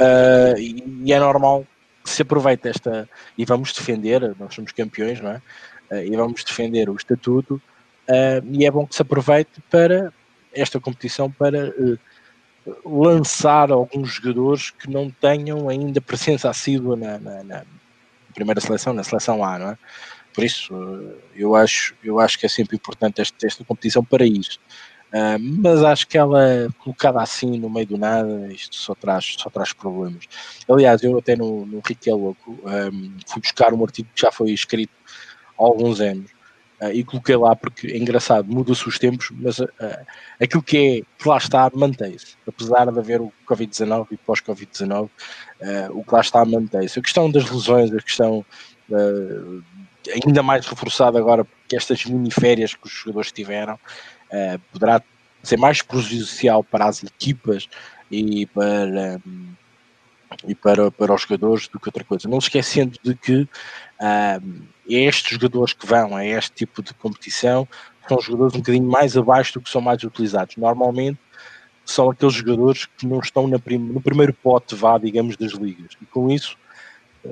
uh, 0.00 0.58
e, 0.58 0.82
e, 1.04 1.12
é 1.12 1.18
normal 1.18 1.66
se 2.04 2.22
aproveita 2.22 2.68
esta 2.68 3.08
e 3.38 3.44
vamos 3.44 3.72
defender, 3.72 4.34
nós 4.38 4.54
somos 4.54 4.72
campeões, 4.72 5.20
não 5.20 5.30
é? 5.30 5.42
Uh, 5.90 6.04
e 6.04 6.16
vamos 6.16 6.42
defender 6.42 6.90
o 6.90 6.96
estatuto 6.96 7.62
uh, 8.08 8.46
e 8.50 8.66
é 8.66 8.70
bom 8.70 8.86
que 8.86 8.94
se 8.94 9.02
aproveite 9.02 9.62
para 9.70 10.12
esta 10.52 10.80
competição 10.80 11.30
para 11.30 11.72
lançar 12.84 13.70
alguns 13.70 14.14
jogadores 14.14 14.70
que 14.70 14.88
não 14.90 15.10
tenham 15.10 15.68
ainda 15.68 16.00
presença 16.00 16.48
assídua 16.48 16.96
na, 16.96 17.18
na, 17.18 17.42
na, 17.42 17.64
primeira 18.34 18.60
seleção, 18.60 18.92
na 18.92 19.02
seleção 19.02 19.44
A, 19.44 19.58
não 19.58 19.70
é? 19.70 19.78
Por 20.34 20.44
isso, 20.44 20.74
eu 21.34 21.54
acho, 21.54 21.94
eu 22.02 22.18
acho 22.18 22.38
que 22.38 22.46
é 22.46 22.48
sempre 22.48 22.76
importante 22.76 23.20
esta, 23.20 23.46
esta 23.46 23.64
competição 23.64 24.04
para 24.04 24.24
isso. 24.24 24.58
Uh, 25.12 25.36
mas 25.38 25.84
acho 25.84 26.08
que 26.08 26.16
ela 26.16 26.68
colocada 26.78 27.20
assim 27.20 27.58
no 27.58 27.68
meio 27.68 27.86
do 27.86 27.98
nada, 27.98 28.50
isto 28.50 28.76
só 28.76 28.94
traz, 28.94 29.36
só 29.38 29.50
traz 29.50 29.74
problemas. 29.74 30.24
Aliás, 30.66 31.02
eu 31.02 31.18
até 31.18 31.36
no, 31.36 31.66
no 31.66 31.82
Rick 31.86 32.08
é 32.08 32.14
Louco 32.14 32.52
um, 32.64 33.12
fui 33.26 33.42
buscar 33.42 33.74
um 33.74 33.84
artigo 33.84 34.08
que 34.14 34.22
já 34.22 34.32
foi 34.32 34.52
escrito 34.52 34.92
há 35.58 35.62
alguns 35.62 36.00
anos 36.00 36.30
uh, 36.80 36.90
e 36.94 37.04
coloquei 37.04 37.36
lá 37.36 37.54
porque 37.54 37.88
é 37.88 37.98
engraçado, 37.98 38.50
muda-se 38.50 38.88
os 38.88 38.98
tempos, 38.98 39.28
mas 39.32 39.58
uh, 39.58 39.68
aquilo 40.40 40.62
que 40.62 40.78
é 40.78 41.22
que 41.22 41.28
lá 41.28 41.36
está 41.36 41.70
mantém-se, 41.74 42.34
apesar 42.48 42.90
de 42.90 42.98
haver 42.98 43.20
o 43.20 43.30
Covid-19 43.46 44.06
e 44.12 44.16
pós-Covid-19, 44.16 45.10
o 45.90 46.02
que 46.02 46.14
lá 46.14 46.20
está 46.22 46.42
mantém-se. 46.42 46.98
A 46.98 47.02
questão 47.02 47.30
das 47.30 47.50
lesões, 47.50 47.92
a 47.92 48.00
questão 48.00 48.44
ainda 50.10 50.42
mais 50.42 50.66
reforçada 50.66 51.18
agora 51.18 51.46
que 51.68 51.76
estas 51.76 52.04
mini 52.04 52.30
férias 52.30 52.74
que 52.74 52.86
os 52.86 52.92
jogadores 52.92 53.32
tiveram 53.32 53.74
uh, 53.74 54.58
poderá 54.72 55.02
ser 55.42 55.58
mais 55.58 55.82
prejudicial 55.82 56.62
para 56.62 56.86
as 56.86 57.02
equipas 57.02 57.68
e 58.10 58.46
para, 58.46 59.20
um, 59.26 59.54
e 60.46 60.54
para, 60.54 60.90
para 60.90 61.14
os 61.14 61.22
jogadores 61.22 61.68
do 61.68 61.80
que 61.80 61.88
outra 61.88 62.04
coisa. 62.04 62.28
Não 62.28 62.38
esquecendo 62.38 62.98
de 63.02 63.14
que 63.14 63.48
um, 64.00 64.62
estes 64.88 65.32
jogadores 65.32 65.72
que 65.72 65.86
vão 65.86 66.16
a 66.16 66.24
este 66.24 66.52
tipo 66.52 66.82
de 66.82 66.94
competição 66.94 67.66
são 68.08 68.20
jogadores 68.20 68.54
um 68.54 68.58
bocadinho 68.58 68.88
mais 68.88 69.16
abaixo 69.16 69.54
do 69.54 69.60
que 69.60 69.70
são 69.70 69.80
mais 69.80 70.02
utilizados. 70.02 70.56
Normalmente 70.56 71.18
são 71.84 72.10
aqueles 72.10 72.34
jogadores 72.34 72.86
que 72.86 73.06
não 73.06 73.18
estão 73.18 73.48
prim 73.58 73.78
no 73.78 74.00
primeiro 74.00 74.32
pote, 74.32 74.74
vá, 74.74 74.98
digamos, 74.98 75.36
das 75.36 75.52
ligas. 75.52 75.96
E 76.00 76.06
com 76.06 76.30
isso, 76.30 76.56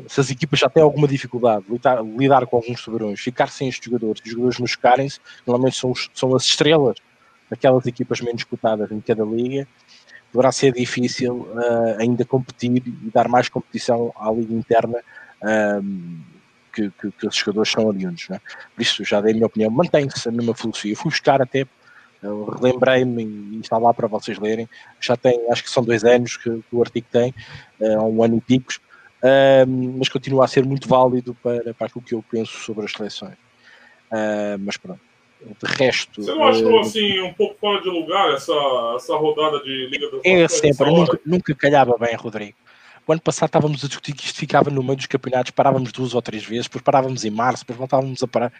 se 0.08 0.20
as 0.20 0.30
equipas 0.30 0.60
já 0.60 0.68
têm 0.68 0.82
alguma 0.82 1.08
dificuldade 1.08 1.64
de 1.64 1.72
lidar, 1.72 2.02
lidar 2.02 2.46
com 2.46 2.56
alguns 2.56 2.80
soberões, 2.80 3.20
ficar 3.20 3.48
sem 3.48 3.68
estes 3.68 3.84
jogadores, 3.84 4.22
os 4.24 4.30
jogadores 4.30 4.58
machucarem-se, 4.58 5.18
normalmente 5.46 5.76
são, 5.76 5.90
os, 5.90 6.08
são 6.14 6.34
as 6.34 6.44
estrelas 6.44 6.96
daquelas 7.48 7.84
equipas 7.86 8.20
menos 8.20 8.44
cotadas 8.44 8.90
em 8.92 9.00
cada 9.00 9.24
liga, 9.24 9.66
poderá 10.32 10.52
ser 10.52 10.72
difícil 10.72 11.48
uh, 11.52 11.98
ainda 11.98 12.24
competir 12.24 12.82
e 12.86 13.10
dar 13.12 13.28
mais 13.28 13.48
competição 13.48 14.12
à 14.16 14.30
liga 14.30 14.54
interna 14.54 15.02
um, 15.82 16.20
que, 16.72 16.88
que, 16.90 17.10
que, 17.10 17.26
os 17.26 17.34
jogadores 17.34 17.72
são 17.72 17.84
oriundos. 17.86 18.28
Né? 18.28 18.40
Por 18.74 18.82
isso, 18.82 19.04
já 19.04 19.20
dei 19.20 19.32
a 19.32 19.34
minha 19.34 19.46
opinião, 19.46 19.70
mantém-se 19.70 20.28
a 20.28 20.32
mesma 20.32 20.54
filosofia. 20.54 20.96
Fui 20.96 21.10
buscar 21.10 21.42
até, 21.42 21.66
relembrei-me 22.22 23.24
e 23.24 23.60
está 23.60 23.76
lá 23.76 23.92
para 23.92 24.06
vocês 24.06 24.38
lerem. 24.38 24.68
Já 25.00 25.16
tem, 25.16 25.50
acho 25.50 25.64
que 25.64 25.70
são 25.70 25.82
dois 25.82 26.04
anos 26.04 26.36
que, 26.36 26.48
que 26.48 26.76
o 26.76 26.80
artigo 26.80 27.08
tem, 27.10 27.34
uh, 27.80 28.04
um 28.04 28.22
ano 28.22 28.36
e 28.36 28.40
picos, 28.40 28.78
uh, 29.22 29.96
mas 29.98 30.08
continua 30.08 30.44
a 30.44 30.48
ser 30.48 30.64
muito 30.64 30.88
válido 30.88 31.34
para, 31.42 31.74
para 31.74 31.86
aquilo 31.86 32.04
que 32.04 32.14
eu 32.14 32.24
penso 32.30 32.58
sobre 32.58 32.84
as 32.84 32.92
seleções. 32.92 33.34
Uh, 34.10 34.58
mas 34.58 34.76
pronto. 34.76 35.00
De 35.42 35.74
resto. 35.74 36.22
Você 36.22 36.34
não 36.34 36.46
achou 36.46 36.72
uh, 36.72 36.80
assim 36.80 37.20
um 37.20 37.32
pouco 37.32 37.56
fora 37.58 37.80
de 37.80 37.88
lugar 37.88 38.34
essa, 38.34 38.52
essa 38.96 39.16
rodada 39.16 39.58
de 39.60 39.86
Liga 39.86 40.10
das 40.10 40.20
É 40.24 40.46
sempre, 40.48 40.90
nunca, 40.90 41.20
nunca 41.24 41.54
calhava 41.54 41.96
bem, 41.98 42.14
Rodrigo. 42.14 42.56
O 43.06 43.12
ano 43.12 43.20
passado 43.22 43.48
estávamos 43.48 43.82
a 43.82 43.88
discutir 43.88 44.12
que 44.12 44.24
isto 44.24 44.38
ficava 44.38 44.70
no 44.70 44.82
meio 44.82 44.96
dos 44.96 45.06
campeonatos, 45.06 45.50
parávamos 45.50 45.90
duas 45.90 46.14
ou 46.14 46.22
três 46.22 46.44
vezes, 46.44 46.66
depois 46.66 46.82
parávamos 46.82 47.24
em 47.24 47.30
março, 47.30 47.62
depois 47.62 47.78
voltávamos 47.78 48.22
a 48.22 48.28
parar. 48.28 48.52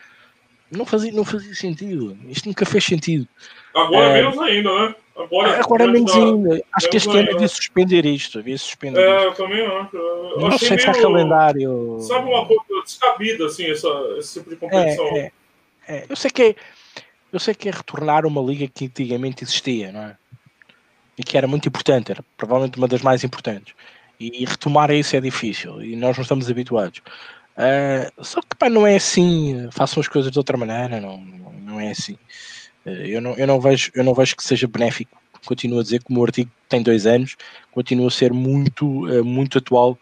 Não 0.71 0.87
fazia, 0.87 1.13
não 1.13 1.25
fazia 1.25 1.55
sentido. 1.55 2.17
Isto 2.29 2.49
nunca 2.49 2.65
fez 2.65 2.85
sentido. 2.85 3.29
Agora 3.75 4.07
é, 4.07 4.23
menos 4.23 4.39
ainda, 4.39 4.89
né? 4.89 4.95
Agora, 5.25 5.61
agora 5.61 5.87
menos 5.87 6.13
ainda. 6.15 6.63
Acho 6.73 6.89
que 6.89 6.97
este 6.97 7.09
ano 7.11 7.29
devia 7.29 7.49
suspender 7.49 8.07
isto. 8.07 8.39
Devia 8.39 8.59
suspender 8.59 9.01
é, 9.01 9.27
eu 9.27 9.35
também 9.35 9.65
acho. 9.65 9.97
Eu 9.97 10.41
não 10.41 10.59
sei 10.59 10.79
se 10.79 10.89
há 10.89 10.93
calendário. 10.93 11.99
Sabe 12.01 12.29
uma 12.29 12.47
coisa 12.47 12.63
descabida, 12.85 13.47
assim, 13.47 13.71
essa, 13.71 13.89
esse 14.19 14.39
tipo 14.39 14.51
de 14.51 14.57
competição. 14.57 15.07
É, 15.07 15.19
é, 15.19 15.33
é. 15.89 16.07
Eu 16.09 16.17
sei 16.17 16.31
que 16.31 16.43
é. 16.43 16.55
Eu 17.33 17.39
sei 17.39 17.55
que 17.55 17.69
é 17.69 17.73
retornar 17.73 18.27
uma 18.27 18.41
liga 18.41 18.67
que 18.67 18.87
antigamente 18.87 19.45
existia, 19.45 19.93
não 19.93 20.01
é? 20.01 20.17
E 21.17 21.23
que 21.23 21.37
era 21.37 21.47
muito 21.47 21.69
importante, 21.69 22.11
era 22.11 22.25
provavelmente 22.37 22.77
uma 22.77 22.89
das 22.89 23.03
mais 23.03 23.23
importantes. 23.23 23.75
E 24.19 24.45
retomar 24.45 24.91
isso 24.91 25.17
é 25.17 25.21
difícil 25.21 25.83
e 25.83 25.97
nós 25.97 26.17
não 26.17 26.23
estamos 26.23 26.51
habituados. 26.51 27.01
Uh, 27.57 28.25
só 28.25 28.41
que 28.41 28.57
pá, 28.57 28.69
não 28.69 28.87
é 28.87 28.97
assim, 28.97 29.69
façam 29.71 30.01
as 30.01 30.09
coisas 30.09 30.31
de 30.31 30.39
outra 30.39 30.57
maneira, 30.57 31.01
não, 31.01 31.19
não 31.19 31.81
é 31.81 31.91
assim. 31.91 32.19
Uh, 32.85 32.91
eu, 32.91 33.21
não, 33.21 33.35
eu, 33.35 33.47
não 33.47 33.61
vejo, 33.61 33.91
eu 33.95 34.05
não 34.05 34.15
vejo 34.15 34.37
que 34.37 34.45
seja 34.45 34.67
benéfico. 34.67 35.21
Continuo 35.47 35.81
a 35.81 35.83
dizer 35.83 36.03
que 36.03 36.11
o 36.11 36.15
meu 36.15 36.25
artigo 36.25 36.51
tem 36.69 36.83
dois 36.83 37.07
anos, 37.07 37.37
continua 37.73 38.09
a 38.09 38.11
ser 38.11 38.33
muito, 38.33 39.07
uh, 39.07 39.25
muito 39.25 39.59
atual, 39.59 39.99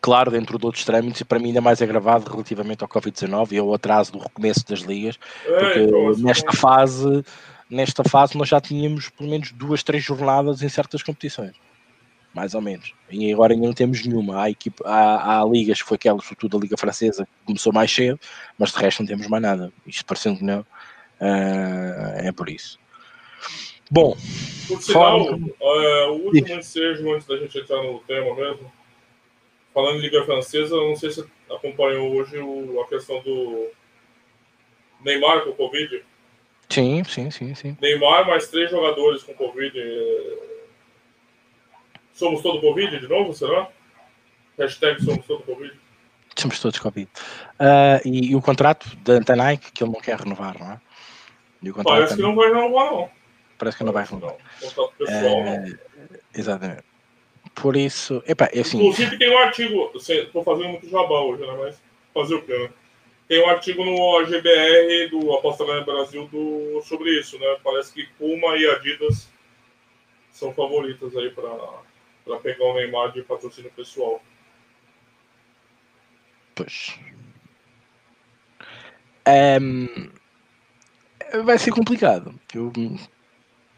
claro, 0.00 0.30
dentro 0.30 0.58
de 0.58 0.66
outros 0.66 0.84
trâmites, 0.84 1.20
e 1.20 1.24
para 1.24 1.38
mim 1.38 1.48
ainda 1.48 1.60
mais 1.60 1.80
agravado 1.80 2.30
relativamente 2.30 2.82
ao 2.82 2.88
Covid-19 2.88 3.52
e 3.52 3.58
ao 3.58 3.72
atraso 3.72 4.12
do 4.12 4.18
recomeço 4.18 4.66
das 4.66 4.80
ligas, 4.80 5.18
porque 5.44 5.78
é, 5.78 6.22
nesta 6.22 6.52
fase, 6.52 7.24
nesta 7.70 8.04
fase 8.04 8.36
nós 8.36 8.48
já 8.48 8.60
tínhamos 8.60 9.08
pelo 9.10 9.30
menos 9.30 9.52
duas, 9.52 9.82
três 9.82 10.04
jornadas 10.04 10.62
em 10.62 10.68
certas 10.68 11.02
competições 11.02 11.52
mais 12.34 12.54
ou 12.54 12.60
menos. 12.60 12.94
E 13.10 13.32
agora 13.32 13.52
ainda 13.52 13.66
não 13.66 13.74
temos 13.74 14.04
nenhuma. 14.04 14.42
Há, 14.42 14.50
equipe, 14.50 14.82
há, 14.84 15.40
há 15.40 15.44
ligas, 15.44 15.80
foi 15.80 15.96
aquela, 15.96 16.20
sobretudo 16.20 16.56
a 16.56 16.60
Liga 16.60 16.76
Francesa, 16.76 17.24
que 17.26 17.46
começou 17.46 17.72
mais 17.72 17.92
cedo, 17.92 18.18
mas 18.58 18.72
de 18.72 18.78
resto 18.78 19.00
não 19.00 19.06
temos 19.06 19.26
mais 19.26 19.42
nada. 19.42 19.72
Isto 19.86 20.04
parecendo 20.04 20.38
que 20.38 20.44
não, 20.44 20.64
uh, 21.22 22.26
é 22.26 22.32
por 22.32 22.48
isso. 22.48 22.78
Bom, 23.90 24.16
por 24.68 24.82
sinal, 24.82 25.24
fora... 25.24 25.36
uh, 25.36 26.12
o 26.12 26.26
último 26.26 26.58
ensejo 26.58 27.12
antes 27.12 27.26
da 27.26 27.36
gente 27.36 27.58
entrar 27.58 27.82
no 27.82 28.00
tema 28.00 28.34
mesmo, 28.34 28.72
falando 29.74 29.98
em 29.98 30.00
Liga 30.00 30.24
Francesa, 30.24 30.74
não 30.74 30.96
sei 30.96 31.10
se 31.10 31.24
acompanhou 31.50 32.14
hoje 32.14 32.38
o, 32.38 32.80
a 32.80 32.88
questão 32.88 33.20
do 33.22 33.68
Neymar 35.04 35.42
com 35.42 35.52
Covid. 35.52 36.02
Sim, 36.68 37.04
sim, 37.04 37.30
sim, 37.30 37.54
sim. 37.54 37.76
Neymar 37.80 38.26
mais 38.26 38.48
três 38.48 38.70
jogadores 38.70 39.22
com 39.22 39.34
Covid. 39.34 39.78
Somos 42.14 42.40
todo 42.40 42.60
Covid 42.60 42.98
de 42.98 43.08
novo, 43.08 43.34
será? 43.34 43.68
Hashtag 44.58 45.04
somos 45.04 45.26
todo 45.26 45.42
Covid. 45.42 45.78
Somos 46.36 46.60
todos 46.60 46.78
Covid. 46.78 47.10
Uh, 47.60 48.08
e, 48.08 48.30
e, 48.30 48.36
o 48.36 48.40
contrato 48.40 48.88
da 48.96 49.36
Nike 49.36 49.72
que 49.72 49.84
ele 49.84 49.92
não 49.92 50.00
quer 50.00 50.18
renovar, 50.18 50.58
não 50.58 50.72
é? 50.72 50.80
Parece 51.84 52.16
que 52.16 52.22
não 52.22 52.34
vai 52.34 52.48
renovar, 52.48 52.92
não. 52.92 53.10
Parece 53.58 53.78
que 53.78 53.84
não 53.84 53.92
vai 53.92 54.04
renovar. 54.04 54.34
Uh, 54.34 55.44
não. 55.44 55.78
Exatamente. 56.34 56.82
Por 57.54 57.76
isso, 57.76 58.22
epa, 58.26 58.46
é 58.52 58.60
assim. 58.60 58.78
Inclusive 58.78 59.18
tem 59.18 59.30
um 59.30 59.38
artigo, 59.38 59.92
estou 59.94 60.42
fazendo 60.42 60.70
muito 60.70 60.88
jabá 60.88 61.20
hoje, 61.20 61.42
né? 61.42 61.54
Mas 61.58 61.82
fazer 62.14 62.34
o 62.34 62.42
quê, 62.42 62.56
né? 62.56 62.70
Tem 63.28 63.42
um 63.42 63.48
artigo 63.48 63.84
no 63.84 64.18
AGBR 64.18 65.08
do 65.10 65.32
Aposta 65.32 65.64
Brasil 65.82 66.26
do, 66.28 66.82
sobre 66.82 67.18
isso, 67.18 67.38
né? 67.38 67.56
Parece 67.62 67.92
que 67.92 68.06
Puma 68.18 68.56
e 68.56 68.66
Adidas 68.68 69.30
são 70.30 70.52
favoritas 70.52 71.16
aí 71.16 71.30
para 71.30 71.50
para 72.24 72.38
pegar 72.38 72.64
o 72.64 72.74
Neymar 72.74 73.12
de 73.12 73.22
patrocínio 73.22 73.70
pessoal. 73.72 74.22
Pois. 76.54 76.98
Um, 79.26 80.10
vai 81.44 81.58
ser 81.58 81.70
complicado. 81.70 82.34
Eu, 82.54 82.72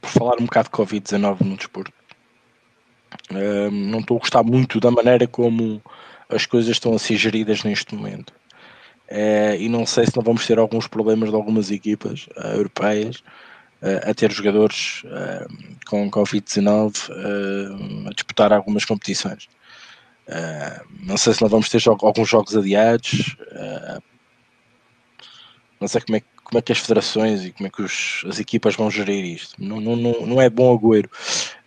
por 0.00 0.10
falar 0.10 0.40
um 0.40 0.44
bocado 0.44 0.68
de 0.68 0.74
Covid-19 0.74 1.40
no 1.42 1.56
desporto, 1.56 1.92
um, 3.30 3.70
não 3.70 4.00
estou 4.00 4.16
a 4.16 4.20
gostar 4.20 4.42
muito 4.42 4.80
da 4.80 4.90
maneira 4.90 5.26
como 5.26 5.82
as 6.28 6.46
coisas 6.46 6.72
estão 6.72 6.94
a 6.94 6.98
ser 6.98 7.16
geridas 7.16 7.62
neste 7.62 7.94
momento. 7.94 8.32
Uh, 9.10 9.54
e 9.58 9.68
não 9.68 9.86
sei 9.86 10.06
se 10.06 10.16
não 10.16 10.22
vamos 10.22 10.46
ter 10.46 10.58
alguns 10.58 10.88
problemas 10.88 11.28
de 11.28 11.36
algumas 11.36 11.70
equipas 11.70 12.26
uh, 12.36 12.56
europeias 12.56 13.22
a 14.06 14.14
ter 14.14 14.32
jogadores 14.32 15.02
com 15.84 16.10
Covid-19 16.10 17.10
a 18.06 18.10
disputar 18.14 18.50
algumas 18.50 18.82
competições. 18.86 19.46
não 21.02 21.18
sei 21.18 21.34
se 21.34 21.42
não 21.42 21.50
vamos 21.50 21.68
ter 21.68 21.82
alguns 21.86 22.26
jogos 22.26 22.56
adiados. 22.56 23.36
não 25.78 25.86
sei 25.86 26.00
como 26.00 26.16
é, 26.16 26.22
como 26.44 26.58
é 26.58 26.62
que 26.62 26.70
as 26.70 26.78
federações 26.78 27.44
e 27.44 27.52
como 27.52 27.66
é 27.66 27.70
que 27.70 27.82
os, 27.82 28.24
as 28.28 28.38
equipas 28.38 28.76
vão 28.76 28.90
gerir 28.90 29.24
isto. 29.24 29.54
Não, 29.58 29.80
não, 29.80 29.96
não 29.96 30.40
é 30.40 30.48
bom 30.48 30.76
agüero. 30.76 31.10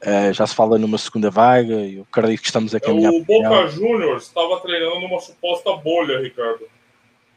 Uh, 0.01 0.31
já 0.33 0.45
se 0.45 0.55
fala 0.55 0.77
numa 0.77 0.97
segunda 0.97 1.29
vaga 1.29 1.81
e 1.81 1.97
eu 1.97 2.07
acredito 2.09 2.41
que 2.41 2.47
estamos 2.47 2.73
a 2.73 2.79
caminhar. 2.79 3.11
O 3.11 3.25
Boca 3.25 3.67
Juniors 3.67 4.23
estava 4.23 4.59
treinando 4.61 5.01
numa 5.01 5.19
suposta 5.19 5.75
bolha, 5.77 6.19
Ricardo. 6.19 6.67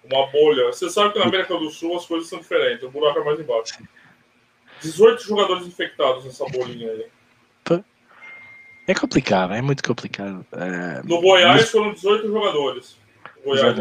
Uma 0.05 0.27
bolha. 0.27 0.67
Você 0.67 0.89
sabe 0.91 1.13
que 1.13 1.19
na 1.19 1.25
América 1.25 1.57
do 1.57 1.71
Sul 1.71 1.97
as 1.97 2.07
coisas 2.07 2.29
são 2.29 2.39
diferentes, 2.39 2.85
o 2.85 2.91
buraco 2.91 3.19
é 3.19 3.25
mais 3.25 3.41
embaixo. 3.41 3.83
18 4.83 5.23
jogadores 5.25 5.67
infectados 5.67 6.25
nessa 6.25 6.45
bolinha 6.47 6.91
aí. 6.91 7.07
É 8.91 8.95
complicado, 8.95 9.55
é 9.55 9.63
muito 9.63 9.85
complicado. 9.85 10.45
É... 10.51 11.01
No 11.05 11.21
Goiás 11.21 11.61
Mas... 11.61 11.71
foram 11.71 11.93
18 11.93 12.27
jogadores. 12.27 12.99
Goiás 13.45 13.79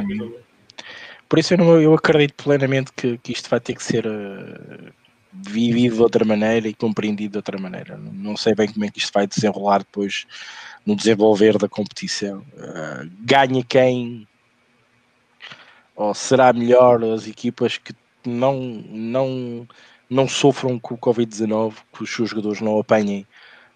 Por 1.29 1.37
isso 1.37 1.53
eu, 1.53 1.57
não, 1.59 1.79
eu 1.79 1.93
acredito 1.93 2.43
plenamente 2.43 2.91
que, 2.91 3.17
que 3.19 3.31
isto 3.31 3.49
vai 3.49 3.59
ter 3.59 3.75
que 3.75 3.83
ser 3.83 4.05
uh, 4.07 4.91
vivido 5.31 5.95
de 5.95 6.01
outra 6.01 6.25
maneira 6.25 6.67
e 6.67 6.73
compreendido 6.73 7.33
de 7.33 7.37
outra 7.37 7.59
maneira. 7.59 7.97
Não 7.97 8.35
sei 8.35 8.55
bem 8.55 8.67
como 8.67 8.83
é 8.83 8.89
que 8.89 8.97
isto 8.97 9.13
vai 9.13 9.27
desenrolar 9.27 9.79
depois 9.79 10.25
no 10.85 10.95
desenvolver 10.95 11.57
da 11.59 11.69
competição. 11.69 12.39
Uh, 12.57 13.09
ganha 13.19 13.63
quem 13.63 14.27
ou 15.95 16.13
será 16.13 16.51
melhor 16.51 17.03
as 17.03 17.27
equipas 17.27 17.77
que 17.77 17.93
não, 18.25 18.83
não 18.89 19.67
não 20.09 20.27
sofram 20.27 20.79
com 20.79 20.95
o 20.95 20.97
Covid-19, 20.97 21.75
que 21.93 22.03
os 22.03 22.09
seus 22.09 22.29
jogadores 22.29 22.61
não 22.61 22.79
apanhem. 22.79 23.27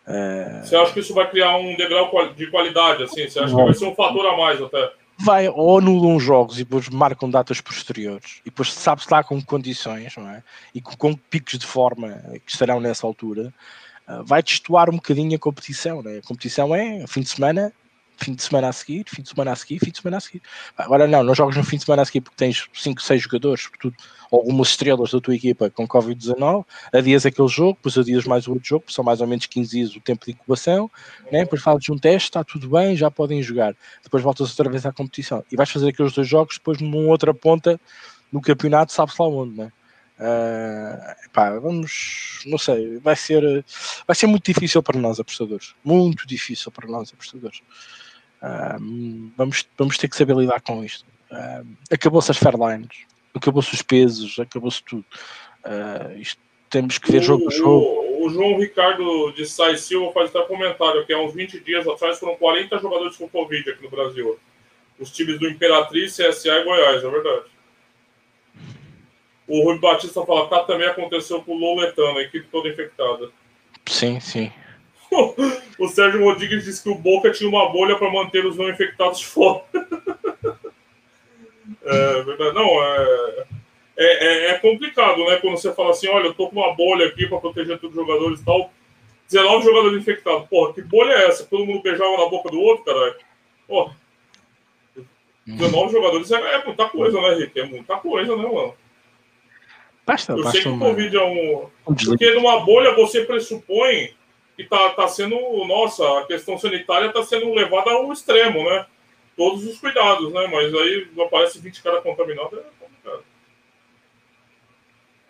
Uh... 0.08 0.66
Você 0.66 0.76
acha 0.76 0.92
que 0.92 1.00
isso 1.00 1.14
vai 1.14 1.30
criar 1.30 1.56
um 1.58 1.76
degrau 1.76 2.10
de 2.34 2.48
qualidade? 2.48 3.04
Assim? 3.04 3.28
Você 3.30 3.40
acha 3.40 3.52
não. 3.52 3.60
que 3.60 3.66
vai 3.66 3.74
ser 3.74 3.86
um 3.86 3.94
fator 3.94 4.26
a 4.26 4.36
mais 4.36 4.60
até? 4.62 4.92
Vai, 5.24 5.48
ou 5.48 5.78
anulam 5.78 6.20
jogos 6.20 6.56
e 6.56 6.66
depois 6.66 6.90
marcam 6.90 7.30
datas 7.30 7.62
posteriores 7.62 8.42
e 8.42 8.50
depois 8.50 8.74
sabe-se 8.74 9.08
lá 9.10 9.24
com 9.24 9.42
condições 9.42 10.16
não 10.18 10.30
é? 10.30 10.44
e 10.76 10.82
com, 10.82 10.98
com, 10.98 11.16
picos 11.16 11.58
de 11.58 11.66
forma 11.66 12.22
que 12.46 12.52
estarão 12.52 12.82
nessa 12.82 13.08
altura, 13.08 13.54
uh, 14.08 14.24
vai 14.26 14.44
destoar 14.44 14.90
um 14.90 14.98
bocadinho 14.98 15.36
a 15.36 15.40
competição. 15.40 16.02
Né? 16.04 16.18
A 16.18 16.28
competição 16.28 16.76
é 16.76 17.08
fim 17.08 17.22
de 17.22 17.30
semana, 17.30 17.72
fim 18.24 18.34
de 18.34 18.44
semana 18.44 18.70
a 18.70 18.74
seguir, 18.74 19.06
fim 19.08 19.22
de 19.22 19.30
semana 19.30 19.52
a 19.52 19.56
seguir, 19.56 19.80
fim 19.80 19.92
de 19.92 19.98
semana 19.98 20.18
a 20.18 20.20
seguir. 20.20 20.42
Agora 20.78 21.08
não, 21.08 21.24
não 21.24 21.36
jogas 21.36 21.56
no 21.58 21.64
fim 21.64 21.78
de 21.78 21.84
semana 21.84 22.02
a 22.02 22.06
seguir 22.06 22.22
porque 22.22 22.38
tens 22.38 22.68
5, 22.74 23.02
6 23.02 23.22
jogadores, 23.22 23.64
sobretudo 23.64 23.96
algumas 24.32 24.70
estrelas 24.70 25.12
da 25.12 25.20
tua 25.20 25.36
equipa 25.36 25.70
com 25.70 25.88
Covid-19, 25.88 26.66
adias 26.92 27.26
aquele 27.26 27.48
jogo, 27.48 27.74
depois 27.74 27.98
adias 27.98 28.26
mais 28.26 28.48
outro 28.48 28.64
jogo, 28.66 28.86
são 28.88 29.04
mais 29.04 29.22
ou 29.22 29.28
menos 29.28 29.46
15 29.46 29.70
dias 29.70 29.96
o 29.96 30.00
tempo 30.00 30.26
de 30.26 30.32
incubação, 30.32 30.90
né? 31.32 31.44
depois 31.44 31.62
fazes 31.62 31.88
um 31.90 31.98
teste, 31.98 32.30
está 32.30 32.44
tudo 32.44 32.70
bem, 32.70 32.96
já 32.96 33.12
podem 33.12 33.44
jogar. 33.44 33.76
Depois 34.04 34.24
voltas 34.24 34.50
outra 34.50 34.70
vez 34.70 34.86
à 34.86 34.92
competição 34.92 35.44
e 35.52 35.56
vais 35.56 35.70
fazer 35.70 35.90
aqueles 35.90 36.14
dois 36.14 36.28
jogos 36.28 36.58
depois 36.58 36.80
numa 36.80 36.98
outra 37.10 37.34
ponta 37.34 37.80
no 38.32 38.42
campeonato, 38.42 38.92
sabes 38.92 39.16
lá 39.18 39.28
onde, 39.28 39.56
né? 39.56 39.72
Uh, 40.20 41.30
pá, 41.32 41.58
vamos, 41.60 42.44
não 42.46 42.58
sei, 42.58 42.98
vai 43.00 43.16
ser, 43.16 43.66
vai 44.08 44.16
ser 44.16 44.28
muito 44.28 44.46
difícil 44.46 44.82
para 44.82 45.00
nós 45.00 45.20
apostadores, 45.20 45.76
muito 45.84 46.26
difícil 46.26 46.72
para 46.72 46.88
nós 46.88 47.12
apostadores. 47.12 47.62
Uh, 48.44 49.32
vamos, 49.38 49.66
vamos 49.78 49.98
ter 49.98 50.10
que 50.10 50.18
saber 50.18 50.36
lidar 50.36 50.60
com 50.60 50.84
isto. 50.84 51.06
Uh, 51.32 51.66
acabou-se 51.90 52.30
as 52.30 52.38
fairlines, 52.38 53.06
acabou-se 53.34 53.74
os 53.74 53.82
pesos, 53.82 54.38
acabou-se 54.38 54.84
tudo. 54.84 55.06
Uh, 55.66 56.20
isto, 56.20 56.42
temos 56.70 56.98
que 56.98 57.10
ver 57.10 57.20
o, 57.20 57.24
jogo 57.24 57.48
a 57.48 57.52
jogo. 57.52 57.86
O, 57.86 58.26
o, 58.26 58.30
João 58.30 58.60
Ricardo 58.60 59.32
de 59.32 59.46
Sai 59.46 59.78
Silva 59.78 60.12
faz 60.12 60.30
até 60.30 60.46
comentário 60.46 61.06
que 61.06 61.14
há 61.14 61.20
uns 61.20 61.34
20 61.34 61.62
dias 61.62 61.88
atrás 61.88 62.20
foram 62.20 62.36
40 62.36 62.78
jogadores 62.80 63.16
com 63.16 63.30
Covid 63.30 63.70
aqui 63.70 63.82
no 63.82 63.90
Brasil. 63.90 64.38
Os 65.00 65.10
times 65.12 65.40
do 65.40 65.48
Imperatriz, 65.48 66.18
CSA 66.18 66.60
e 66.60 66.64
Goiás, 66.66 67.04
é 67.04 67.10
verdade. 67.10 67.46
O 69.48 69.64
Rui 69.64 69.80
Batista 69.80 70.26
fala 70.26 70.48
que 70.48 70.68
também 70.68 70.88
aconteceu 70.88 71.42
com 71.42 71.56
o 71.56 71.58
Loletano, 71.58 72.18
a 72.18 72.22
equipe 72.22 72.48
toda 72.52 72.70
infectada. 72.70 73.30
Sim, 73.86 74.20
sim. 74.20 74.52
o 75.80 75.88
Sérgio 75.88 76.24
Rodrigues 76.24 76.66
disse 76.66 76.84
que 76.84 76.90
o 76.90 76.96
Boca 76.96 77.32
tinha 77.32 77.50
uma 77.50 77.70
bolha 77.70 77.96
para 77.98 78.12
manter 78.12 78.46
os 78.46 78.58
não 78.58 78.70
infectados 78.70 79.22
fora. 79.22 79.64
é 81.84 82.24
verdade. 82.24 82.56
Não, 82.56 82.84
é, 82.84 83.46
é, 83.98 84.26
é, 84.26 84.50
é, 84.52 84.60
complicado, 84.60 85.24
né? 85.26 85.38
Quando 85.38 85.58
você 85.58 85.74
fala 85.74 85.92
assim, 85.92 86.08
olha, 86.08 86.28
eu 86.28 86.34
tô 86.34 86.50
com 86.50 86.60
uma 86.60 86.74
bolha 86.74 87.08
aqui 87.08 87.28
para 87.28 87.40
proteger 87.40 87.80
todos 87.80 87.96
os 87.98 88.06
jogadores 88.06 88.40
e 88.40 88.46
tal. 88.46 88.72
19 89.30 89.64
jogadores 89.66 90.02
infectados. 90.02 90.48
Porra, 90.48 90.74
que 90.74 90.82
bolha 90.82 91.14
é 91.14 91.28
essa? 91.28 91.46
Todo 91.46 91.66
mundo 91.66 91.82
beijava 91.82 92.18
na 92.18 92.30
boca 92.30 92.50
do 92.50 92.60
outro, 92.60 92.84
caralho. 92.86 93.16
Porra. 93.68 93.96
19 95.46 95.76
uhum. 95.78 95.90
jogadores 95.90 96.32
é, 96.32 96.36
é 96.36 96.66
muita 96.66 96.88
coisa, 96.88 97.20
né, 97.22 97.36
Rick? 97.36 97.60
É 97.60 97.66
muita 97.66 97.98
coisa, 97.98 98.36
né, 98.36 98.44
mano? 98.44 98.74
Basta, 100.06 100.34
eu 100.34 100.44
basta 100.44 100.52
sei 100.52 100.62
que 100.64 100.70
o 100.70 100.80
Covid 100.80 101.16
é 101.16 101.24
um. 101.24 101.70
Porque 101.86 102.32
numa 102.32 102.60
bolha 102.60 102.94
você 102.94 103.24
pressupõe 103.24 104.14
que 104.56 104.64
tá, 104.64 104.90
tá 104.92 105.08
sendo, 105.08 105.36
nossa, 105.66 106.20
a 106.20 106.26
questão 106.26 106.58
sanitária 106.58 107.08
está 107.08 107.24
sendo 107.24 107.54
levada 107.54 107.92
ao 107.92 108.12
extremo, 108.12 108.64
né? 108.70 108.86
Todos 109.36 109.66
os 109.66 109.80
cuidados, 109.80 110.32
né? 110.32 110.48
Mas 110.48 110.74
aí 110.74 111.08
aparece 111.26 111.60
20 111.60 111.82
caras 111.82 112.04
contaminados, 112.04 112.60
é 112.60 112.64
complicado. 112.80 113.24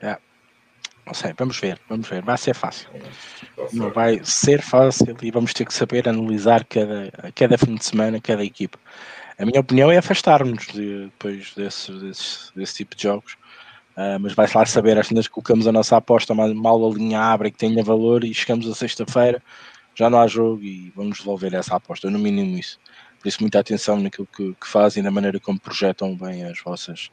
É. 0.02 0.18
Não 1.06 1.14
sei, 1.14 1.34
vamos 1.38 1.60
ver, 1.60 1.80
vamos 1.88 2.08
ver. 2.08 2.22
Vai 2.22 2.38
ser 2.38 2.54
fácil. 2.54 2.90
Tá 3.56 3.68
não 3.72 3.90
vai 3.92 4.20
ser 4.24 4.62
fácil 4.62 5.16
e 5.22 5.32
vamos 5.32 5.54
ter 5.54 5.66
que 5.66 5.74
saber 5.74 6.08
analisar 6.08 6.66
cada, 6.66 7.12
cada 7.34 7.58
fim 7.58 7.76
de 7.76 7.86
semana, 7.86 8.20
cada 8.22 8.44
equipe. 8.44 8.78
A 9.38 9.46
minha 9.46 9.60
opinião 9.62 9.92
é 9.92 9.98
afastar-nos 9.98 10.68
de, 10.68 11.06
depois 11.06 11.54
desse, 11.56 11.92
desse, 11.92 12.56
desse 12.56 12.76
tipo 12.76 12.96
de 12.96 13.04
jogos. 13.04 13.38
Uh, 13.96 14.20
mas 14.20 14.34
vai-se 14.34 14.58
lá 14.58 14.66
saber, 14.66 14.98
às 14.98 15.08
vezes 15.08 15.28
colocamos 15.28 15.68
a 15.68 15.72
nossa 15.72 15.96
aposta 15.98 16.34
mal, 16.34 16.54
mal 16.56 16.86
a 16.86 16.94
linha 16.94 17.20
abre 17.20 17.52
que 17.52 17.58
tenha 17.58 17.84
valor 17.84 18.24
e 18.24 18.34
chegamos 18.34 18.68
a 18.68 18.74
sexta-feira, 18.74 19.42
já 19.94 20.10
não 20.10 20.20
há 20.20 20.26
jogo 20.28 20.64
e 20.64 20.92
vamos 20.96 21.20
devolver 21.20 21.54
essa 21.54 21.76
aposta, 21.76 22.10
no 22.10 22.18
mínimo 22.18 22.58
isso. 22.58 22.80
Por 23.20 23.28
isso, 23.28 23.38
muita 23.42 23.60
atenção 23.60 24.00
naquilo 24.00 24.28
que, 24.36 24.56
que 24.60 24.68
fazem, 24.68 25.04
na 25.04 25.12
maneira 25.12 25.40
como 25.40 25.60
projetam 25.60 26.16
bem 26.18 26.44
as 26.44 26.60
vossas, 26.60 27.12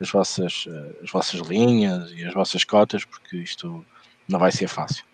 as, 0.00 0.10
vossas, 0.10 0.66
uh, 0.66 0.96
as 1.02 1.10
vossas 1.10 1.40
linhas 1.40 2.10
e 2.12 2.24
as 2.24 2.34
vossas 2.34 2.64
cotas, 2.64 3.04
porque 3.04 3.36
isto 3.36 3.84
não 4.28 4.38
vai 4.38 4.50
ser 4.50 4.68
fácil. 4.68 5.04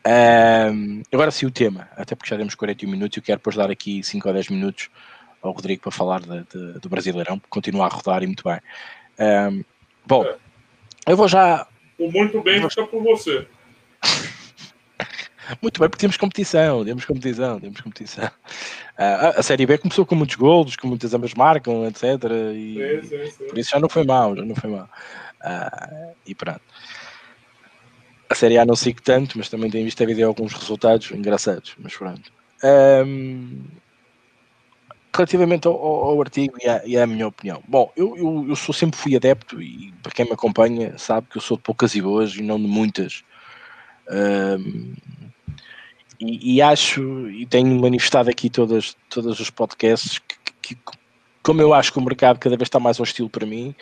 Uh, 0.00 1.02
agora 1.12 1.30
sim 1.30 1.46
o 1.46 1.50
tema, 1.50 1.88
até 1.96 2.14
porque 2.14 2.30
já 2.30 2.36
temos 2.36 2.54
41 2.54 2.90
minutos 2.90 3.16
eu 3.16 3.22
quero 3.22 3.38
depois 3.38 3.54
dar 3.54 3.70
aqui 3.70 4.02
5 4.02 4.26
ou 4.26 4.34
10 4.34 4.48
minutos 4.48 4.88
ao 5.42 5.52
Rodrigo 5.52 5.82
para 5.82 5.92
falar 5.92 6.20
de, 6.20 6.44
de, 6.44 6.80
do 6.80 6.88
Brasileirão, 6.88 7.38
porque 7.38 7.50
continua 7.50 7.86
a 7.86 7.88
rodar 7.88 8.22
e 8.22 8.26
muito 8.26 8.42
bem. 8.42 8.60
Um, 9.18 9.64
bom, 10.10 10.34
eu 11.06 11.16
vou 11.16 11.28
já. 11.28 11.66
O 11.98 12.10
muito 12.10 12.42
bem 12.42 12.68
fica 12.68 12.86
por 12.86 13.02
você. 13.02 13.46
muito 15.62 15.80
bem, 15.80 15.88
porque 15.88 16.00
temos 16.00 16.16
competição, 16.16 16.84
temos 16.84 17.04
competição, 17.04 17.60
temos 17.60 17.80
competição. 17.80 18.26
Uh, 18.26 19.38
a 19.38 19.42
Série 19.42 19.64
B 19.64 19.78
começou 19.78 20.04
com 20.04 20.14
muitos 20.14 20.36
golos, 20.36 20.76
com 20.76 20.88
muitas 20.88 21.14
ambas 21.14 21.32
marcam, 21.34 21.86
etc. 21.86 22.02
E 22.54 23.00
sim, 23.02 23.08
sim, 23.08 23.30
sim. 23.30 23.46
por 23.46 23.58
isso 23.58 23.70
já 23.70 23.80
não 23.80 23.88
foi 23.88 24.04
mal, 24.04 24.36
já 24.36 24.44
não 24.44 24.54
foi 24.54 24.70
mal. 24.70 24.88
Uh, 25.40 26.14
e 26.26 26.34
pronto. 26.34 26.60
A 28.28 28.34
Série 28.34 28.58
A 28.58 28.64
não 28.64 28.76
sigo 28.76 29.00
tanto, 29.02 29.38
mas 29.38 29.48
também 29.48 29.70
tenho 29.70 29.84
visto 29.84 30.02
a 30.02 30.06
vídeo 30.06 30.26
alguns 30.26 30.52
resultados 30.52 31.10
engraçados, 31.10 31.74
mas 31.78 31.96
pronto. 31.96 32.30
Um, 32.62 33.64
relativamente 35.12 35.66
ao, 35.66 35.74
ao 35.74 36.20
artigo 36.20 36.56
e 36.62 36.68
à, 36.68 36.82
e 36.86 36.96
à, 36.96 37.06
minha 37.06 37.26
opinião. 37.26 37.62
Bom, 37.66 37.92
eu, 37.96 38.16
eu, 38.16 38.46
eu, 38.48 38.56
sou, 38.56 38.74
sempre 38.74 38.98
fui 38.98 39.16
adepto 39.16 39.60
e 39.60 39.92
para 40.02 40.12
quem 40.12 40.24
me 40.24 40.32
acompanha 40.32 40.96
sabe 40.98 41.26
que 41.28 41.36
eu 41.36 41.42
sou 41.42 41.56
de 41.56 41.62
poucas 41.62 41.94
e 41.94 42.00
boas 42.00 42.34
e 42.34 42.42
não 42.42 42.58
de 42.58 42.66
muitas. 42.66 43.24
Um, 44.10 44.94
e, 46.20 46.56
e, 46.56 46.62
acho, 46.62 47.30
e 47.30 47.46
tenho 47.46 47.80
manifestado 47.80 48.28
aqui 48.28 48.50
todas, 48.50 48.96
todos 49.08 49.40
os 49.40 49.48
podcasts, 49.48 50.18
que, 50.18 50.74
que, 50.74 50.78
como 51.42 51.62
eu 51.62 51.72
acho 51.72 51.92
que 51.92 51.98
o 51.98 52.02
mercado 52.02 52.38
cada 52.38 52.56
vez 52.56 52.66
está 52.66 52.78
mais 52.78 53.00
hostil 53.00 53.28
para 53.28 53.46
mim, 53.46 53.74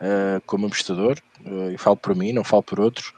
uh, 0.00 0.40
como 0.44 0.66
investidor, 0.66 1.18
uh, 1.46 1.70
eu 1.70 1.78
falo 1.78 1.96
por 1.96 2.14
mim, 2.14 2.32
não 2.32 2.44
falo 2.44 2.62
por 2.62 2.78
outros, 2.78 3.08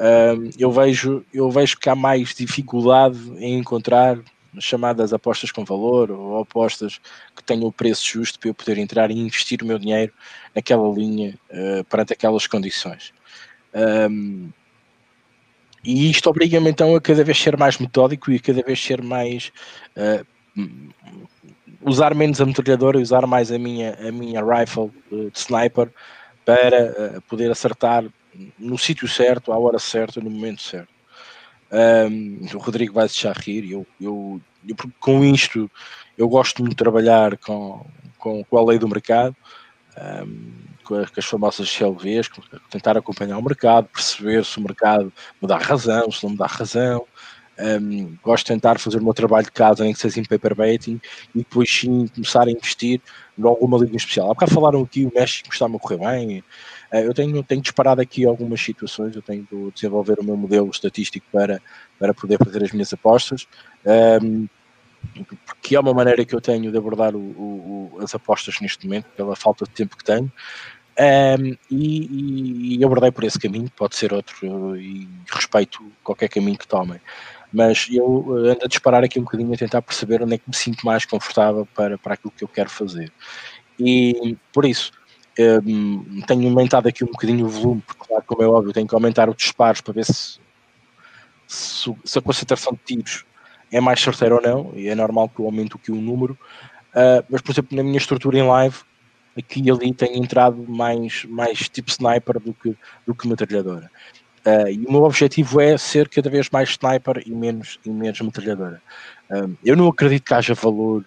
uh, 0.00 0.50
eu, 0.58 0.72
vejo, 0.72 1.24
eu 1.32 1.48
vejo 1.48 1.78
que 1.78 1.88
há 1.88 1.94
mais 1.94 2.34
dificuldade 2.34 3.18
em 3.38 3.58
encontrar 3.58 4.18
chamadas 4.58 5.12
apostas 5.12 5.52
com 5.52 5.64
valor 5.64 6.10
ou 6.10 6.40
apostas 6.40 7.00
que 7.36 7.42
tenham 7.44 7.66
o 7.66 7.72
preço 7.72 8.06
justo 8.06 8.38
para 8.38 8.48
eu 8.48 8.54
poder 8.54 8.78
entrar 8.78 9.10
e 9.10 9.18
investir 9.18 9.62
o 9.62 9.66
meu 9.66 9.78
dinheiro 9.78 10.12
naquela 10.54 10.88
linha 10.92 11.38
uh, 11.50 11.84
perante 11.84 12.12
aquelas 12.12 12.46
condições. 12.46 13.12
Um, 14.10 14.50
e 15.84 16.10
isto 16.10 16.28
obriga-me 16.28 16.70
então 16.70 16.96
a 16.96 17.00
cada 17.00 17.22
vez 17.22 17.38
ser 17.38 17.56
mais 17.56 17.78
metódico 17.78 18.30
e 18.30 18.36
a 18.36 18.40
cada 18.40 18.62
vez 18.62 18.82
ser 18.82 19.02
mais. 19.02 19.52
Uh, 19.96 20.26
usar 21.82 22.14
menos 22.14 22.40
a 22.40 22.46
metralhadora 22.46 22.98
e 22.98 23.02
usar 23.02 23.24
mais 23.26 23.52
a 23.52 23.58
minha, 23.58 23.94
a 23.94 24.10
minha 24.10 24.42
rifle 24.42 24.90
uh, 25.12 25.30
de 25.30 25.38
sniper 25.38 25.88
para 26.44 27.20
poder 27.28 27.50
acertar 27.50 28.04
no 28.58 28.78
sítio 28.78 29.06
certo, 29.06 29.52
à 29.52 29.58
hora 29.58 29.78
certa, 29.78 30.18
no 30.20 30.30
momento 30.30 30.62
certo. 30.62 30.97
Um, 31.70 32.46
o 32.54 32.58
Rodrigo 32.58 32.94
vai 32.94 33.08
já 33.08 33.32
rir. 33.32 33.70
Eu, 33.70 33.86
eu, 34.00 34.40
eu, 34.66 34.76
com 34.98 35.24
isto, 35.24 35.70
eu 36.16 36.28
gosto 36.28 36.66
de 36.66 36.74
trabalhar 36.74 37.36
com, 37.38 37.84
com, 38.18 38.42
com 38.44 38.58
a 38.58 38.64
lei 38.64 38.78
do 38.78 38.88
mercado, 38.88 39.36
um, 40.26 40.52
com, 40.84 40.94
a, 40.94 41.06
com, 41.06 41.20
as 41.20 41.24
famosas 41.24 41.68
CLVs, 41.68 42.30
tentar 42.70 42.96
acompanhar 42.96 43.38
o 43.38 43.42
mercado, 43.42 43.88
perceber 43.88 44.44
se 44.44 44.58
o 44.58 44.62
mercado 44.62 45.12
me 45.40 45.48
dá 45.48 45.58
razão, 45.58 46.10
se 46.10 46.24
não 46.24 46.30
me 46.30 46.38
dá 46.38 46.46
razão. 46.46 47.06
Um, 47.60 48.16
gosto 48.22 48.46
de 48.46 48.52
tentar 48.52 48.78
fazer 48.78 48.98
o 48.98 49.04
meu 49.04 49.12
trabalho 49.12 49.44
de 49.44 49.50
casa, 49.50 49.82
nem 49.82 49.92
que 49.92 49.98
seja 49.98 50.20
em 50.20 50.24
paper 50.24 50.54
baiting, 50.54 51.00
e 51.34 51.38
depois 51.38 51.68
sim 51.68 52.06
começar 52.06 52.46
a 52.46 52.50
investir 52.50 53.00
em 53.36 53.44
alguma 53.44 53.78
liga 53.78 53.96
especial. 53.96 54.26
Há 54.26 54.34
bocado 54.34 54.54
falaram 54.54 54.82
aqui 54.82 55.04
o 55.04 55.12
México 55.12 55.52
está-me 55.52 55.74
a 55.74 55.78
correr 55.80 55.98
bem, 55.98 56.44
eu 56.92 57.12
tenho, 57.12 57.42
tenho 57.42 57.60
disparado 57.60 58.00
aqui 58.00 58.24
algumas 58.24 58.60
situações, 58.60 59.14
eu 59.14 59.22
tenho 59.22 59.46
de 59.50 59.70
desenvolver 59.72 60.18
o 60.18 60.24
meu 60.24 60.36
modelo 60.36 60.70
estatístico 60.70 61.26
para, 61.30 61.60
para 61.98 62.14
poder 62.14 62.38
fazer 62.38 62.64
as 62.64 62.72
minhas 62.72 62.92
apostas, 62.92 63.46
um, 63.84 63.90
ehm, 63.90 64.48
porque 65.46 65.76
é 65.76 65.80
uma 65.80 65.94
maneira 65.94 66.24
que 66.24 66.34
eu 66.34 66.40
tenho 66.40 66.72
de 66.72 66.78
abordar 66.78 67.14
o, 67.14 67.18
o, 67.18 67.98
as 68.02 68.14
apostas 68.14 68.60
neste 68.60 68.86
momento, 68.86 69.06
pela 69.16 69.36
falta 69.36 69.64
de 69.64 69.70
tempo 69.70 69.96
que 69.96 70.04
tenho, 70.04 70.24
um, 70.24 70.30
ehm, 70.96 71.56
e, 71.70 72.78
e, 72.78 72.84
abordei 72.84 73.10
por 73.10 73.24
esse 73.24 73.38
caminho, 73.38 73.70
pode 73.76 73.94
ser 73.94 74.12
outro, 74.14 74.76
e 74.76 75.06
respeito 75.30 75.84
qualquer 76.02 76.28
caminho 76.28 76.58
que 76.58 76.66
tomem. 76.66 77.00
Mas 77.52 77.86
eu 77.90 78.34
ando 78.36 78.64
a 78.64 78.68
disparar 78.68 79.04
aqui 79.04 79.18
um 79.18 79.24
bocadinho 79.24 79.52
a 79.52 79.56
tentar 79.56 79.82
perceber 79.82 80.22
onde 80.22 80.34
é 80.34 80.38
que 80.38 80.48
me 80.48 80.54
sinto 80.54 80.84
mais 80.84 81.04
confortável 81.06 81.66
para, 81.74 81.96
para 81.96 82.14
aquilo 82.14 82.32
que 82.36 82.44
eu 82.44 82.48
quero 82.48 82.68
fazer. 82.68 83.10
E 83.78 84.36
por 84.52 84.64
isso, 84.64 84.92
um, 85.38 86.20
tenho 86.26 86.48
aumentado 86.48 86.88
aqui 86.88 87.04
um 87.04 87.08
bocadinho 87.08 87.46
o 87.46 87.48
volume, 87.48 87.82
porque, 87.86 88.04
claro, 88.06 88.24
como 88.26 88.42
é 88.42 88.46
óbvio, 88.46 88.72
tenho 88.72 88.88
que 88.88 88.94
aumentar 88.94 89.28
os 89.28 89.36
disparos 89.36 89.80
para 89.80 89.94
ver 89.94 90.04
se, 90.04 90.40
se, 91.46 91.94
se, 92.04 92.18
a 92.18 92.22
concentração 92.22 92.72
de 92.72 92.80
tiros 92.84 93.24
é 93.70 93.80
mais 93.80 94.00
certeira 94.00 94.34
ou 94.34 94.42
não, 94.42 94.72
e 94.74 94.88
é 94.88 94.94
normal 94.94 95.28
que 95.28 95.40
eu 95.40 95.46
aumente 95.46 95.74
aqui 95.76 95.92
o 95.92 95.96
número. 95.96 96.36
Uh, 96.90 97.22
mas, 97.28 97.40
por 97.40 97.52
exemplo, 97.52 97.76
na 97.76 97.82
minha 97.82 97.98
estrutura 97.98 98.38
em 98.38 98.42
live, 98.42 98.76
aqui 99.36 99.62
e 99.62 99.70
ali 99.70 99.94
tem 99.94 100.18
entrado 100.18 100.64
mais, 100.68 101.24
mais 101.26 101.68
tipo 101.68 101.90
sniper 101.90 102.40
do 102.40 102.52
que, 102.52 102.76
do 103.06 103.14
que 103.14 103.28
metralhadora. 103.28 103.90
Uh, 104.44 104.68
e 104.68 104.86
o 104.86 104.90
meu 104.90 105.02
objetivo 105.02 105.60
é 105.60 105.76
ser 105.76 106.08
cada 106.08 106.28
vez 106.30 106.48
mais 106.50 106.70
sniper 106.70 107.22
e 107.24 107.30
menos, 107.30 107.78
e 107.84 107.90
menos 107.90 108.20
metralhadora. 108.20 108.82
Uh, 109.30 109.56
eu 109.64 109.76
não 109.76 109.88
acredito 109.88 110.24
que 110.24 110.34
haja 110.34 110.54
valor 110.54 111.04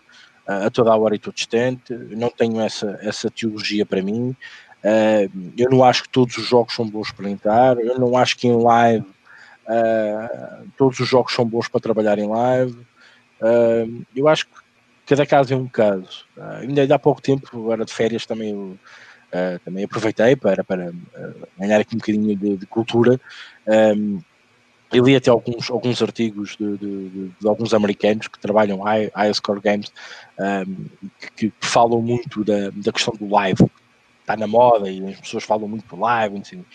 a 0.47 0.69
toda 0.69 0.91
a 0.91 0.97
hora 0.97 1.15
e 1.15 1.19
todo 1.19 1.35
instante, 1.37 1.93
não 1.93 2.29
tenho 2.29 2.59
essa, 2.61 2.97
essa 3.01 3.29
teologia 3.29 3.85
para 3.85 4.01
mim, 4.01 4.35
uh, 4.83 5.51
eu 5.57 5.69
não 5.69 5.83
acho 5.83 6.03
que 6.03 6.09
todos 6.09 6.37
os 6.37 6.45
jogos 6.47 6.73
são 6.73 6.87
bons 6.87 7.11
para 7.11 7.29
entrar, 7.29 7.77
eu 7.77 7.99
não 7.99 8.17
acho 8.17 8.37
que 8.37 8.47
em 8.47 8.61
live 8.61 9.05
uh, 9.05 10.67
todos 10.77 10.99
os 10.99 11.07
jogos 11.07 11.33
são 11.33 11.45
bons 11.45 11.67
para 11.67 11.79
trabalhar 11.79 12.17
em 12.17 12.27
live, 12.27 12.77
uh, 13.41 14.05
eu 14.15 14.27
acho 14.27 14.45
que 14.47 14.51
cada 15.05 15.25
caso 15.25 15.53
é 15.53 15.57
um 15.57 15.67
caso. 15.67 16.25
ainda 16.61 16.95
há 16.95 16.99
pouco 16.99 17.21
tempo, 17.21 17.47
agora 17.53 17.83
de 17.83 17.93
férias 17.93 18.25
também 18.25 18.51
eu, 18.51 18.79
também 19.65 19.83
aproveitei 19.83 20.35
para, 20.35 20.63
para 20.63 20.91
ganhar 21.57 21.79
aqui 21.81 21.95
um 21.95 21.99
bocadinho 21.99 22.35
de, 22.35 22.57
de 22.57 22.65
cultura. 22.65 23.19
Um, 23.67 24.21
eu 24.91 25.05
li 25.05 25.15
até 25.15 25.29
alguns, 25.29 25.71
alguns 25.71 26.01
artigos 26.01 26.57
de, 26.57 26.77
de, 26.77 27.09
de, 27.09 27.27
de 27.39 27.47
alguns 27.47 27.73
americanos 27.73 28.27
que 28.27 28.39
trabalham 28.39 28.81
high, 28.81 29.09
high 29.15 29.33
score 29.33 29.61
games 29.61 29.91
um, 30.39 30.85
que, 31.35 31.49
que, 31.49 31.67
falam 31.67 32.01
muito 32.01 32.43
da, 32.43 32.69
da 32.71 32.91
questão 32.91 33.13
do 33.13 33.29
live 33.29 33.69
está 34.19 34.35
na 34.35 34.47
moda 34.47 34.89
e 34.89 35.05
as 35.07 35.19
pessoas 35.19 35.43
falam 35.43 35.67
muito 35.67 35.87
do 35.87 35.99
live 36.01 36.39
assim. 36.39 36.65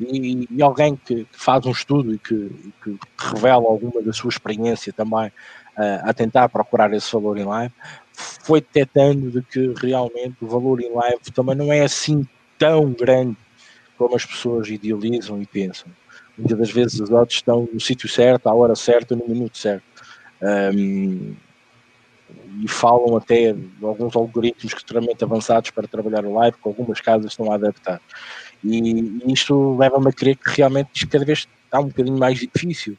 e, 0.00 0.48
e, 0.50 0.62
alguém 0.62 0.96
que, 0.96 1.24
que, 1.24 1.38
faz 1.38 1.64
um 1.64 1.70
estudo 1.70 2.14
e 2.14 2.18
que, 2.18 2.50
que, 2.82 2.98
revela 3.18 3.66
alguma 3.66 4.02
da 4.02 4.12
sua 4.12 4.28
experiência 4.28 4.92
também 4.92 5.28
uh, 5.28 6.02
a 6.02 6.12
tentar 6.12 6.48
procurar 6.48 6.92
esse 6.92 7.12
valor 7.12 7.38
em 7.38 7.44
live 7.44 7.72
foi 8.12 8.60
detectando 8.60 9.30
de 9.30 9.42
que 9.42 9.72
realmente 9.80 10.36
o 10.40 10.46
valor 10.46 10.80
em 10.80 10.92
live 10.92 11.30
também 11.32 11.54
não 11.54 11.72
é 11.72 11.82
assim 11.82 12.26
tão 12.58 12.92
grande 12.92 13.36
como 13.96 14.16
as 14.16 14.24
pessoas 14.24 14.68
idealizam 14.68 15.40
e 15.40 15.46
pensam 15.46 15.88
muitas 16.40 16.58
das 16.58 16.70
vezes 16.70 17.00
os 17.00 17.10
odds 17.10 17.36
estão 17.36 17.68
no 17.72 17.80
sítio 17.80 18.08
certo, 18.08 18.48
à 18.48 18.54
hora 18.54 18.74
certa, 18.74 19.14
no 19.14 19.26
minuto 19.28 19.56
certo. 19.56 19.84
Um, 20.42 21.34
e 22.62 22.68
falam 22.68 23.16
até 23.16 23.54
alguns 23.82 24.14
algoritmos 24.14 24.72
extremamente 24.72 25.22
avançados 25.24 25.70
para 25.70 25.88
trabalhar 25.88 26.24
o 26.24 26.34
live, 26.34 26.56
que 26.56 26.68
algumas 26.68 27.00
casas 27.00 27.32
estão 27.32 27.50
a 27.50 27.54
adaptar. 27.54 28.00
E, 28.64 29.32
isto 29.32 29.76
leva-me 29.76 30.08
a 30.08 30.12
crer 30.12 30.36
que 30.36 30.50
realmente 30.56 31.06
cada 31.06 31.24
vez 31.24 31.48
está 31.64 31.80
um 31.80 31.88
bocadinho 31.88 32.18
mais 32.18 32.38
difícil. 32.38 32.96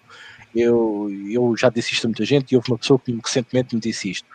Eu, 0.55 1.09
eu 1.29 1.55
já 1.57 1.69
disse 1.69 1.93
isto 1.93 2.05
a 2.05 2.09
muita 2.09 2.25
gente 2.25 2.51
e 2.51 2.55
houve 2.55 2.71
uma 2.71 2.77
pessoa 2.77 2.99
que 2.99 3.17
recentemente 3.23 3.75
me 3.75 3.81
disse 3.81 4.11
isto. 4.11 4.27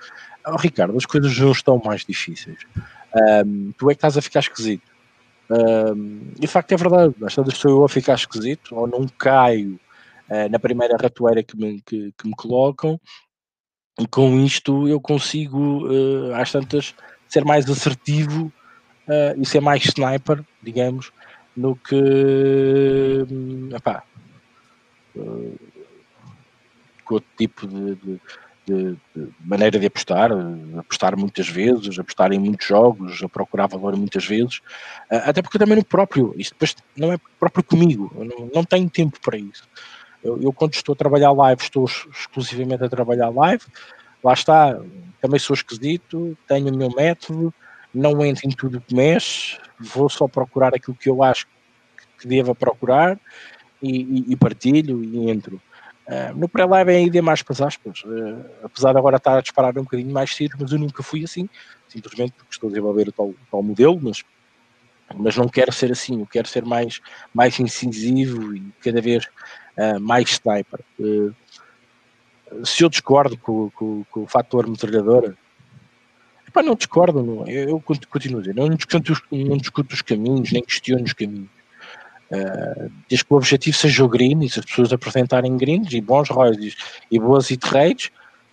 Oh, 0.47 0.57
Ricardo, 0.57 0.97
as 0.97 1.05
coisas 1.05 1.37
não 1.39 1.53
estão 1.53 1.81
mais 1.85 2.05
difíceis. 2.05 2.59
Um, 3.45 3.73
tu 3.77 3.91
é 3.91 3.95
que 3.95 3.99
estás 3.99 4.17
a 4.17 4.23
ficar 4.23 4.41
esquisito 4.41 4.96
e 6.37 6.41
de 6.41 6.47
facto 6.47 6.73
é 6.73 6.77
verdade, 6.77 7.15
às 7.23 7.35
vezes 7.35 7.57
sou 7.57 7.71
eu 7.71 7.85
a 7.85 7.89
ficar 7.89 8.15
esquisito 8.15 8.75
ou 8.75 8.87
não 8.87 9.07
caio 9.07 9.79
uh, 10.29 10.49
na 10.51 10.59
primeira 10.59 10.97
ratoeira 10.97 11.43
que 11.43 11.57
me, 11.57 11.81
que, 11.83 12.13
que, 12.17 12.27
me 12.27 12.35
colocam, 12.35 13.01
e 13.99 14.07
com 14.07 14.39
isto 14.41 14.89
eu 14.89 15.01
consigo, 15.01 15.87
uh, 15.87 16.35
às 16.35 16.53
tantas, 16.53 16.95
ser 17.29 17.45
mais 17.45 17.69
assertivo 17.69 18.53
uh, 19.09 19.41
e 19.41 19.47
ser 19.47 19.61
mais 19.61 19.85
sniper, 19.85 20.45
digamos, 20.63 21.13
no 21.57 21.77
que. 21.77 21.95
Um, 23.31 23.75
epá, 23.75 24.03
uh, 25.17 25.59
com 27.05 27.15
outro 27.15 27.31
tipo 27.39 27.67
de, 27.67 27.95
de, 27.95 28.21
de, 28.67 28.97
de, 29.15 29.29
maneira 29.41 29.79
de 29.79 29.87
apostar, 29.87 30.31
apostar 30.77 31.17
muitas 31.17 31.49
vezes, 31.49 31.99
apostar 31.99 32.33
em 32.33 32.39
muitos 32.39 32.67
jogos, 32.67 33.23
a 33.23 33.29
procurar 33.29 33.69
valor 33.69 33.97
muitas 33.97 34.27
vezes, 34.27 34.61
até 35.09 35.41
porque 35.41 35.59
também 35.59 35.77
no 35.77 35.85
próprio, 35.85 36.35
isto 36.37 36.53
depois 36.53 36.75
não 36.97 37.13
é 37.13 37.19
próprio 37.39 37.63
comigo, 37.63 38.13
não, 38.15 38.51
não 38.53 38.65
tenho 38.65 38.91
tempo 38.91 39.19
para 39.21 39.39
isso. 39.39 39.69
Eu, 40.23 40.43
eu, 40.43 40.53
quando 40.53 40.75
estou 40.75 40.93
a 40.95 40.97
trabalhar 40.97 41.31
live, 41.31 41.63
estou 41.63 41.85
exclusivamente 41.85 42.83
a 42.83 42.89
trabalhar 42.89 43.29
live, 43.29 43.63
lá 44.23 44.33
está, 44.33 44.77
também 45.21 45.39
sou 45.39 45.55
esquisito, 45.55 46.37
tenho 46.49 46.75
o 46.75 46.77
meu 46.77 46.91
método, 46.91 47.55
não 47.95 48.25
entro 48.25 48.49
em 48.49 48.51
tudo 48.51 48.81
que 48.81 48.95
mexe, 48.95 49.59
vou 49.79 50.09
só 50.09 50.27
procurar 50.27 50.75
aquilo 50.75 50.97
que 50.97 51.09
eu 51.09 51.23
acho 51.23 51.47
que 52.19 52.27
deva 52.27 52.55
procurar 52.55 53.19
e, 53.81 54.03
e, 54.03 54.33
e 54.33 54.37
partilho 54.37 55.05
e 55.05 55.31
entro. 55.31 55.61
Uh, 56.07 56.33
no 56.37 56.49
pré-live 56.49 56.93
é 56.93 56.97
ainda 56.99 57.21
mais 57.21 57.43
para 57.43 57.53
as 57.53 57.61
aspas, 57.61 58.05
uh, 58.05 58.45
apesar 58.63 58.93
de 58.93 58.99
agora 58.99 59.17
estar 59.17 59.37
a 59.37 59.41
disparar 59.41 59.77
um 59.77 59.83
bocadinho 59.83 60.13
mais 60.13 60.33
cedo, 60.33 60.55
mas 60.61 60.71
eu 60.71 60.79
nunca 60.79 61.03
fui 61.03 61.25
assim, 61.25 61.49
simplesmente 61.89 62.33
porque 62.33 62.53
estou 62.53 62.69
a 62.69 62.71
desenvolver 62.71 63.09
o 63.09 63.13
tal, 63.13 63.35
tal 63.51 63.61
modelo, 63.61 63.99
mas, 64.01 64.23
mas 65.17 65.37
não 65.37 65.49
quero 65.49 65.73
ser 65.73 65.91
assim, 65.91 66.21
eu 66.21 66.27
quero 66.27 66.47
ser 66.47 66.65
mais, 66.65 67.01
mais 67.35 67.59
incisivo 67.59 68.55
e 68.55 68.73
cada 68.81 69.01
vez 69.01 69.25
uh, 69.25 69.99
mais 69.99 70.31
sniper. 70.31 70.79
se 72.65 72.85
eu 72.85 72.89
discordo 72.89 73.37
com, 73.37 73.69
com, 73.71 74.05
com 74.09 74.23
o 74.23 74.27
fator 74.29 74.69
metralhadora, 74.69 75.37
epá, 76.47 76.63
não 76.63 76.77
discordo, 76.77 77.21
não, 77.21 77.49
eu, 77.49 77.71
eu 77.71 77.81
continuo 77.81 78.39
a 78.39 78.43
dizer, 78.43 78.55
não 78.55 78.69
discuto, 78.69 79.13
não 79.33 79.57
discuto 79.57 79.93
os 79.93 80.03
caminhos, 80.03 80.53
nem 80.53 80.63
questiono 80.63 81.03
os 81.03 81.13
caminhos 81.13 81.56
Uh, 82.31 82.91
desde 83.09 83.25
que 83.25 83.33
o 83.33 83.37
objetivo 83.37 83.77
seja 83.77 84.05
o 84.05 84.09
green 84.09 84.43
e 84.43 84.51
se 84.51 84.59
as 84.59 84.65
pessoas 84.65 84.93
apresentarem 84.93 85.57
greens 85.57 85.93
e 85.93 86.01
bons 86.01 86.29
royalties 86.29 86.77
e 87.11 87.21
boas 87.21 87.49
hit 87.49 87.65
rates, 87.65 88.11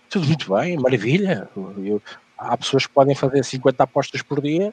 tudo 0.08 0.26
muito 0.26 0.54
bem, 0.54 0.76
maravilha. 0.76 1.48
Eu, 1.84 2.00
há 2.38 2.56
pessoas 2.56 2.86
que 2.86 2.92
podem 2.92 3.14
fazer 3.16 3.44
50 3.44 3.82
apostas 3.82 4.22
por 4.22 4.40
dia, 4.40 4.72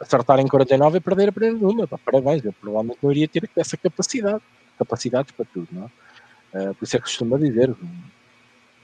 acertarem 0.00 0.46
49 0.46 0.98
e 0.98 1.00
perder 1.00 1.28
apenas 1.28 1.62
uma. 1.62 1.86
Parabéns, 1.86 2.44
eu 2.44 2.52
provavelmente 2.52 2.98
não 3.00 3.10
iria 3.10 3.28
ter 3.28 3.48
essa 3.56 3.76
capacidade. 3.76 4.42
Capacidades 4.78 5.32
para 5.32 5.44
tudo, 5.44 5.68
não 5.70 5.84
é? 5.84 6.70
Uh, 6.70 6.74
por 6.74 6.84
isso 6.84 6.96
é 6.96 6.98
que 6.98 7.04
costuma 7.04 7.38
dizer 7.38 7.70
o 7.70 7.76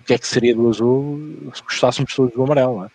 que 0.06 0.14
é 0.14 0.18
que 0.18 0.26
seria 0.26 0.54
do 0.54 0.68
azul 0.68 1.50
se 1.52 1.62
gostássemos 1.62 2.14
todos 2.14 2.32
do 2.32 2.42
amarelo, 2.44 2.76
não 2.76 2.84
é? 2.84 2.90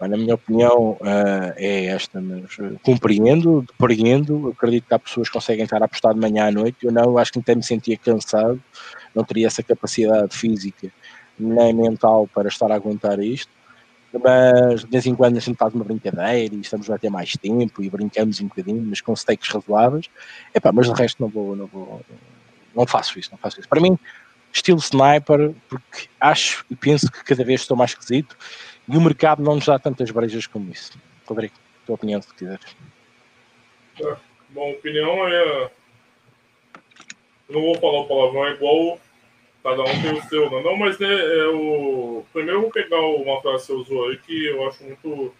Na 0.00 0.16
minha 0.16 0.34
opinião, 0.34 0.92
uh, 1.00 1.52
é 1.56 1.86
esta, 1.86 2.20
mas 2.20 2.58
uh, 2.58 2.78
compreendo, 2.82 3.62
depreendo, 3.62 4.48
acredito 4.48 4.86
que 4.86 4.94
há 4.94 4.98
pessoas 4.98 5.28
que 5.28 5.32
conseguem 5.32 5.64
estar 5.64 5.80
a 5.80 5.86
apostar 5.86 6.12
de 6.12 6.20
manhã 6.20 6.48
à 6.48 6.50
noite, 6.50 6.76
eu 6.82 6.92
não, 6.92 7.16
acho 7.16 7.32
que 7.32 7.38
até 7.38 7.54
me 7.54 7.62
sentia 7.62 7.96
cansado, 7.96 8.62
não 9.14 9.24
teria 9.24 9.46
essa 9.46 9.62
capacidade 9.62 10.36
física 10.36 10.92
nem 11.38 11.72
mental 11.72 12.28
para 12.32 12.48
estar 12.48 12.70
a 12.70 12.74
aguentar 12.74 13.18
isto, 13.20 13.50
mas 14.12 14.84
de 14.84 14.90
vez 14.90 15.06
em 15.06 15.14
quando 15.14 15.36
a 15.36 15.40
gente 15.40 15.56
faz 15.56 15.74
uma 15.74 15.84
brincadeira 15.84 16.54
e 16.54 16.60
estamos 16.60 16.90
a 16.90 16.98
ter 16.98 17.10
mais 17.10 17.32
tempo 17.32 17.82
e 17.82 17.90
brincamos 17.90 18.40
um 18.40 18.48
bocadinho, 18.48 18.82
mas 18.82 19.00
com 19.00 19.14
stakes 19.14 19.48
razoáveis, 19.50 20.08
epá, 20.54 20.72
mas 20.72 20.86
de 20.86 20.92
resto 20.92 21.22
não 21.22 21.28
vou, 21.28 21.56
não 21.56 21.66
vou, 21.66 22.02
não 22.74 22.86
faço 22.86 23.18
isso, 23.18 23.30
não 23.30 23.38
faço 23.38 23.60
isso. 23.60 23.68
Para 23.68 23.80
mim, 23.80 23.98
estilo 24.52 24.78
sniper, 24.78 25.54
porque 25.68 26.08
acho 26.20 26.64
e 26.70 26.76
penso 26.76 27.10
que 27.10 27.24
cada 27.24 27.44
vez 27.44 27.60
estou 27.62 27.76
mais 27.76 27.90
esquisito 27.90 28.36
e 28.88 28.96
o 28.96 29.00
mercado 29.00 29.42
não 29.42 29.56
nos 29.56 29.66
dá 29.66 29.78
tantas 29.78 30.10
brejas 30.10 30.46
como 30.46 30.70
isso. 30.70 30.98
Rodrigo, 31.26 31.54
tua 31.84 31.96
opinião, 31.96 32.22
se 32.22 32.32
quiseres. 32.34 32.76
É, 34.00 34.16
bom, 34.50 34.70
opinião 34.72 35.26
é. 35.26 35.70
não 37.48 37.60
vou 37.60 37.74
falar 37.76 38.00
o 38.00 38.06
palavrão, 38.06 38.46
é 38.46 38.52
igual. 38.52 39.00
Cada 39.62 39.82
um 39.82 40.02
tem 40.02 40.12
o 40.12 40.22
seu, 40.22 40.48
não, 40.48 40.62
não 40.62 40.76
mas 40.76 40.96
né, 40.98 41.08
é 41.08 41.46
o. 41.48 42.24
Primeiro 42.32 42.60
vou 42.60 42.70
pegar 42.70 43.00
uma 43.00 43.40
frase 43.42 43.66
que 43.66 43.66
você 43.66 43.72
usou 43.72 44.08
aí 44.08 44.18
que 44.18 44.46
eu 44.46 44.68
acho 44.68 44.84
muito 44.84 45.34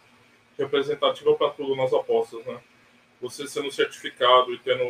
representativa 0.58 1.34
para 1.34 1.50
tudo 1.50 1.76
nas 1.76 1.92
apostas, 1.92 2.44
né? 2.44 2.58
Você 3.20 3.46
sendo 3.46 3.70
certificado 3.70 4.52
e 4.52 4.58
tendo 4.58 4.82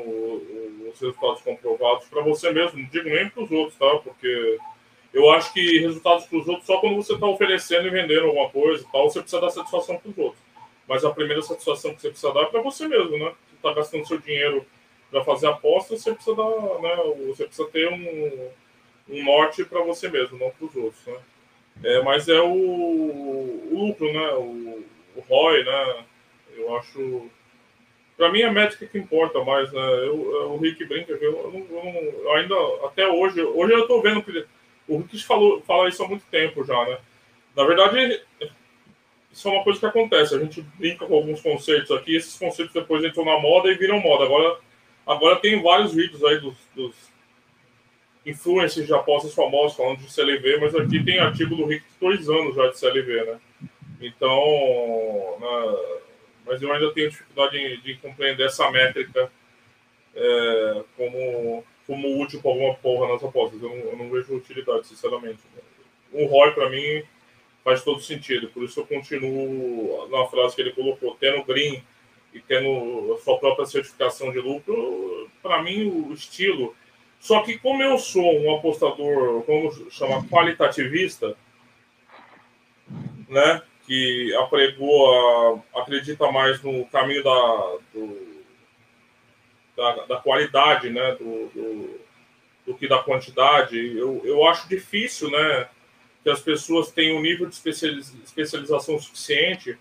os 0.89 0.99
resultados 0.99 1.43
comprovados 1.43 2.07
para 2.07 2.23
você 2.23 2.51
mesmo, 2.51 2.79
não 2.79 2.89
digo 2.89 3.09
nem 3.09 3.29
para 3.29 3.43
os 3.43 3.51
outros, 3.51 3.79
tá? 3.79 3.99
Porque 3.99 4.59
eu 5.13 5.31
acho 5.31 5.53
que 5.53 5.79
resultados 5.79 6.27
para 6.27 6.39
os 6.39 6.49
outros 6.49 6.67
só 6.67 6.79
quando 6.79 6.97
você 6.97 7.15
está 7.15 7.27
oferecendo 7.27 7.87
e 7.87 7.91
vendendo 7.91 8.27
alguma 8.27 8.49
coisa 8.51 8.83
e 8.83 8.93
tal, 8.93 9.09
você 9.09 9.21
precisa 9.21 9.41
dar 9.41 9.51
satisfação 9.51 9.97
para 9.97 10.11
os 10.11 10.19
outros. 10.19 10.43
Mas 10.89 11.05
a 11.05 11.11
primeira 11.11 11.43
satisfação 11.43 11.95
que 11.95 12.01
você 12.01 12.11
precisa 12.11 12.33
dar 12.33 12.43
é 12.43 12.47
para 12.47 12.63
você 12.63 12.87
mesmo, 12.87 13.19
né? 13.19 13.33
Você 13.49 13.57
está 13.57 13.73
gastando 13.73 14.07
seu 14.07 14.19
dinheiro 14.19 14.65
para 15.11 15.25
fazer 15.25 15.49
apostas, 15.49 16.03
você 16.03 16.13
precisa 16.13 16.37
dar, 16.37 16.81
né? 16.81 16.97
Você 17.27 17.45
precisa 17.45 17.69
ter 17.69 17.89
um, 17.89 18.51
um 19.09 19.25
norte 19.25 19.65
para 19.65 19.81
você 19.81 20.09
mesmo, 20.09 20.39
não 20.39 20.51
para 20.51 20.67
os 20.67 20.77
outros, 20.77 21.07
né? 21.07 21.17
É, 21.85 22.03
mas 22.03 22.29
é 22.29 22.41
o, 22.41 22.53
o 22.53 23.69
lucro, 23.73 24.13
né? 24.13 24.29
O, 24.35 24.85
o 25.17 25.21
ROI, 25.29 25.65
né? 25.65 26.05
Eu 26.57 26.77
acho. 26.77 27.31
Para 28.17 28.31
mim, 28.33 28.41
é 28.41 28.47
a 28.47 28.53
métrica 28.53 28.87
que 28.87 28.99
importa 28.99 29.45
mais, 29.45 29.71
né? 29.73 29.81
Eu, 30.07 30.53
o 30.53 30.57
Rick 30.59 30.85
brinca, 30.87 31.13
eu, 31.13 31.21
eu, 31.21 31.67
não, 31.69 31.85
eu, 31.91 32.33
ainda, 32.33 32.55
até 32.87 33.07
hoje, 33.07 33.43
hoje 33.43 33.73
eu 33.75 33.81
estou 33.81 34.01
vendo 34.01 34.23
o 34.89 34.99
Rick 34.99 35.23
falou, 35.25 35.63
fala 35.63 35.89
isso 35.89 36.03
há 36.03 36.09
muito 36.09 36.25
tempo 36.27 36.65
já, 36.65 36.85
né? 36.85 36.99
Na 37.55 37.65
verdade, 37.65 38.23
isso 39.33 39.49
é 39.49 39.53
uma 39.53 39.65
coisa 39.65 39.81
que 39.81 39.87
acontece. 39.87 40.35
A 40.35 40.39
gente 40.39 40.63
brinca 40.79 41.07
com 41.07 41.15
alguns 41.15 41.41
conceitos 41.41 41.91
aqui, 41.91 42.17
esses 42.17 42.39
conceitos 42.39 42.75
depois 42.75 43.05
entram 43.05 43.25
na 43.25 43.39
moda 43.39 43.71
e 43.71 43.77
viram 43.77 44.01
moda. 44.01 44.25
Agora, 44.25 44.59
agora 45.07 45.37
tem 45.37 45.63
vários 45.63 45.95
vídeos 45.95 46.23
aí 46.25 46.39
dos, 46.41 46.57
dos 46.75 46.95
influencers 48.25 48.87
de 48.87 48.95
apostas 48.95 49.35
famosos 49.35 49.77
falando 49.77 49.99
de 49.99 50.13
CLV, 50.13 50.59
mas 50.61 50.75
aqui 50.75 51.03
tem 51.05 51.19
artigo 51.19 51.55
do 51.55 51.67
Rick 51.67 51.85
dois 52.01 52.29
anos 52.29 52.55
já 52.55 52.69
de 52.69 52.79
CLV, 52.79 53.25
né? 53.25 53.41
Então, 54.01 55.39
né, 55.41 56.01
mas 56.45 56.61
eu 56.61 56.73
ainda 56.73 56.93
tenho 56.93 57.11
dificuldade 57.11 57.59
de, 57.59 57.83
de 57.83 57.95
compreender 57.97 58.47
essa 58.47 58.71
métrica 58.71 59.31
é, 60.15 60.83
como 60.97 61.65
como 61.87 62.21
útil 62.21 62.41
para 62.41 62.51
alguma 62.51 62.75
porra 62.75 63.13
nas 63.13 63.23
apostas. 63.23 63.63
Eu 63.63 63.69
não, 63.69 63.77
eu 63.77 63.97
não 63.97 64.11
vejo 64.11 64.35
utilidade, 64.35 64.87
sinceramente. 64.87 65.39
Um 66.13 66.27
ROI, 66.27 66.53
para 66.53 66.71
mim, 66.71 67.03
faz 67.65 67.83
todo 67.83 68.01
sentido. 68.01 68.49
Por 68.49 68.65
isso 68.65 68.81
eu 68.81 68.87
continuo 68.87 70.09
na 70.11 70.27
frase 70.27 70.55
que 70.55 70.63
ele 70.63 70.73
colocou: 70.73 71.17
tendo 71.19 71.45
green 71.45 71.83
e 72.33 72.41
tendo 72.41 73.15
a 73.15 73.23
sua 73.23 73.39
própria 73.39 73.67
certificação 73.67 74.31
de 74.31 74.39
lucro, 74.39 75.31
para 75.43 75.63
mim, 75.63 75.89
o 75.89 76.13
estilo. 76.13 76.75
Só 77.19 77.41
que, 77.43 77.59
como 77.59 77.83
eu 77.83 77.99
sou 77.99 78.41
um 78.41 78.55
apostador, 78.55 79.43
vamos 79.47 79.93
chamar 79.93 80.23
qualitativista, 80.29 81.37
né, 83.29 83.63
que 83.87 84.35
apregou, 84.37 85.63
a, 85.75 85.81
acredita 85.81 86.31
mais 86.31 86.63
no 86.63 86.85
caminho 86.87 87.25
da, 87.25 87.77
do, 87.95 88.26
da, 89.77 90.07
da 90.07 90.17
qualidade, 90.17 90.89
né, 90.89 91.13
do, 91.13 91.49
do, 91.49 92.01
do, 92.67 92.75
que 92.75 92.89
da 92.89 92.99
quantidade. 92.99 93.77
Eu, 93.97 94.23
eu 94.25 94.47
acho 94.49 94.69
difícil, 94.69 95.31
né, 95.31 95.69
que 96.25 96.31
as 96.31 96.41
pessoas 96.41 96.91
tenham 96.91 97.19
um 97.19 97.23
nível 97.23 97.47
de 97.47 97.55
especialização 97.55 98.99
suficiente 98.99 99.79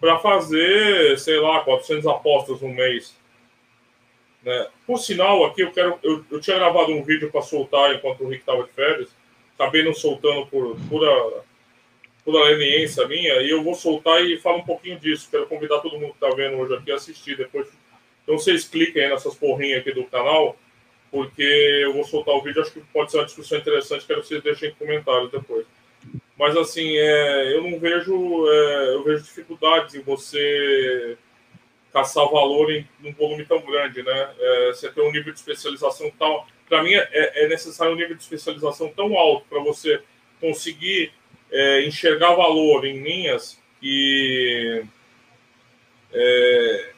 para 0.00 0.18
fazer, 0.18 1.18
sei 1.18 1.38
lá, 1.38 1.60
400 1.60 2.06
apostas 2.06 2.60
no 2.60 2.68
mês. 2.68 3.16
Né? 4.42 4.68
Por 4.86 4.98
sinal, 4.98 5.44
aqui 5.44 5.62
eu 5.62 5.70
quero, 5.70 5.98
eu, 6.02 6.24
eu 6.30 6.40
tinha 6.40 6.56
gravado 6.56 6.92
um 6.92 7.02
vídeo 7.02 7.30
para 7.30 7.42
soltar 7.42 7.94
enquanto 7.94 8.24
o 8.24 8.28
Rick 8.28 8.40
estava 8.40 8.64
de 8.64 8.72
férias, 8.72 9.08
acabei 9.58 9.82
não 9.84 9.94
soltando 9.94 10.46
por 10.46 10.76
pura, 10.88 11.44
pura 12.24 12.44
leniência 12.44 13.06
minha, 13.06 13.40
e 13.42 13.50
eu 13.50 13.62
vou 13.62 13.74
soltar 13.74 14.22
e 14.24 14.38
falar 14.38 14.56
um 14.56 14.64
pouquinho 14.64 14.98
disso. 14.98 15.28
Quero 15.30 15.46
convidar 15.46 15.80
todo 15.80 15.98
mundo 15.98 16.14
que 16.18 16.24
está 16.24 16.34
vendo 16.34 16.58
hoje 16.58 16.74
aqui 16.74 16.90
a 16.90 16.96
assistir 16.96 17.36
depois 17.36 17.68
então 18.24 18.36
vocês 18.38 18.64
cliquem 18.64 19.04
aí 19.04 19.10
nessas 19.10 19.34
porrinhas 19.36 19.80
aqui 19.80 19.92
do 19.92 20.04
canal, 20.04 20.56
porque 21.10 21.42
eu 21.42 21.92
vou 21.92 22.04
soltar 22.04 22.34
o 22.34 22.42
vídeo, 22.42 22.60
acho 22.60 22.72
que 22.72 22.80
pode 22.92 23.12
ser 23.12 23.18
uma 23.18 23.26
discussão 23.26 23.58
interessante, 23.58 24.04
quero 24.04 24.20
que 24.20 24.26
vocês 24.26 24.42
deixem 24.42 24.70
em 24.70 24.74
comentários 24.74 25.30
depois. 25.30 25.64
Mas 26.36 26.56
assim, 26.56 26.96
é, 26.96 27.54
eu 27.54 27.62
não 27.62 27.78
vejo, 27.78 28.48
é, 28.50 28.94
eu 28.94 29.04
vejo 29.04 29.22
dificuldades 29.22 29.94
em 29.94 30.00
você 30.00 31.16
caçar 31.92 32.28
valor 32.28 32.72
em 32.72 32.84
um 33.04 33.12
volume 33.12 33.46
tão 33.46 33.60
grande, 33.60 34.02
né? 34.02 34.30
É, 34.36 34.66
você 34.72 34.90
tem 34.90 35.04
um 35.04 35.12
nível 35.12 35.32
de 35.32 35.38
especialização 35.38 36.10
tão, 36.18 36.44
para 36.68 36.82
mim 36.82 36.92
é, 36.92 37.08
é, 37.12 37.48
necessário 37.48 37.92
um 37.92 37.96
nível 37.96 38.16
de 38.16 38.22
especialização 38.22 38.88
tão 38.88 39.16
alto 39.16 39.46
para 39.48 39.60
você 39.60 40.02
conseguir 40.40 41.12
é, 41.52 41.86
enxergar 41.86 42.34
valor 42.34 42.84
em 42.84 43.00
linhas 43.00 43.62
que 43.80 44.84
é, 46.12 46.93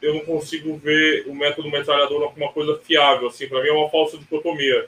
eu 0.00 0.14
não 0.14 0.20
consigo 0.20 0.76
ver 0.76 1.26
o 1.26 1.34
método 1.34 1.70
metralhadora 1.70 2.28
como 2.28 2.44
uma 2.44 2.52
coisa 2.52 2.78
fiável. 2.78 3.28
Assim, 3.28 3.48
para 3.48 3.62
mim 3.62 3.68
é 3.68 3.72
uma 3.72 3.90
falsa 3.90 4.16
dicotomia. 4.18 4.86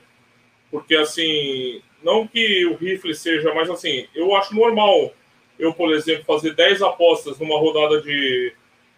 Porque, 0.69 0.95
assim, 0.95 1.81
não 2.01 2.25
que 2.25 2.65
o 2.65 2.75
rifle 2.75 3.13
seja, 3.13 3.53
mas, 3.53 3.69
assim, 3.69 4.07
eu 4.15 4.35
acho 4.35 4.55
normal 4.55 5.13
eu, 5.61 5.71
por 5.73 5.93
exemplo, 5.93 6.25
fazer 6.25 6.55
10 6.55 6.81
apostas 6.81 7.37
numa 7.37 7.59
rodada 7.59 8.01
de 8.01 8.51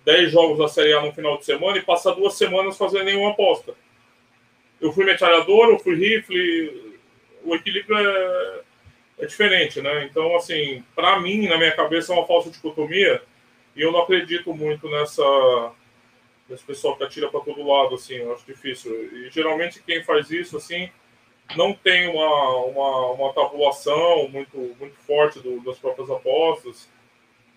10 0.06 0.32
jogos 0.32 0.58
da 0.58 0.70
Série 0.70 0.94
A 0.94 1.02
no 1.02 1.12
final 1.12 1.38
de 1.38 1.44
semana 1.44 1.78
e 1.78 1.82
passar 1.82 2.14
duas 2.14 2.36
semanas 2.36 2.78
fazendo 2.78 3.04
nenhuma 3.04 3.32
aposta. 3.32 3.74
Eu 4.80 4.94
fui 4.94 5.04
metralhador, 5.04 5.70
eu 5.70 5.80
fui 5.80 5.96
rifle, 5.96 6.98
o 7.44 7.54
equilíbrio 7.54 7.98
é, 7.98 8.62
é 9.20 9.26
diferente, 9.26 9.82
né? 9.82 10.08
Então, 10.10 10.36
assim, 10.38 10.82
para 10.96 11.20
mim, 11.20 11.50
na 11.50 11.58
minha 11.58 11.72
cabeça, 11.74 12.14
é 12.14 12.16
uma 12.16 12.26
falsa 12.26 12.50
dicotomia 12.50 13.22
e 13.76 13.82
eu 13.82 13.92
não 13.92 14.02
acredito 14.02 14.54
muito 14.54 14.90
nessa 14.90 15.72
esse 16.50 16.64
pessoal 16.64 16.96
que 16.98 17.04
atira 17.04 17.30
para 17.30 17.40
todo 17.40 17.66
lado, 17.66 17.96
assim, 17.96 18.16
eu 18.16 18.34
acho 18.34 18.46
difícil. 18.46 18.94
E 19.14 19.30
geralmente 19.30 19.82
quem 19.82 20.04
faz 20.04 20.30
isso, 20.30 20.58
assim, 20.58 20.90
não 21.56 21.74
tem 21.74 22.10
uma, 22.10 22.58
uma, 22.66 23.12
uma 23.12 23.34
tabulação 23.34 24.28
muito, 24.30 24.58
muito 24.80 24.96
forte 24.98 25.40
do, 25.40 25.62
das 25.62 25.78
próprias 25.78 26.10
apostas 26.10 26.90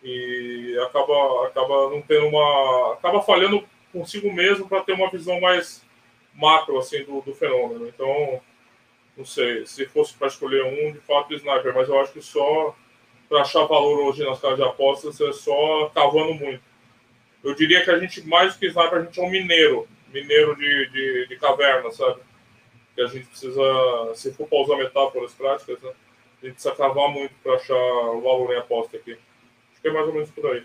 e 0.02 0.78
acaba, 0.86 1.46
acaba 1.46 1.90
não 1.90 2.02
tendo 2.02 2.26
uma. 2.28 2.94
acaba 2.94 3.22
falhando 3.22 3.64
consigo 3.92 4.32
mesmo 4.32 4.68
para 4.68 4.82
ter 4.82 4.92
uma 4.92 5.10
visão 5.10 5.40
mais 5.40 5.84
macro 6.34 6.78
assim, 6.78 7.02
do, 7.04 7.20
do 7.22 7.34
fenômeno. 7.34 7.88
Então, 7.88 8.40
não 9.16 9.24
sei, 9.24 9.64
se 9.66 9.86
fosse 9.86 10.14
para 10.14 10.28
escolher 10.28 10.62
um, 10.64 10.92
de 10.92 11.00
fato, 11.00 11.30
o 11.30 11.34
sniper, 11.34 11.74
mas 11.74 11.88
eu 11.88 11.98
acho 11.98 12.12
que 12.12 12.20
só 12.20 12.74
para 13.28 13.40
achar 13.40 13.64
valor 13.64 14.00
hoje 14.00 14.24
nas 14.24 14.40
casas 14.40 14.58
de 14.58 14.62
apostas 14.62 15.20
é 15.20 15.32
só 15.32 15.90
cavando 15.94 16.34
muito. 16.34 16.62
Eu 17.46 17.54
diria 17.54 17.84
que 17.84 17.90
a 17.92 17.98
gente, 18.00 18.26
mais 18.26 18.54
do 18.54 18.58
que 18.58 18.66
sniper, 18.66 18.98
a 18.98 19.04
gente 19.04 19.20
é 19.20 19.22
um 19.22 19.30
mineiro, 19.30 19.86
mineiro 20.12 20.56
de, 20.56 20.90
de, 20.90 21.28
de 21.28 21.36
caverna, 21.36 21.92
sabe? 21.92 22.20
Que 22.92 23.02
a 23.02 23.06
gente 23.06 23.26
precisa, 23.26 23.62
se 24.16 24.32
for 24.32 24.48
para 24.48 24.58
usar 24.58 24.76
metáforas 24.76 25.32
práticas, 25.32 25.80
né? 25.80 25.90
a 26.42 26.46
gente 26.46 26.54
precisa 26.54 26.74
cavar 26.74 27.08
muito 27.08 27.32
para 27.44 27.54
achar 27.54 27.74
o 27.74 28.20
valor 28.20 28.52
em 28.52 28.58
aposta 28.58 28.96
aqui. 28.96 29.12
Acho 29.12 29.80
que 29.80 29.86
é 29.86 29.92
mais 29.92 30.08
ou 30.08 30.14
menos 30.14 30.28
por 30.30 30.44
aí. 30.46 30.64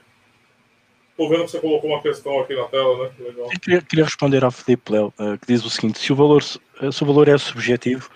Estou 1.11 1.29
vendo 1.29 1.45
que 1.45 1.51
você 1.51 1.59
colocou 1.59 1.91
uma 1.91 2.01
questão 2.01 2.39
aqui 2.39 2.55
na 2.55 2.65
tela, 2.65 3.03
né? 3.03 3.13
Que 3.15 3.23
legal. 3.23 3.45
Eu 3.51 3.59
queria, 3.59 3.81
queria 3.83 4.05
responder 4.05 4.43
ao 4.43 4.49
Felipe 4.49 4.91
Léo, 4.91 5.13
uh, 5.19 5.37
que 5.37 5.45
diz 5.45 5.63
o 5.63 5.69
seguinte: 5.69 5.99
se 5.99 6.11
o, 6.11 6.15
valor, 6.15 6.41
se 6.41 6.59
o 7.03 7.05
valor 7.05 7.27
é 7.27 7.37
subjetivo, 7.37 8.09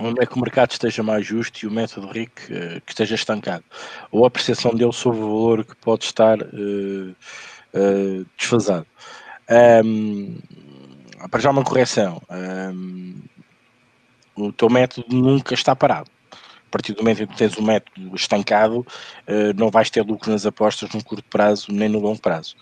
onde 0.00 0.22
é 0.22 0.26
que 0.26 0.34
o 0.34 0.40
mercado 0.40 0.70
esteja 0.70 1.02
mais 1.02 1.26
justo 1.26 1.62
e 1.62 1.66
o 1.66 1.70
método 1.70 2.06
RIC 2.06 2.30
uh, 2.30 2.80
que 2.80 2.92
esteja 2.92 3.14
estancado? 3.14 3.64
Ou 4.10 4.24
a 4.24 4.28
apreciação 4.28 4.74
dele 4.74 4.92
sobre 4.92 5.18
o 5.18 5.22
valor 5.22 5.64
que 5.66 5.76
pode 5.76 6.04
estar 6.04 6.40
uh, 6.40 7.14
uh, 7.74 8.26
desfasado. 8.36 8.86
Um, 9.84 10.38
para 11.30 11.40
já 11.40 11.50
uma 11.50 11.64
correção. 11.64 12.22
Um, 12.30 13.22
o 14.36 14.52
teu 14.52 14.70
método 14.70 15.06
nunca 15.14 15.54
está 15.54 15.74
parado 15.74 16.10
a 16.68 16.70
partir 16.70 16.92
do 16.92 17.02
momento 17.02 17.22
em 17.22 17.26
que 17.26 17.36
tens 17.36 17.56
um 17.56 17.62
método 17.62 18.14
estancado, 18.14 18.80
uh, 18.80 19.54
não 19.56 19.70
vais 19.70 19.88
ter 19.88 20.02
lucro 20.02 20.30
nas 20.30 20.44
apostas 20.44 20.90
no 20.90 21.02
curto 21.02 21.24
prazo 21.28 21.72
nem 21.72 21.88
no 21.88 21.98
longo 21.98 22.20
prazo, 22.20 22.54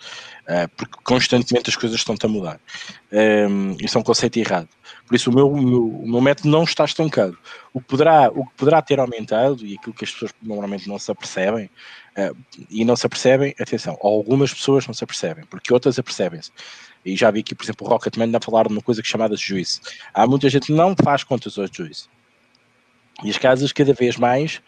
uh, 0.43 0.69
porque 0.77 0.97
constantemente 1.03 1.69
as 1.69 1.77
coisas 1.77 1.99
estão 1.99 2.17
a 2.23 2.29
mudar. 2.29 2.61
Um, 3.13 3.77
isso 3.81 3.99
é 3.99 4.01
um 4.01 4.05
conceito 4.05 4.39
errado. 4.39 4.69
Por 5.07 5.15
isso, 5.15 5.31
o 5.31 5.35
meu, 5.35 5.49
o 5.49 5.63
meu, 5.63 5.87
o 5.87 6.09
meu 6.09 6.21
método 6.21 6.49
não 6.49 6.65
está 6.65 6.85
estancado. 6.85 7.39
O 7.73 7.81
que, 7.81 7.87
poderá, 7.87 8.29
o 8.35 8.45
que 8.45 8.55
poderá 8.57 8.83
ter 8.83 8.99
aumentado, 8.99 9.65
e 9.65 9.77
aquilo 9.77 9.95
que 9.95 10.05
as 10.05 10.11
pessoas 10.11 10.33
normalmente 10.43 10.89
não 10.89 10.99
se 10.99 11.11
apercebem, 11.11 11.71
uh, 12.19 12.37
e 12.69 12.85
não 12.85 12.97
se 12.97 13.07
apercebem, 13.07 13.55
atenção, 13.61 13.97
algumas 14.03 14.53
pessoas 14.53 14.87
não 14.87 14.95
se 14.95 15.05
apercebem, 15.05 15.45
porque 15.47 15.73
outras 15.73 15.99
apercebem-se. 15.99 16.51
E 17.05 17.17
já 17.17 17.31
vi 17.31 17.41
aqui, 17.41 17.55
por 17.55 17.65
exemplo, 17.65 17.87
o 17.87 17.91
Rocketman 17.91 18.37
a 18.37 18.41
falar 18.41 18.67
de 18.67 18.73
uma 18.73 18.83
coisa 18.83 19.01
chamada 19.05 19.37
juízo. 19.37 19.81
Há 20.13 20.27
muita 20.27 20.51
gente 20.51 20.67
que 20.67 20.73
não 20.73 20.95
faz 21.01 21.23
contas 21.23 21.57
ao 21.57 21.67
juízo 21.73 22.09
e 23.25 23.31
as 23.31 23.39
casas 23.39 23.73
cada 23.73 23.93
vez 23.93 24.17
mais 24.17 24.61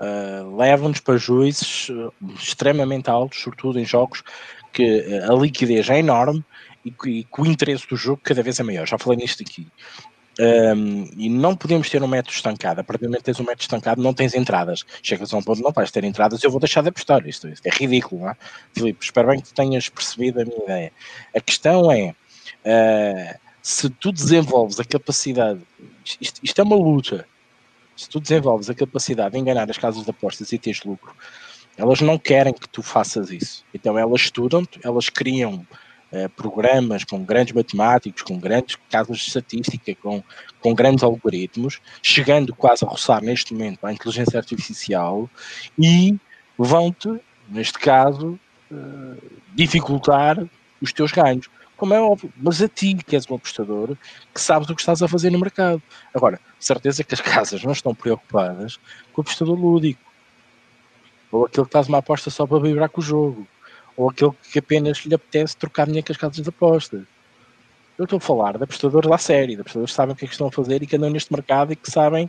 uh, 0.00 0.56
levam-nos 0.56 1.00
para 1.00 1.16
juízes 1.16 1.88
uh, 1.88 2.12
extremamente 2.34 3.08
altos, 3.08 3.40
sobretudo 3.40 3.78
em 3.78 3.84
jogos 3.84 4.22
que 4.72 5.22
a 5.28 5.32
liquidez 5.32 5.88
é 5.88 6.00
enorme 6.00 6.44
e 6.84 6.90
que, 6.90 7.26
o 7.38 7.46
interesse 7.46 7.88
do 7.88 7.96
jogo 7.96 8.20
cada 8.22 8.42
vez 8.42 8.60
é 8.60 8.62
maior. 8.62 8.86
Já 8.86 8.98
falei 8.98 9.18
nisto 9.18 9.42
aqui. 9.42 9.66
Um, 10.38 11.08
e 11.16 11.28
não 11.28 11.54
podemos 11.54 11.88
ter 11.88 12.02
um 12.02 12.08
método 12.08 12.34
estancado. 12.34 12.80
A 12.80 12.84
partir 12.84 13.04
do 13.04 13.08
momento 13.08 13.20
que 13.20 13.26
tens 13.26 13.40
um 13.40 13.44
método 13.44 13.62
estancado, 13.62 14.02
não 14.02 14.12
tens 14.12 14.34
entradas. 14.34 14.84
Chegas 15.02 15.32
a 15.32 15.36
um 15.36 15.42
ponto, 15.42 15.62
não 15.62 15.70
vais 15.70 15.90
ter 15.90 16.04
entradas, 16.04 16.42
eu 16.42 16.50
vou 16.50 16.60
deixar 16.60 16.82
de 16.82 16.88
apostar. 16.88 17.26
Isto, 17.26 17.48
isto 17.48 17.66
é 17.66 17.70
ridículo, 17.70 18.22
não 18.22 18.30
é? 18.30 18.36
Filipe, 18.72 19.04
espero 19.04 19.28
bem 19.28 19.40
que 19.40 19.54
tenhas 19.54 19.88
percebido 19.88 20.40
a 20.40 20.44
minha 20.44 20.62
ideia. 20.64 20.92
A 21.34 21.40
questão 21.40 21.90
é 21.90 22.10
uh, 22.10 23.38
se 23.62 23.88
tu 23.88 24.12
desenvolves 24.12 24.78
a 24.80 24.84
capacidade, 24.84 25.60
isto, 26.20 26.40
isto 26.42 26.60
é 26.60 26.64
uma 26.64 26.76
luta, 26.76 27.26
se 27.96 28.08
tu 28.08 28.20
desenvolves 28.20 28.68
a 28.68 28.74
capacidade 28.74 29.32
de 29.32 29.38
enganar 29.38 29.70
as 29.70 29.78
casas 29.78 30.04
de 30.04 30.10
apostas 30.10 30.52
e 30.52 30.58
teres 30.58 30.82
lucro, 30.84 31.14
elas 31.76 32.00
não 32.00 32.18
querem 32.18 32.52
que 32.52 32.68
tu 32.68 32.82
faças 32.82 33.30
isso. 33.30 33.64
Então 33.72 33.98
elas 33.98 34.22
estudam-te, 34.22 34.78
elas 34.82 35.08
criam 35.08 35.66
uh, 36.14 36.28
programas 36.30 37.04
com 37.04 37.24
grandes 37.24 37.52
matemáticos, 37.52 38.22
com 38.22 38.38
grandes 38.38 38.76
casas 38.90 39.18
de 39.18 39.26
estatística, 39.26 39.94
com, 39.96 40.22
com 40.60 40.74
grandes 40.74 41.02
algoritmos, 41.02 41.80
chegando 42.02 42.54
quase 42.54 42.84
a 42.84 42.88
roçar 42.88 43.22
neste 43.22 43.52
momento 43.52 43.84
a 43.84 43.92
inteligência 43.92 44.38
artificial 44.38 45.28
e 45.78 46.16
vão-te, 46.56 47.20
neste 47.48 47.78
caso, 47.78 48.38
uh, 48.70 49.16
dificultar 49.54 50.38
os 50.80 50.92
teus 50.92 51.12
ganhos 51.12 51.48
como 51.76 51.92
é 51.92 52.00
óbvio, 52.00 52.32
mas 52.36 52.62
a 52.62 52.68
ti, 52.68 52.94
que 52.94 53.16
és 53.16 53.28
um 53.28 53.34
apostador, 53.34 53.96
que 54.32 54.40
sabes 54.40 54.70
o 54.70 54.74
que 54.74 54.80
estás 54.80 55.02
a 55.02 55.08
fazer 55.08 55.30
no 55.30 55.38
mercado. 55.38 55.82
Agora, 56.14 56.40
certeza 56.58 57.02
que 57.02 57.14
as 57.14 57.20
casas 57.20 57.62
não 57.64 57.72
estão 57.72 57.94
preocupadas 57.94 58.78
com 59.12 59.20
o 59.20 59.22
apostador 59.22 59.58
lúdico, 59.58 60.00
ou 61.30 61.46
aquele 61.46 61.64
que 61.64 61.68
estás 61.68 61.88
uma 61.88 61.98
aposta 61.98 62.30
só 62.30 62.46
para 62.46 62.60
vibrar 62.60 62.88
com 62.88 63.00
o 63.00 63.04
jogo, 63.04 63.46
ou 63.96 64.10
aquele 64.10 64.32
que 64.52 64.58
apenas 64.58 64.98
lhe 64.98 65.14
apetece 65.14 65.56
trocar 65.56 65.86
dinheiro 65.86 66.06
com 66.06 66.12
as 66.12 66.18
casas 66.18 66.42
de 66.42 66.48
apostas. 66.48 67.02
Eu 67.96 68.04
estou 68.04 68.16
a 68.16 68.20
falar 68.20 68.58
de 68.58 68.64
apostadores 68.64 69.08
da 69.08 69.18
série, 69.18 69.54
de 69.54 69.60
apostadores 69.60 69.92
que 69.92 69.96
sabem 69.96 70.12
o 70.14 70.16
que 70.16 70.24
é 70.24 70.28
que 70.28 70.34
estão 70.34 70.48
a 70.48 70.52
fazer 70.52 70.82
e 70.82 70.86
que 70.86 70.96
andam 70.96 71.10
neste 71.10 71.32
mercado 71.32 71.72
e 71.72 71.76
que 71.76 71.90
sabem 71.90 72.28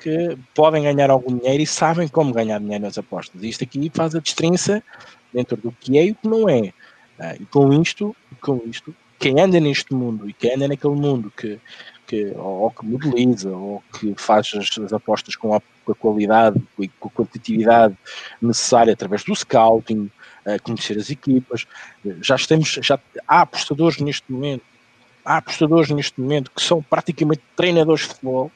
que 0.00 0.36
podem 0.54 0.82
ganhar 0.82 1.10
algum 1.10 1.36
dinheiro 1.36 1.62
e 1.62 1.66
sabem 1.66 2.08
como 2.08 2.32
ganhar 2.32 2.58
dinheiro 2.58 2.84
nas 2.84 2.98
apostas. 2.98 3.42
Isto 3.42 3.64
aqui 3.64 3.90
faz 3.92 4.14
a 4.14 4.18
destrinça 4.18 4.82
dentro 5.32 5.56
do 5.56 5.72
que 5.72 5.98
é 5.98 6.06
e 6.06 6.10
o 6.10 6.14
que 6.14 6.28
não 6.28 6.48
é. 6.48 6.72
Uh, 7.18 7.42
e 7.42 7.46
com 7.46 7.72
isto, 7.82 8.16
com 8.40 8.62
isto, 8.66 8.94
quem 9.18 9.38
anda 9.40 9.60
neste 9.60 9.92
mundo 9.94 10.28
e 10.28 10.32
quem 10.32 10.54
anda 10.54 10.68
naquele 10.68 10.94
mundo 10.94 11.30
que, 11.36 11.58
que 12.06 12.32
ou 12.36 12.70
que 12.70 12.84
modeliza 12.84 13.50
ou 13.50 13.82
que 13.98 14.14
faz 14.16 14.50
as, 14.54 14.78
as 14.78 14.92
apostas 14.92 15.36
com 15.36 15.54
a, 15.54 15.60
com 15.94 16.08
a, 16.08 16.12
qualidade 16.12 16.60
com 16.98 17.08
a 17.08 17.10
quantitatividade 17.10 17.96
necessária 18.40 18.92
através 18.92 19.24
do 19.24 19.34
scouting, 19.34 20.10
conhecer 20.62 20.98
as 20.98 21.10
equipas, 21.10 21.66
já 22.20 22.34
estamos, 22.34 22.78
já 22.82 22.98
há 23.26 23.42
apostadores 23.42 23.98
neste 23.98 24.30
momento, 24.32 24.62
há 25.24 25.36
apostadores 25.36 25.90
neste 25.90 26.20
momento 26.20 26.50
que 26.50 26.62
são 26.62 26.82
praticamente 26.82 27.42
treinadores 27.54 28.02
de 28.02 28.08
futebol 28.08 28.50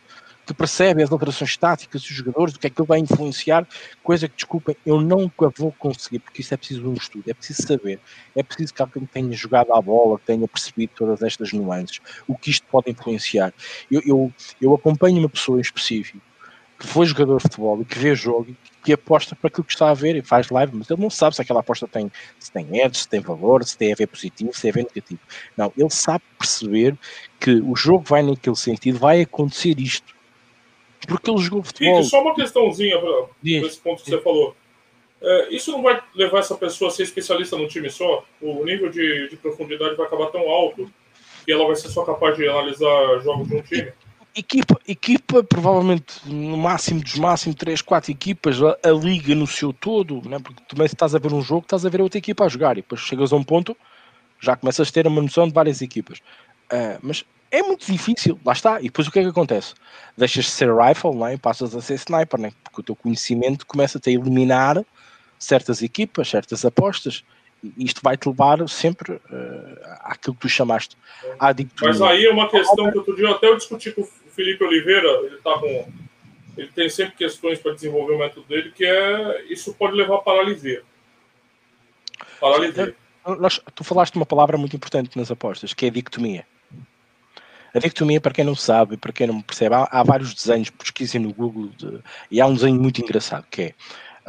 que 0.47 0.53
percebe 0.53 1.03
as 1.03 1.11
alterações 1.11 1.57
táticas 1.57 2.03
dos 2.03 2.11
jogadores, 2.11 2.55
o 2.55 2.59
que 2.59 2.67
é 2.67 2.71
que 2.71 2.81
ele 2.81 2.87
vai 2.87 2.99
influenciar, 2.99 3.67
coisa 4.03 4.29
que, 4.29 4.37
desculpem, 4.37 4.77
eu 4.85 5.01
nunca 5.01 5.51
vou 5.57 5.73
conseguir, 5.73 6.19
porque 6.19 6.43
isso 6.43 6.53
é 6.53 6.57
preciso 6.57 6.89
um 6.89 6.95
estudo, 6.95 7.31
é 7.31 7.35
preciso 7.35 7.63
saber, 7.63 7.99
é 8.37 8.43
preciso 8.43 8.75
que 8.75 8.83
alguém 8.83 9.07
tenha 9.07 9.33
jogado 9.33 9.73
à 9.73 9.81
bola, 9.81 10.21
tenha 10.25 10.47
percebido 10.47 10.93
todas 10.95 11.23
estas 11.23 11.53
nuances, 11.53 12.01
o 12.29 12.37
que 12.37 12.51
isto 12.51 12.67
pode 12.71 12.91
influenciar. 12.91 13.55
Eu, 13.91 14.03
eu, 14.05 14.33
eu 14.61 14.75
acompanho 14.75 15.19
uma 15.19 15.29
pessoa 15.29 15.59
em 15.59 15.63
específico 15.63 16.21
que 16.85 16.93
foi 16.93 17.07
jogador 17.07 17.39
de 17.39 17.43
futebol 17.43 17.81
e 17.81 17.85
que 17.85 17.99
vê 17.99 18.15
jogo 18.15 18.47
e 18.51 18.57
que 18.85 18.93
aposta 18.93 19.35
para 19.35 19.49
aquilo 19.49 19.65
que 19.65 19.73
está 19.73 19.91
a 19.91 19.95
ver 19.95 20.15
e 20.17 20.23
faz 20.23 20.51
live, 20.51 20.77
mas 20.77 20.91
ele 20.91 21.01
não 21.01 21.09
sabe 21.09 21.35
se 21.35 21.41
aquela 21.41 21.61
aposta 21.61 21.89
tem, 21.89 22.13
se 22.39 22.53
tem 22.53 22.81
edge, 22.81 22.99
se 22.99 23.09
tem 23.09 23.21
valor, 23.21 23.65
se 23.65 23.77
tem 23.77 23.93
a 23.93 23.97
ver 23.97 24.07
positivo, 24.07 24.53
se 24.53 24.63
tem 24.63 24.71
a 24.71 24.75
ver 24.75 24.85
negativo. 24.85 25.21
Não, 25.57 25.73
ele 25.77 25.91
sabe 25.91 26.23
perceber 26.39 26.97
que 27.41 27.53
o 27.53 27.75
jogo 27.75 28.05
vai 28.07 28.23
naquele 28.23 28.57
sentido, 28.57 28.99
vai 28.99 29.23
acontecer 29.23 29.79
isto 29.81 30.15
porque 31.07 31.31
ele 31.31 31.39
jogou 31.39 31.63
futebol. 31.63 32.01
E 32.01 32.05
só 32.05 32.23
uma 32.23 32.35
questãozinha 32.35 32.99
para 32.99 33.29
esse 33.43 33.79
ponto 33.79 34.03
que 34.03 34.11
você 34.11 34.21
falou. 34.21 34.57
É, 35.21 35.55
isso 35.55 35.71
não 35.71 35.83
vai 35.83 36.03
levar 36.15 36.41
essa 36.41 36.55
pessoa 36.55 36.91
a 36.91 36.93
ser 36.93 37.03
especialista 37.03 37.57
num 37.57 37.69
time 37.69 37.91
só? 37.91 38.25
O 38.41 38.65
nível 38.65 38.91
de, 38.91 39.29
de, 39.29 39.37
profundidade 39.37 39.97
vai 39.97 40.07
acabar 40.07 40.27
tão 40.27 40.49
alto 40.49 40.91
que 41.45 41.53
ela 41.53 41.67
vai 41.67 41.77
ser 41.77 41.89
só 41.89 42.05
capaz 42.05 42.37
de 42.37 42.49
analisar 42.49 43.21
jogos 43.23 43.49
de 43.49 43.57
um 43.57 43.63
time? 43.63 43.93
Equipa, 44.37 44.81
equipa, 44.89 45.45
provavelmente 45.45 46.21
no 46.27 46.57
máximo 46.57 47.01
dos 47.01 47.15
máximos 47.17 47.57
3, 47.57 47.81
4 47.83 48.11
equipas, 48.11 48.61
a, 48.61 48.77
a, 48.83 48.91
liga 48.91 49.33
no 49.35 49.47
seu 49.47 49.73
todo, 49.73 50.29
né? 50.29 50.39
porque 50.41 50.61
também 50.69 50.89
se 50.89 50.95
estás 50.95 51.15
a 51.15 51.19
ver 51.19 51.33
um 51.33 51.41
jogo, 51.41 51.63
estás 51.63 51.87
a 51.87 51.89
ver 51.89 52.01
outra 52.01 52.19
equipa 52.19 52.45
a 52.45 52.49
jogar 52.49 52.73
e 52.73 52.83
depois 52.83 53.01
chegas 53.01 53.33
a 53.33 53.37
um 53.37 53.45
ponto, 53.45 53.77
já 54.41 54.57
começas 54.57 54.89
a 54.89 54.93
ter 54.93 55.07
uma 55.07 55.23
noção 55.23 55.47
de 55.47 55.55
várias 55.55 55.81
equipas. 55.81 56.19
Uh, 56.73 56.99
mas 57.01 57.25
é 57.55 57.63
muito 57.63 57.87
difícil, 57.87 58.39
lá 58.45 58.53
está. 58.53 58.81
E 58.81 58.85
depois 58.85 59.07
o 59.07 59.13
que 59.13 59.21
é 59.21 59.23
que 59.23 59.29
acontece? 59.29 59.75
Deixas 60.17 60.47
de 60.47 60.51
ser 60.51 60.75
rifle 60.75 61.15
não 61.15 61.27
é? 61.29 61.35
e 61.35 61.39
passas 61.39 61.75
a 61.75 61.81
ser 61.81 61.95
sniper, 61.95 62.41
não 62.41 62.49
é? 62.49 62.53
porque 62.65 62.81
o 62.81 62.83
teu 62.83 62.97
conhecimento 62.97 63.65
começa-te 63.65 64.11
a 64.11 64.13
eliminar 64.13 64.85
certas 65.39 65.81
equipas, 65.81 66.29
certas 66.29 66.65
apostas. 66.65 67.23
E 67.63 67.85
isto 67.85 68.01
vai-te 68.03 68.29
levar 68.29 68.69
sempre 68.69 69.13
uh, 69.13 69.21
àquilo 70.01 70.35
que 70.35 70.43
tu 70.43 70.49
chamaste. 70.49 70.97
À 71.39 71.55
Mas 71.81 72.03
aí 72.03 72.27
é 72.27 72.31
uma 72.31 72.51
questão 72.51 72.91
que 72.91 72.99
outro 72.99 73.15
dia 73.15 73.31
até 73.31 73.47
eu 73.47 73.57
discuti 73.57 73.93
com 73.93 74.03
o 74.03 74.09
Felipe 74.35 74.65
Oliveira, 74.65 75.09
ele 75.25 75.37
tá 75.39 75.59
com. 75.59 75.93
Ele 76.57 76.69
tem 76.69 76.89
sempre 76.89 77.17
questões 77.17 77.59
para 77.59 77.75
desenvolver 77.75 78.15
o 78.15 78.19
método 78.19 78.47
dele, 78.47 78.71
que 78.71 78.85
é 78.85 79.45
isso 79.51 79.75
pode 79.75 79.97
levar 79.97 80.17
a 80.17 80.19
paralisia. 80.19 80.83
Paralisia. 82.41 82.95
Nós, 83.27 83.61
tu 83.75 83.83
falaste 83.83 84.15
uma 84.17 84.27
palavra 84.27 84.57
muito 84.57 84.77
importante 84.77 85.17
nas 85.17 85.31
apostas, 85.31 85.73
que 85.73 85.87
é 85.87 85.89
a 85.89 85.93
dicotomia. 85.93 86.47
A 87.75 87.79
dicotomia, 87.81 88.21
para 88.21 88.33
quem 88.33 88.45
não 88.45 88.55
sabe, 88.55 88.97
para 88.97 89.13
quem 89.13 89.27
não 89.27 89.41
percebe, 89.41 89.75
há, 89.75 89.89
há 89.91 90.03
vários 90.05 90.33
desenhos, 90.33 90.71
pesquisem 90.71 91.21
no 91.21 91.33
Google, 91.33 91.71
de, 91.77 91.99
e 92.31 92.41
há 92.41 92.47
um 92.47 92.55
desenho 92.55 92.81
muito 92.81 93.01
engraçado, 93.01 93.47
que 93.51 93.63
é, 93.63 93.75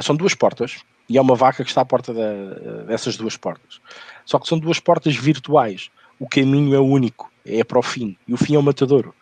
são 0.02 0.16
duas 0.16 0.34
portas, 0.34 0.84
e 1.08 1.18
há 1.18 1.22
uma 1.22 1.36
vaca 1.36 1.64
que 1.64 1.70
está 1.70 1.82
à 1.82 1.86
porta 1.86 2.12
da, 2.12 2.84
dessas 2.86 3.18
duas 3.18 3.38
portas. 3.38 3.80
Só 4.26 4.40
que 4.40 4.48
são 4.48 4.58
duas 4.58 4.80
portas 4.80 5.16
virtuais. 5.16 5.92
O 6.20 6.28
caminho 6.28 6.74
é 6.74 6.80
único, 6.80 7.32
é 7.46 7.64
para 7.64 7.78
o 7.78 7.84
fim, 7.84 8.18
e 8.28 8.34
o 8.34 8.38
fim 8.38 8.56
é 8.56 8.58
o 8.58 8.64
matadouro. 8.64 9.14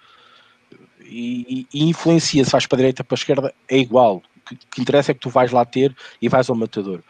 E, 1.05 1.67
e, 1.73 1.83
influencia 1.89 2.43
se 2.43 2.51
vais 2.51 2.65
para 2.65 2.77
a 2.77 2.79
direita 2.79 3.03
para 3.03 3.15
a 3.15 3.19
esquerda, 3.19 3.53
é 3.67 3.77
igual. 3.77 4.17
O 4.37 4.49
que, 4.49 4.55
que 4.55 4.81
interessa 4.81 5.11
é 5.11 5.13
que 5.13 5.19
tu 5.19 5.29
vais 5.29 5.51
lá 5.51 5.65
ter 5.65 5.95
e 6.21 6.27
vais 6.27 6.49
ao 6.49 6.55
matador. 6.55 7.01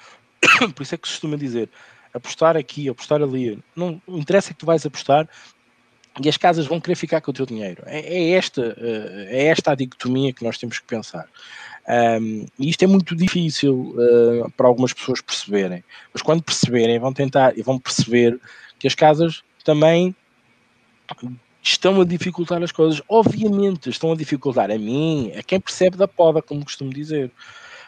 Por 0.76 0.84
isso 0.84 0.96
é 0.96 0.98
que 0.98 1.08
se 1.08 1.14
costuma 1.14 1.38
dizer 1.38 1.70
apostar 2.14 2.56
aqui, 2.56 2.88
apostar 2.88 3.22
ali. 3.22 3.60
Não, 3.76 4.02
não 4.08 4.20
interessa 4.20 4.52
é 4.52 4.54
que 4.54 4.60
tu 4.60 4.66
vais 4.66 4.86
apostar 4.86 5.28
e 6.24 6.30
as 6.30 6.38
casas 6.38 6.68
vão 6.68 6.80
querer 6.80 6.96
ficar 6.96 7.22
com 7.22 7.32
o 7.32 7.34
teu 7.34 7.46
dinheiro. 7.46 7.82
É, 7.88 8.00
é 8.00 8.30
esta, 8.32 8.76
eh, 8.78 9.28
é 9.30 9.46
esta 9.48 9.72
a 9.72 9.76
dicotomia 9.76 10.32
que 10.32 10.44
nós 10.44 10.58
temos 10.58 10.78
que 10.78 10.86
pensar. 10.86 11.28
Um, 12.22 12.46
e 12.58 12.70
isto 12.70 12.84
é 12.84 12.88
muito 12.88 13.14
difícil 13.16 13.94
uh, 13.98 14.50
para 14.52 14.68
algumas 14.68 14.94
pessoas 14.94 15.20
perceberem, 15.20 15.84
mas 16.14 16.22
quando 16.22 16.42
perceberem, 16.42 16.98
vão 16.98 17.12
tentar 17.12 17.58
e 17.58 17.62
vão 17.62 17.78
perceber 17.78 18.40
que 18.80 18.88
as 18.88 18.96
casas 18.96 19.44
também 19.66 20.16
estão 21.64 22.02
a 22.02 22.06
dificultar 22.06 22.62
as 22.62 22.72
coisas. 22.72 23.02
Obviamente, 23.08 23.90
estão 23.90 24.12
a 24.12 24.16
dificultar 24.16 24.70
a 24.70 24.78
mim, 24.78 25.32
a 25.38 25.42
quem 25.42 25.60
percebe 25.60 25.96
da 25.96 26.08
poda, 26.08 26.42
como 26.42 26.66
costumo 26.66 26.94
dizer. 26.94 27.32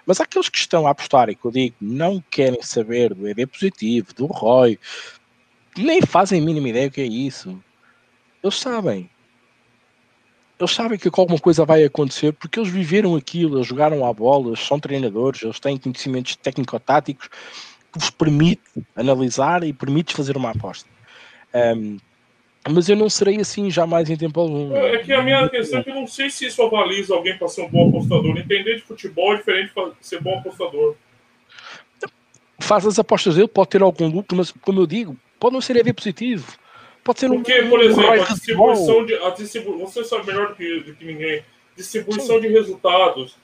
Mas 0.06 0.22
aqueles 0.22 0.48
que 0.48 0.58
estão 0.58 0.88
a 0.88 0.92
apostar, 0.92 1.30
e 1.30 1.36
que 1.36 1.46
eu 1.46 1.52
digo, 1.52 1.76
não 1.82 2.24
querem 2.32 2.62
saber 2.62 3.14
do 3.14 3.28
ED 3.28 3.46
positivo, 3.48 4.14
do 4.14 4.28
ROI, 4.28 4.80
nem 5.78 6.02
fazem 6.02 6.42
a 6.42 6.46
mínima 6.46 6.70
ideia 6.70 6.88
o 6.88 6.92
que 6.92 7.02
é 7.02 7.06
isso. 7.06 7.62
Eles 8.42 8.58
sabem. 8.60 9.10
Eles 10.58 10.72
sabem 10.72 10.98
que 10.98 11.10
alguma 11.14 11.40
coisa 11.40 11.66
vai 11.66 11.84
acontecer 11.84 12.32
porque 12.32 12.58
eles 12.58 12.72
viveram 12.72 13.16
aquilo, 13.16 13.58
eles 13.58 13.68
jogaram 13.68 14.06
à 14.06 14.14
bola, 14.14 14.48
eles 14.48 14.66
são 14.66 14.80
treinadores, 14.80 15.44
eles 15.44 15.60
têm 15.60 15.78
conhecimentos 15.78 16.38
técnico-táticos 16.38 17.28
que 17.28 18.00
vos 18.00 18.10
permite 18.10 18.62
analisar 18.96 19.66
e 19.66 19.74
permite 19.74 20.14
fazer 20.14 20.38
uma 20.38 20.52
aposta. 20.52 20.90
Um, 21.54 21.98
mas 22.70 22.90
eu 22.90 22.96
não 22.96 23.10
serei 23.10 23.40
assim 23.40 23.70
jamais 23.70 24.10
em 24.10 24.18
tempo 24.18 24.40
algum. 24.40 24.76
É, 24.76 24.96
é 24.96 24.98
que 24.98 25.14
a 25.14 25.22
minha 25.22 25.48
questão 25.50 25.80
é 25.80 25.84
que 25.84 25.90
eu 25.92 25.96
não 25.96 26.08
sei 26.08 26.30
se 26.30 26.48
isso 26.48 26.62
avaliza 26.64 27.14
alguém 27.14 27.38
para 27.38 27.48
ser 27.48 27.62
um 27.62 27.70
bom 27.70 27.90
apostador. 27.90 28.38
Entender 28.38 28.76
de 28.76 28.82
futebol 28.82 29.34
é 29.34 29.38
diferente 29.38 29.72
de 29.76 30.08
ser 30.08 30.20
bom 30.20 30.40
apostador. 30.40 30.96
Faz 32.60 32.86
as 32.86 32.98
apostas 32.98 33.36
dele, 33.36 33.48
pode 33.48 33.70
ter 33.70 33.84
algum 33.84 34.08
lucro, 34.08 34.36
mas 34.36 34.52
como 34.52 34.80
eu 34.80 34.88
digo, 34.88 35.16
pode 35.40 35.54
não 35.54 35.62
ser 35.62 35.76
EV 35.76 35.94
positivo. 35.94 36.58
Pode 37.04 37.20
ser 37.20 37.28
Porque, 37.28 37.62
um, 37.62 37.70
por 37.70 37.82
exemplo, 37.82 38.12
a 38.12 38.18
distribuição 38.18 39.06
de. 39.06 39.14
A 39.14 39.30
distribu 39.30 39.78
você 39.78 40.04
sabe 40.04 40.26
melhor 40.26 40.50
do 40.50 40.56
que, 40.56 40.80
do 40.80 40.96
que 40.96 41.06
ninguém. 41.06 41.44
Distribuição 41.78 42.38
Sim. 42.38 42.42
de 42.42 42.48
resultados, 42.48 43.38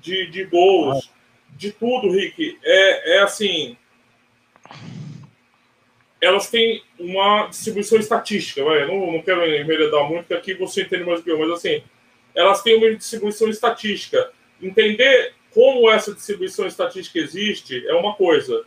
de, 0.00 0.26
de 0.30 0.44
gols, 0.44 1.10
ah. 1.10 1.56
de 1.56 1.72
tudo, 1.72 2.12
Rick. 2.12 2.58
É, 2.62 3.16
é 3.16 3.22
assim 3.22 3.76
elas 6.20 6.50
têm 6.50 6.82
uma 6.98 7.46
distribuição 7.46 7.98
estatística, 7.98 8.64
vai. 8.64 8.86
Não, 8.86 9.12
não 9.12 9.22
quero 9.22 9.44
enveredar 9.46 10.04
muito, 10.08 10.26
porque 10.26 10.34
aqui 10.34 10.54
você 10.54 10.82
entende 10.82 11.04
mais 11.04 11.20
do 11.20 11.24
que 11.24 11.30
eu, 11.30 11.38
mas 11.38 11.50
assim, 11.50 11.82
elas 12.34 12.62
têm 12.62 12.76
uma 12.76 12.94
distribuição 12.94 13.48
estatística. 13.48 14.32
Entender 14.60 15.34
como 15.52 15.88
essa 15.90 16.12
distribuição 16.12 16.66
estatística 16.66 17.18
existe 17.18 17.86
é 17.86 17.94
uma 17.94 18.14
coisa. 18.14 18.64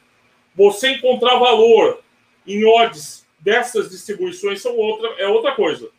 Você 0.55 0.89
encontrar 0.89 1.37
valor 1.37 2.01
em 2.47 2.65
odds 2.65 3.25
dessas 3.39 3.89
distribuições 3.89 4.61
são 4.61 4.75
outra, 4.75 5.09
é 5.17 5.27
outra 5.27 5.53
coisa. 5.53 5.89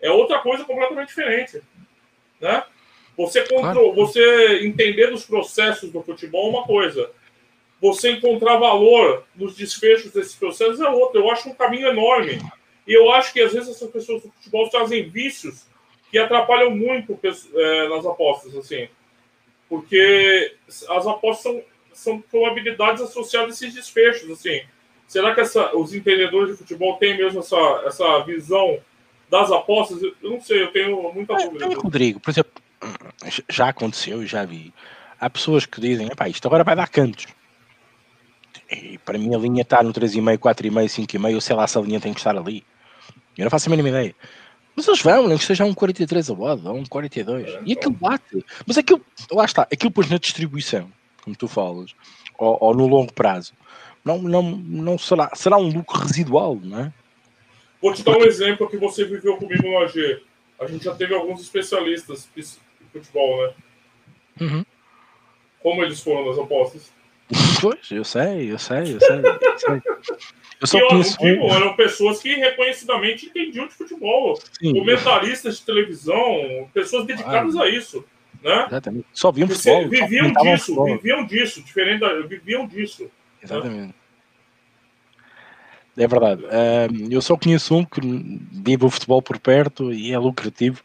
É 0.00 0.10
outra 0.10 0.38
coisa 0.40 0.64
completamente 0.64 1.08
diferente. 1.08 1.62
Né? 2.40 2.62
Você, 3.16 3.42
control, 3.48 3.94
você 3.94 4.64
entender 4.66 5.06
dos 5.06 5.24
processos 5.24 5.90
do 5.90 6.02
futebol 6.02 6.48
é 6.48 6.50
uma 6.50 6.64
coisa 6.64 7.10
você 7.84 8.12
encontrar 8.12 8.56
valor 8.56 9.24
nos 9.36 9.54
desfechos 9.54 10.10
desses 10.10 10.34
processos 10.34 10.80
é 10.80 10.88
outro. 10.88 11.20
Eu 11.20 11.30
acho 11.30 11.50
um 11.50 11.54
caminho 11.54 11.88
enorme. 11.88 12.40
E 12.86 12.94
eu 12.94 13.12
acho 13.12 13.30
que 13.30 13.42
às 13.42 13.52
vezes 13.52 13.76
essas 13.76 13.90
pessoas 13.90 14.22
do 14.22 14.30
futebol 14.30 14.70
trazem 14.70 15.06
vícios 15.10 15.66
que 16.10 16.18
atrapalham 16.18 16.70
muito 16.70 17.18
é, 17.22 17.88
nas 17.88 18.06
apostas, 18.06 18.56
assim. 18.56 18.88
Porque 19.68 20.54
as 20.88 21.06
apostas 21.06 21.42
são, 21.42 21.62
são 21.92 22.20
probabilidades 22.22 23.02
associadas 23.02 23.50
a 23.50 23.66
esses 23.66 23.74
desfechos, 23.74 24.30
assim. 24.30 24.62
Será 25.06 25.34
que 25.34 25.42
essa, 25.42 25.76
os 25.76 25.92
entendedores 25.92 26.52
de 26.52 26.56
futebol 26.56 26.96
têm 26.96 27.18
mesmo 27.18 27.40
essa, 27.40 27.82
essa 27.84 28.20
visão 28.20 28.78
das 29.28 29.52
apostas? 29.52 30.02
Eu 30.02 30.30
não 30.30 30.40
sei, 30.40 30.62
eu 30.62 30.72
tenho 30.72 31.12
muita 31.12 31.34
dúvida. 31.34 31.66
É, 31.66 31.74
Rodrigo, 31.74 32.18
por 32.18 32.30
exemplo, 32.30 32.52
já 33.50 33.68
aconteceu, 33.68 34.22
e 34.22 34.26
já 34.26 34.42
vi. 34.46 34.72
Há 35.20 35.28
pessoas 35.28 35.66
que 35.66 35.82
dizem, 35.82 36.08
isto 36.30 36.46
agora 36.46 36.64
vai 36.64 36.74
dar 36.74 36.88
cantos. 36.88 37.26
E 38.70 38.98
para 38.98 39.18
mim 39.18 39.34
a 39.34 39.38
linha 39.38 39.62
está 39.62 39.82
no 39.82 39.92
3,5, 39.92 40.38
4,5, 40.38 41.06
5,5, 41.06 41.40
sei 41.40 41.56
lá 41.56 41.66
se 41.66 41.78
a 41.78 41.80
linha 41.80 42.00
tem 42.00 42.12
que 42.12 42.20
estar 42.20 42.36
ali. 42.36 42.64
Eu 43.36 43.44
não 43.44 43.50
faço 43.50 43.68
a 43.68 43.70
mínima 43.70 43.88
ideia. 43.88 44.14
Mas 44.76 44.88
eles 44.88 45.02
vão, 45.02 45.28
nem 45.28 45.38
que 45.38 45.44
seja 45.44 45.64
um 45.64 45.74
43 45.74 46.30
a 46.30 46.32
odd, 46.32 46.66
ou 46.66 46.76
um 46.76 46.84
42. 46.84 47.58
E 47.64 47.72
aquilo 47.72 47.92
bate. 47.92 48.44
Mas 48.66 48.76
aquilo, 48.76 49.04
lá 49.30 49.44
está, 49.44 49.62
aquilo 49.62 49.90
depois 49.90 50.10
na 50.10 50.18
distribuição, 50.18 50.90
como 51.22 51.36
tu 51.36 51.46
falas, 51.46 51.94
ou, 52.38 52.58
ou, 52.60 52.74
no 52.74 52.86
longo 52.86 53.12
prazo, 53.12 53.52
não, 54.04 54.20
não, 54.20 54.42
não 54.42 54.98
será, 54.98 55.30
será 55.34 55.56
um 55.56 55.68
lucro 55.68 55.98
residual, 55.98 56.56
não 56.56 56.80
é? 56.80 56.92
Vou 57.80 57.92
te 57.92 58.02
dar 58.02 58.16
um 58.16 58.24
exemplo 58.24 58.68
que 58.68 58.76
você 58.76 59.04
viveu 59.04 59.36
comigo 59.36 59.62
no 59.62 59.78
AG. 59.78 60.22
A 60.58 60.66
gente 60.66 60.84
já 60.84 60.94
teve 60.94 61.14
alguns 61.14 61.40
especialistas 61.40 62.28
em 62.36 62.88
futebol, 62.90 63.46
né? 63.46 63.54
Uhum. 64.40 64.64
Como 65.62 65.84
eles 65.84 66.00
foram 66.00 66.26
nas 66.28 66.38
apostas? 66.38 66.90
Pois, 67.60 67.90
eu 67.90 68.04
sei, 68.04 68.52
eu 68.52 68.58
sei, 68.58 68.94
eu 68.94 69.00
sei. 69.00 69.18
Eu, 69.18 69.58
sei. 69.58 69.82
eu 70.60 70.66
só 70.66 70.88
conheço... 70.88 71.18
digo, 71.18 71.46
eram 71.48 71.74
pessoas 71.74 72.20
que 72.20 72.34
reconhecidamente 72.34 73.26
entendiam 73.26 73.66
de 73.66 73.74
futebol. 73.74 74.38
Sim. 74.58 74.74
Comentaristas 74.74 75.58
de 75.58 75.62
televisão, 75.64 76.68
pessoas 76.72 77.06
dedicadas 77.06 77.56
ah, 77.56 77.62
a 77.62 77.68
isso. 77.68 78.04
Né? 78.42 78.66
Exatamente. 78.66 79.06
Só 79.12 79.32
viam 79.32 79.48
futebol. 79.48 79.88
Viviam 79.88 80.32
disso, 80.32 80.66
futebol. 80.66 80.86
viviam 80.86 81.26
disso, 81.26 81.62
diferente 81.62 82.00
da, 82.00 82.20
viviam 82.20 82.66
disso. 82.66 83.04
Né? 83.04 83.10
Exatamente. 83.42 83.86
Né? 83.88 83.94
É 85.96 86.08
verdade. 86.08 86.42
Eu 87.08 87.22
só 87.22 87.36
conheço 87.36 87.74
um 87.76 87.84
que 87.84 88.00
vive 88.52 88.84
o 88.84 88.90
futebol 88.90 89.22
por 89.22 89.38
perto 89.38 89.92
e 89.92 90.12
é 90.12 90.18
lucrativo, 90.18 90.82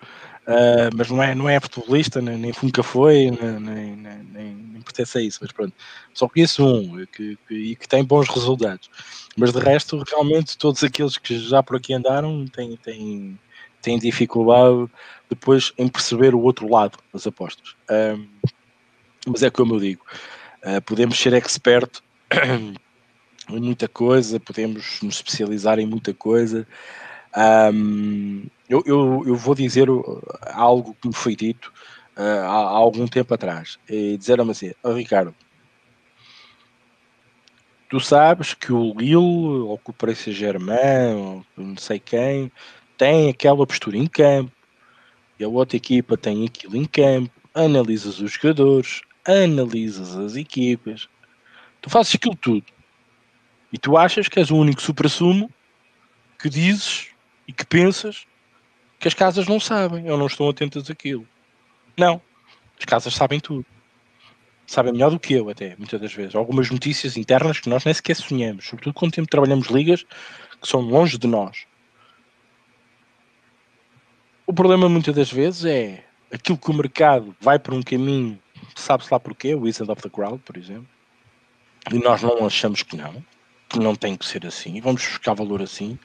uh, 0.49 0.89
mas 0.95 1.09
não 1.09 1.23
é, 1.23 1.35
não 1.35 1.47
é 1.47 1.59
futebolista, 1.59 2.21
nem, 2.21 2.37
nem 2.37 2.53
nunca 2.61 2.83
foi, 2.83 3.31
nem, 3.31 3.59
nem, 3.59 3.95
nem 3.95 4.81
pertence 4.89 5.17
a 5.17 5.21
isso, 5.21 5.39
mas 5.41 5.51
pronto, 5.51 5.73
só 6.13 6.27
conheço 6.27 6.65
um 6.65 7.05
que, 7.05 7.37
que, 7.47 7.53
e 7.53 7.75
que 7.75 7.87
tem 7.87 8.03
bons 8.03 8.27
resultados. 8.27 8.89
Mas 9.37 9.53
de 9.53 9.59
resto, 9.59 10.03
realmente, 10.07 10.57
todos 10.57 10.83
aqueles 10.83 11.17
que 11.17 11.37
já 11.39 11.63
por 11.63 11.77
aqui 11.77 11.93
andaram 11.93 12.45
têm, 12.47 12.75
têm, 12.77 13.39
têm 13.81 13.99
dificuldade 13.99 14.89
depois 15.29 15.71
em 15.77 15.87
perceber 15.87 16.33
o 16.33 16.41
outro 16.41 16.69
lado 16.69 16.97
das 17.13 17.27
apostas. 17.27 17.75
Um, 17.89 18.27
mas 19.27 19.43
é 19.43 19.49
como 19.49 19.75
eu 19.75 19.79
digo, 19.79 20.03
uh, 20.63 20.81
podemos 20.81 21.17
ser 21.17 21.33
expert 21.33 22.01
em 23.49 23.59
muita 23.59 23.87
coisa, 23.87 24.39
podemos 24.39 24.99
nos 25.01 25.15
especializar 25.15 25.79
em 25.79 25.85
muita 25.85 26.13
coisa. 26.13 26.67
Um, 27.35 28.47
eu, 28.67 28.83
eu, 28.85 29.23
eu, 29.27 29.35
vou 29.35 29.53
dizer 29.53 29.87
algo 30.47 30.95
que 30.99 31.07
me 31.07 31.13
foi 31.13 31.35
dito 31.35 31.71
uh, 32.17 32.21
há, 32.21 32.55
há, 32.55 32.77
algum 32.77 33.07
tempo 33.07 33.33
atrás 33.33 33.77
e 33.87 34.17
disseram-me 34.17 34.51
assim: 34.51 34.71
oh, 34.83 34.93
Ricardo, 34.93 35.35
tu 37.87 37.99
sabes 37.99 38.53
que 38.53 38.73
o 38.73 38.93
Lille 38.97 39.15
ou 39.15 39.77
que 39.77 39.91
o 39.91 39.93
Paris 39.93 40.19
Saint-Germain 40.19 41.15
ou 41.15 41.45
não 41.55 41.77
sei 41.77 41.99
quem 41.99 42.51
tem 42.97 43.29
aquela 43.29 43.65
postura 43.65 43.97
em 43.97 44.07
campo 44.07 44.51
e 45.39 45.43
a 45.43 45.47
outra 45.47 45.77
equipa 45.77 46.17
tem 46.17 46.45
aquilo 46.45 46.75
em 46.75 46.85
campo, 46.85 47.31
analisas 47.53 48.19
os 48.19 48.33
jogadores, 48.33 49.01
analisas 49.25 50.17
as 50.17 50.35
equipas, 50.35 51.07
tu 51.79 51.89
fazes 51.89 52.15
aquilo 52.15 52.35
tudo. 52.35 52.65
E 53.71 53.77
tu 53.77 53.97
achas 53.97 54.27
que 54.27 54.39
és 54.39 54.51
o 54.51 54.57
único 54.57 54.81
supra-sumo 54.81 55.49
que 56.39 56.49
dizes 56.49 57.09
e 57.49 57.51
que 57.51 57.65
pensas 57.65 58.27
que 58.99 59.07
as 59.07 59.15
casas 59.15 59.47
não 59.47 59.59
sabem 59.59 60.07
ou 60.11 60.15
não 60.19 60.27
estão 60.27 60.47
atentas 60.47 60.87
àquilo. 60.87 61.27
Não. 61.97 62.21
As 62.77 62.85
casas 62.85 63.15
sabem 63.15 63.39
tudo. 63.39 63.65
Sabem 64.67 64.93
melhor 64.93 65.09
do 65.09 65.19
que 65.19 65.33
eu, 65.33 65.49
até, 65.49 65.75
muitas 65.75 65.99
das 65.99 66.13
vezes. 66.13 66.35
Algumas 66.35 66.69
notícias 66.69 67.17
internas 67.17 67.59
que 67.59 67.67
nós 67.67 67.83
nem 67.83 67.93
sequer 67.93 68.15
sonhamos. 68.15 68.67
Sobretudo 68.67 68.93
quando 68.93 69.13
tempo 69.13 69.27
trabalhamos 69.27 69.67
ligas 69.69 70.03
que 70.61 70.67
são 70.67 70.81
longe 70.81 71.17
de 71.17 71.25
nós. 71.25 71.65
O 74.45 74.53
problema 74.53 74.87
muitas 74.87 75.15
das 75.15 75.31
vezes 75.31 75.65
é 75.65 76.05
aquilo 76.31 76.57
que 76.59 76.69
o 76.69 76.73
mercado 76.75 77.35
vai 77.41 77.57
por 77.57 77.73
um 77.73 77.81
caminho, 77.81 78.39
sabe-se 78.75 79.11
lá 79.11 79.19
porquê, 79.19 79.55
o 79.55 79.61
Wizard 79.61 79.91
of 79.91 80.03
the 80.03 80.09
Crowd, 80.09 80.39
por 80.45 80.55
exemplo, 80.55 80.87
e 81.91 81.97
nós 81.97 82.21
não 82.21 82.45
achamos 82.45 82.83
que 82.83 82.95
não, 82.95 83.25
que 83.67 83.79
não 83.79 83.95
tem 83.95 84.15
que 84.15 84.25
ser 84.25 84.45
assim, 84.45 84.75
e 84.75 84.81
vamos 84.81 85.03
buscar 85.03 85.33
valor 85.33 85.63
assim. 85.63 85.97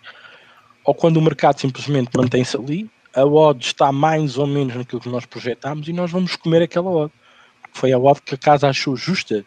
Ou 0.85 0.95
quando 0.95 1.17
o 1.17 1.23
mercado 1.23 1.59
simplesmente 1.61 2.11
mantém-se 2.15 2.57
ali, 2.57 2.91
a 3.15 3.25
odd 3.25 3.65
está 3.65 3.91
mais 3.91 4.37
ou 4.37 4.47
menos 4.47 4.75
naquilo 4.75 5.01
que 5.01 5.09
nós 5.09 5.25
projetámos 5.25 5.89
e 5.89 5.93
nós 5.93 6.11
vamos 6.11 6.37
comer 6.37 6.63
aquela 6.63 6.91
odd. 6.91 7.13
Foi 7.73 7.93
a 7.93 7.99
odd 7.99 8.21
que 8.23 8.35
a 8.35 8.39
casa 8.39 8.69
achou 8.69 8.97
justa 8.97 9.45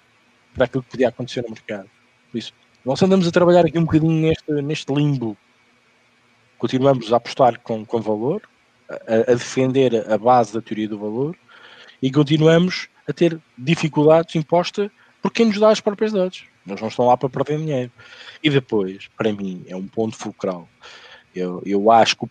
para 0.54 0.66
aquilo 0.66 0.84
que 0.84 0.90
podia 0.90 1.10
acontecer 1.10 1.44
no 1.44 1.50
mercado. 1.50 1.90
Por 2.32 2.38
isso, 2.38 2.54
nós 2.84 3.02
andamos 3.02 3.28
a 3.28 3.32
trabalhar 3.32 3.66
aqui 3.66 3.78
um 3.78 3.84
bocadinho 3.84 4.14
neste, 4.14 4.52
neste 4.62 4.94
limbo. 4.94 5.38
Continuamos 6.58 7.14
a 7.14 7.18
apostar 7.18 7.60
com, 7.60 7.86
com 7.86 8.02
valor, 8.02 8.42
a, 8.90 9.32
a 9.32 9.36
defender 9.36 10.10
a 10.12 10.18
base 10.18 10.54
da 10.54 10.62
teoria 10.62 10.88
do 10.88 10.98
valor 10.98 11.38
e 12.02 12.12
continuamos 12.12 12.88
a 13.08 13.14
ter 13.14 13.40
dificuldades 13.58 14.36
impostas 14.36 14.90
por 15.22 15.32
quem 15.32 15.48
nos 15.48 15.60
dá 15.60 15.70
as 15.70 15.82
próprias 15.82 16.14
dados. 16.14 16.46
Nós 16.66 16.82
não 16.82 16.88
estamos 16.88 17.10
lá 17.10 17.18
para 17.18 17.30
perder 17.30 17.58
dinheiro. 17.58 17.92
E 18.44 18.50
depois, 18.50 19.08
para 19.18 19.32
mim, 19.32 19.64
é 19.68 19.76
um 19.76 19.88
ponto 19.88 20.16
fulcral. 20.16 20.68
Eu, 21.38 21.62
eu 21.66 21.92
acho 21.92 22.18
que 22.18 22.28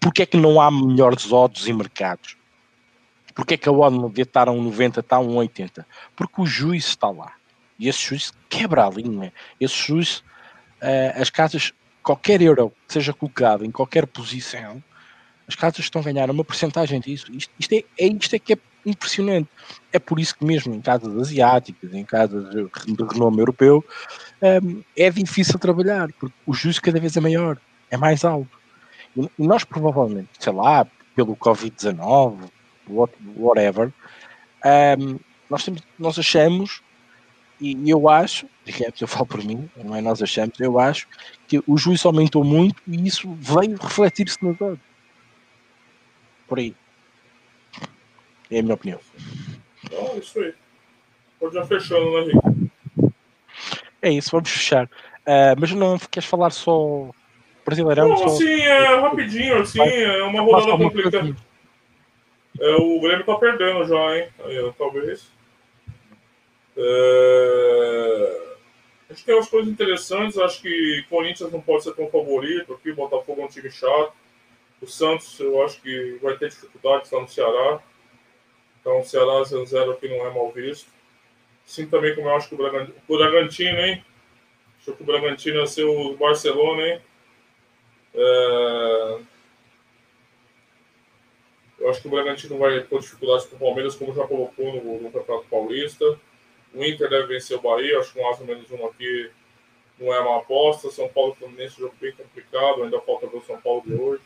porque 0.00 0.22
é 0.22 0.26
que 0.26 0.36
não 0.36 0.60
há 0.60 0.70
melhores 0.70 1.30
odds 1.32 1.66
em 1.66 1.72
mercados? 1.72 2.36
Porque 3.34 3.54
é 3.54 3.56
que 3.56 3.68
a 3.68 3.72
odd 3.72 3.96
não 3.96 4.08
devia 4.08 4.22
estar 4.22 4.48
a 4.48 4.52
um 4.52 4.62
90, 4.62 5.00
está 5.00 5.16
a 5.16 5.20
um 5.20 5.36
80? 5.36 5.86
Porque 6.14 6.40
o 6.40 6.46
juiz 6.46 6.86
está 6.86 7.10
lá. 7.10 7.32
E 7.78 7.88
esse 7.88 8.00
juiz 8.00 8.32
quebra 8.48 8.86
a 8.86 8.90
linha. 8.90 9.32
Esse 9.60 9.74
juiz, 9.74 10.18
uh, 10.80 11.20
as 11.20 11.30
casas, 11.30 11.72
qualquer 12.02 12.40
euro 12.40 12.72
que 12.86 12.92
seja 12.92 13.12
colocado 13.12 13.64
em 13.64 13.70
qualquer 13.70 14.06
posição, 14.06 14.82
as 15.46 15.54
casas 15.54 15.80
estão 15.80 16.00
a 16.00 16.04
ganhar 16.04 16.30
uma 16.30 16.44
porcentagem 16.44 17.00
disso. 17.00 17.30
Isto, 17.32 17.52
isto, 17.58 17.72
é, 17.72 17.84
é, 17.98 18.06
isto 18.06 18.34
é 18.34 18.38
que 18.38 18.52
é 18.54 18.58
impressionante. 18.86 19.48
É 19.92 19.98
por 19.98 20.20
isso 20.20 20.36
que 20.36 20.44
mesmo 20.44 20.74
em 20.74 20.80
casas 20.80 21.16
asiáticas, 21.16 21.92
em 21.92 22.04
casas 22.04 22.50
de, 22.50 22.68
renome 23.12 23.38
europeu, 23.38 23.84
um, 24.40 24.46
ehm, 24.46 24.80
é 24.96 25.10
difícil 25.10 25.58
trabalhar, 25.58 26.12
porque 26.12 26.34
o 26.46 26.54
juízo 26.54 26.80
cada 26.80 27.00
vez 27.00 27.16
é 27.16 27.20
maior, 27.20 27.58
é 27.90 27.96
mais 27.96 28.24
alto. 28.24 28.58
E, 29.16 29.30
nós 29.38 29.64
provavelmente, 29.64 30.30
sei 30.38 30.52
lá, 30.52 30.86
pelo 31.14 31.36
Covid-19, 31.36 32.50
whatever, 33.36 33.88
um, 33.88 33.92
ehm, 34.68 35.16
nós, 35.48 35.64
temos, 35.64 35.82
nós 35.98 36.18
achamos, 36.18 36.82
e 37.60 37.88
eu 37.88 38.08
acho, 38.08 38.46
digamos, 38.64 39.00
eu 39.00 39.06
falo 39.06 39.26
por 39.26 39.44
mim, 39.44 39.70
não 39.76 39.94
é 39.94 40.00
nós 40.00 40.20
achamos, 40.20 40.58
eu 40.58 40.78
acho 40.78 41.06
que 41.46 41.62
o 41.66 41.78
juízo 41.78 42.08
aumentou 42.08 42.42
muito 42.42 42.82
e 42.86 43.06
isso 43.06 43.32
veio 43.40 43.76
refletir-se 43.76 44.42
nos 44.44 44.60
outros. 44.60 44.80
Por 46.48 46.58
aí. 46.58 46.74
É 48.50 48.58
a 48.58 48.62
minha 48.62 48.74
opinião. 48.74 49.00
Então, 49.84 50.18
isso 50.18 50.38
aí. 50.40 50.54
Pode 51.38 51.54
já 51.54 51.64
fechando, 51.64 52.10
né, 52.12 52.32
Rico? 52.32 53.12
É 54.02 54.10
isso, 54.10 54.30
vamos 54.30 54.50
fechar. 54.50 54.84
Uh, 54.86 55.56
mas 55.58 55.72
não 55.72 55.98
queres 55.98 56.28
falar 56.28 56.50
só 56.50 57.10
Brasileirão? 57.64 58.08
Não, 58.08 58.16
só... 58.16 58.26
assim, 58.26 58.60
é 58.60 58.96
rapidinho, 58.96 59.58
assim, 59.60 59.80
é 59.80 60.22
uma 60.22 60.42
rodada 60.42 60.76
complicada. 60.76 61.36
É, 62.60 62.76
o 62.76 63.00
Grêmio 63.00 63.24
tá 63.24 63.34
perdendo 63.36 63.84
já, 63.84 64.16
hein? 64.16 64.28
Aí, 64.44 64.72
talvez. 64.78 65.30
É... 66.76 68.44
A 69.08 69.12
gente 69.12 69.24
tem 69.24 69.34
umas 69.34 69.48
coisas 69.48 69.70
interessantes. 69.70 70.38
Acho 70.38 70.62
que 70.62 71.04
Corinthians 71.08 71.52
não 71.52 71.60
pode 71.60 71.84
ser 71.84 71.94
tão 71.94 72.08
favorito 72.08 72.74
aqui. 72.74 72.92
Botafogo 72.92 73.42
é 73.42 73.44
um 73.44 73.48
time 73.48 73.70
chato. 73.70 74.12
O 74.80 74.86
Santos, 74.86 75.38
eu 75.40 75.64
acho 75.64 75.80
que 75.80 76.18
vai 76.22 76.36
ter 76.36 76.48
dificuldade, 76.48 77.04
está 77.04 77.20
no 77.20 77.28
Ceará. 77.28 77.80
Então, 78.80 79.00
o 79.00 79.04
Ceará 79.04 79.42
0 79.42 79.92
aqui 79.92 80.08
não 80.08 80.26
é 80.26 80.30
mal 80.30 80.50
visto. 80.52 80.90
Sim, 81.64 81.86
também 81.86 82.14
como 82.14 82.28
eu 82.28 82.36
acho 82.36 82.48
que 82.48 82.54
o 82.54 82.58
Bragantino, 82.58 82.94
o 83.08 83.16
Bragantino 83.16 83.78
hein? 83.78 84.04
Acho 84.78 84.92
que 84.92 85.02
o 85.02 85.06
Bragantino 85.06 85.60
ia 85.60 85.66
ser 85.66 85.84
o 85.84 86.14
Barcelona, 86.16 86.86
hein? 86.86 87.00
É... 88.14 89.18
Eu 91.78 91.90
acho 91.90 92.00
que 92.00 92.08
o 92.08 92.10
Bragantino 92.10 92.58
vai 92.58 92.80
ter 92.80 92.98
dificuldades 92.98 93.46
com 93.46 93.56
o 93.56 93.58
Palmeiras, 93.58 93.94
como 93.94 94.14
já 94.14 94.26
colocou 94.26 94.72
no, 94.72 95.02
no 95.02 95.10
Campeonato 95.10 95.46
Paulista. 95.48 96.18
O 96.72 96.84
Inter 96.84 97.08
deve 97.10 97.26
vencer 97.26 97.58
o 97.58 97.60
Bahia, 97.60 97.98
acho 97.98 98.12
que 98.12 98.18
um 98.18 98.28
asa 98.28 98.44
menos 98.44 98.70
um 98.70 98.86
aqui 98.86 99.30
não 99.98 100.12
é 100.12 100.20
uma 100.20 100.38
aposta. 100.38 100.90
São 100.90 101.08
Paulo 101.08 101.32
e 101.32 101.36
Fluminense, 101.36 101.78
jogo 101.78 101.94
bem 102.00 102.12
complicado, 102.12 102.82
ainda 102.82 103.00
falta 103.00 103.26
ver 103.26 103.36
o 103.36 103.42
São 103.42 103.60
Paulo 103.60 103.82
de 103.86 103.94
hoje. 103.94 104.22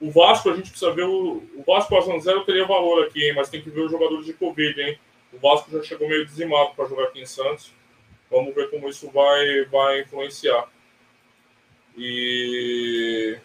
O 0.00 0.10
Vasco, 0.10 0.50
a 0.50 0.54
gente 0.54 0.70
precisa 0.70 0.92
ver. 0.92 1.04
O, 1.04 1.42
o 1.56 1.64
Vasco 1.66 1.94
passando 1.94 2.20
zero 2.20 2.44
teria 2.44 2.66
valor 2.66 3.04
aqui, 3.04 3.26
hein? 3.26 3.34
mas 3.34 3.50
tem 3.50 3.60
que 3.60 3.70
ver 3.70 3.80
os 3.80 3.90
jogadores 3.90 4.24
de 4.24 4.32
Covid, 4.32 4.80
hein? 4.80 4.98
O 5.32 5.38
Vasco 5.38 5.70
já 5.70 5.82
chegou 5.82 6.08
meio 6.08 6.24
dizimado 6.24 6.74
para 6.74 6.88
jogar 6.88 7.04
aqui 7.04 7.20
em 7.20 7.26
Santos. 7.26 7.72
Vamos 8.30 8.54
ver 8.54 8.70
como 8.70 8.88
isso 8.88 9.10
vai, 9.10 9.64
vai 9.64 10.00
influenciar. 10.02 10.68
E. 11.98 13.36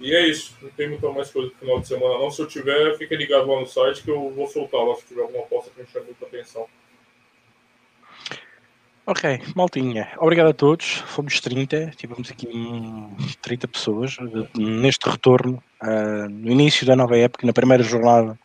E 0.00 0.14
é 0.14 0.26
isso. 0.26 0.56
Não 0.60 0.70
tem 0.70 0.88
muita 0.88 1.08
mais 1.10 1.30
coisa 1.30 1.48
no 1.48 1.54
final 1.54 1.80
de 1.80 1.88
semana, 1.88 2.18
não. 2.18 2.30
Se 2.30 2.42
eu 2.42 2.48
tiver, 2.48 2.96
fique 2.96 3.14
ligado 3.14 3.46
lá 3.46 3.60
no 3.60 3.66
site 3.66 4.02
que 4.02 4.10
eu 4.10 4.30
vou 4.30 4.48
soltar 4.48 4.80
lá 4.84 4.94
se 4.96 5.06
tiver 5.06 5.22
alguma 5.22 5.44
aposta 5.44 5.70
que 5.70 5.80
me 5.80 5.86
chame 5.86 6.06
muita 6.06 6.26
atenção. 6.26 6.66
Ok, 9.06 9.38
maltinha, 9.54 10.10
obrigado 10.16 10.48
a 10.48 10.54
todos. 10.54 10.94
Fomos 11.08 11.38
30, 11.38 11.90
tivemos 11.94 12.30
aqui 12.30 12.48
30 13.42 13.68
pessoas 13.68 14.16
neste 14.56 15.06
retorno 15.10 15.62
uh, 15.82 16.26
no 16.30 16.50
início 16.50 16.86
da 16.86 16.96
nova 16.96 17.14
época, 17.18 17.46
na 17.46 17.52
primeira 17.52 17.82
jornada 17.82 18.38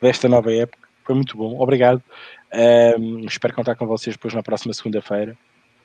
desta 0.00 0.28
nova 0.28 0.54
época. 0.54 0.88
Foi 1.02 1.16
muito 1.16 1.36
bom, 1.36 1.60
obrigado. 1.60 2.00
Um, 2.96 3.24
espero 3.26 3.54
contar 3.54 3.74
com 3.74 3.88
vocês 3.88 4.14
depois 4.14 4.32
na 4.32 4.42
próxima 4.42 4.72
segunda-feira. 4.72 5.36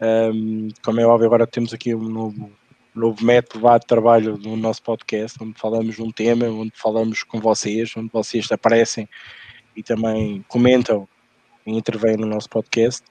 Um, 0.02 0.70
como 0.84 1.00
é 1.00 1.06
óbvio, 1.06 1.28
agora 1.28 1.48
temos 1.48 1.74
aqui 1.74 1.96
um 1.96 2.10
novo, 2.10 2.52
novo 2.94 3.24
método 3.24 3.68
de 3.80 3.88
trabalho 3.88 4.38
no 4.38 4.56
nosso 4.58 4.82
podcast, 4.84 5.38
onde 5.42 5.58
falamos 5.58 5.96
de 5.96 6.02
um 6.02 6.12
tema, 6.12 6.46
onde 6.46 6.74
falamos 6.76 7.24
com 7.24 7.40
vocês, 7.40 7.94
onde 7.96 8.10
vocês 8.12 8.52
aparecem 8.52 9.08
e 9.76 9.82
também 9.82 10.44
comentam 10.48 11.08
e 11.66 11.72
intervêm 11.72 12.18
no 12.18 12.28
nosso 12.28 12.50
podcast 12.50 13.04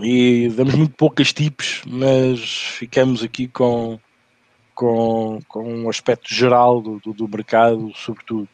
e 0.00 0.48
damos 0.56 0.74
muito 0.74 0.94
poucas 0.96 1.32
tips, 1.32 1.82
mas 1.86 2.40
ficamos 2.40 3.22
aqui 3.22 3.46
com, 3.46 3.98
com, 4.74 5.38
com 5.46 5.62
um 5.62 5.88
aspecto 5.88 6.32
geral 6.32 6.80
do, 6.80 6.98
do, 7.00 7.12
do 7.12 7.28
mercado, 7.28 7.92
sobretudo. 7.94 8.48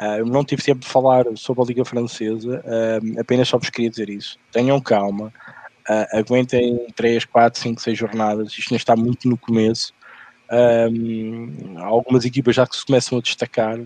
Uh, 0.00 0.24
não 0.24 0.44
tive 0.44 0.62
tempo 0.62 0.80
de 0.80 0.86
falar 0.86 1.26
sobre 1.36 1.62
a 1.62 1.66
Liga 1.66 1.84
Francesa, 1.84 2.64
uh, 2.64 3.20
apenas 3.20 3.48
só 3.48 3.58
vos 3.58 3.70
queria 3.70 3.90
dizer 3.90 4.08
isso. 4.08 4.38
Tenham 4.50 4.80
calma, 4.80 5.32
uh, 5.90 6.18
aguentem 6.18 6.86
3, 6.94 7.24
4, 7.24 7.60
5, 7.60 7.80
6 7.80 7.98
jornadas, 7.98 8.52
isto 8.52 8.72
ainda 8.72 8.76
está 8.76 8.94
muito 8.94 9.28
no 9.28 9.36
começo. 9.36 9.92
Um, 10.52 11.78
algumas 11.78 12.24
equipas 12.24 12.56
já 12.56 12.66
que 12.66 12.76
se 12.76 12.84
começam 12.84 13.18
a 13.18 13.20
destacar, 13.20 13.78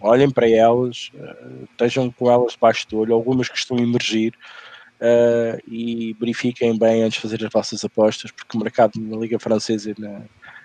olhem 0.00 0.30
para 0.30 0.48
elas, 0.48 1.10
estejam 1.70 2.10
com 2.10 2.30
elas 2.30 2.52
debaixo 2.52 2.88
do 2.88 2.98
olho, 2.98 3.14
algumas 3.14 3.48
que 3.48 3.58
estão 3.58 3.76
a 3.76 3.80
emergir 3.80 4.34
uh, 5.00 5.60
e 5.66 6.14
verifiquem 6.18 6.78
bem 6.78 7.02
antes 7.02 7.16
de 7.16 7.22
fazer 7.22 7.44
as 7.44 7.52
vossas 7.52 7.84
apostas, 7.84 8.30
porque 8.30 8.56
o 8.56 8.60
mercado 8.60 9.00
na 9.00 9.16
Liga 9.16 9.38
Francesa 9.38 9.94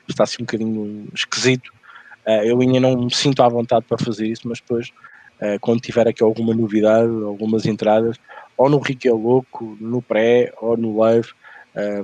está 0.08 0.24
assim 0.24 0.42
um 0.42 0.46
bocadinho 0.46 1.08
esquisito. 1.14 1.72
Uh, 2.26 2.44
eu 2.44 2.60
ainda 2.60 2.80
não 2.80 3.06
me 3.06 3.14
sinto 3.14 3.44
à 3.44 3.50
vontade 3.50 3.86
para 3.86 3.98
fazer 3.98 4.28
isso, 4.28 4.48
mas 4.48 4.60
depois, 4.60 4.92
uh, 5.42 5.60
quando 5.62 5.82
tiver 5.82 6.08
aqui 6.08 6.24
alguma 6.24 6.54
novidade, 6.54 7.12
algumas 7.24 7.66
entradas, 7.66 8.18
ou 8.58 8.70
no 8.70 8.80
Rique 8.80 9.08
é 9.08 9.12
Louco, 9.12 9.78
no 9.80 10.02
pré 10.02 10.54
ou 10.62 10.78
no 10.78 10.98
live, 10.98 11.28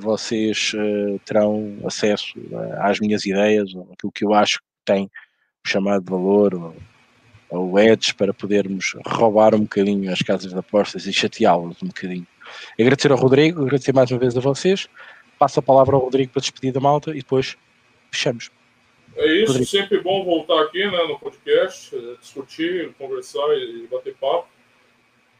vocês 0.02 0.74
terão 1.24 1.78
acesso 1.86 2.34
às 2.80 3.00
minhas 3.00 3.26
ideias, 3.26 3.74
ou 3.74 3.88
aquilo 3.94 4.12
que 4.12 4.26
eu 4.26 4.34
acho 4.34 4.58
que 4.58 4.66
tem 4.84 5.06
o 5.06 5.10
chamado 5.70 6.04
valor, 6.04 6.54
ou 6.54 6.76
ou 7.52 7.78
edge 7.78 8.14
para 8.16 8.34
podermos 8.34 8.96
roubar 9.06 9.54
um 9.54 9.60
bocadinho 9.60 10.12
as 10.12 10.22
casas 10.22 10.54
de 10.54 10.58
apostas 10.58 11.06
e 11.06 11.12
chateá-los 11.12 11.84
um 11.84 11.88
bocadinho. 11.88 12.26
Agradecer 12.80 13.12
ao 13.12 13.18
Rodrigo, 13.18 13.62
agradecer 13.62 13.94
mais 13.94 14.10
uma 14.10 14.20
vez 14.20 14.36
a 14.36 14.40
vocês. 14.40 14.88
Passo 15.38 15.60
a 15.60 15.64
palavra 15.64 15.96
ao 15.96 16.02
Rodrigo 16.02 16.32
para 16.32 16.40
despedir 16.40 16.72
da 16.72 16.80
malta 16.80 17.12
e 17.12 17.16
depois 17.16 17.58
fechamos. 18.10 18.50
É 19.16 19.26
isso, 19.34 19.54
Rodrigo. 19.54 19.70
sempre 19.70 20.00
bom 20.00 20.24
voltar 20.24 20.62
aqui 20.64 20.80
né, 20.86 21.04
no 21.08 21.20
podcast, 21.20 21.96
eh, 21.96 22.16
discutir, 22.20 22.94
conversar 22.98 23.48
e 23.58 23.88
bater 23.88 24.16
papo. 24.16 24.48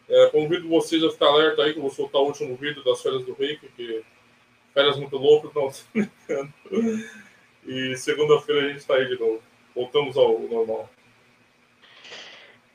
É, 0.10 0.30
convido 0.30 0.68
vocês 0.68 1.02
a 1.04 1.10
ficar 1.10 1.28
alerta 1.28 1.64
aí 1.64 1.72
que 1.72 1.80
eu 1.80 1.84
vou 1.84 1.92
soltar 1.92 2.22
o 2.22 2.26
último 2.26 2.56
vídeo 2.58 2.84
das 2.84 3.02
férias 3.02 3.24
do 3.24 3.34
Rick, 3.34 3.66
que 3.78 4.04
férias 4.74 4.98
muito 4.98 5.16
loucas, 5.18 5.52
não 5.54 5.72
E 7.66 7.96
segunda-feira 7.96 8.66
a 8.66 8.68
gente 8.70 8.80
está 8.80 8.96
aí 8.96 9.08
de 9.08 9.18
novo. 9.18 9.42
Voltamos 9.74 10.18
ao 10.18 10.40
normal. 10.40 10.90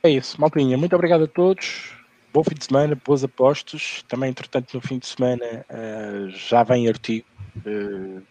É 0.01 0.09
isso, 0.09 0.39
malpinha. 0.39 0.77
Muito 0.77 0.95
obrigado 0.95 1.25
a 1.25 1.27
todos. 1.27 1.91
Bom 2.33 2.43
fim 2.43 2.55
de 2.55 2.65
semana, 2.65 2.99
boas 3.05 3.23
apostas. 3.23 4.03
Também, 4.07 4.29
entretanto, 4.29 4.73
no 4.73 4.81
fim 4.81 4.97
de 4.97 5.07
semana 5.07 5.65
uh, 5.69 6.29
já 6.29 6.63
vem 6.63 6.87
artigo 6.87 7.27
uh, 7.57 8.21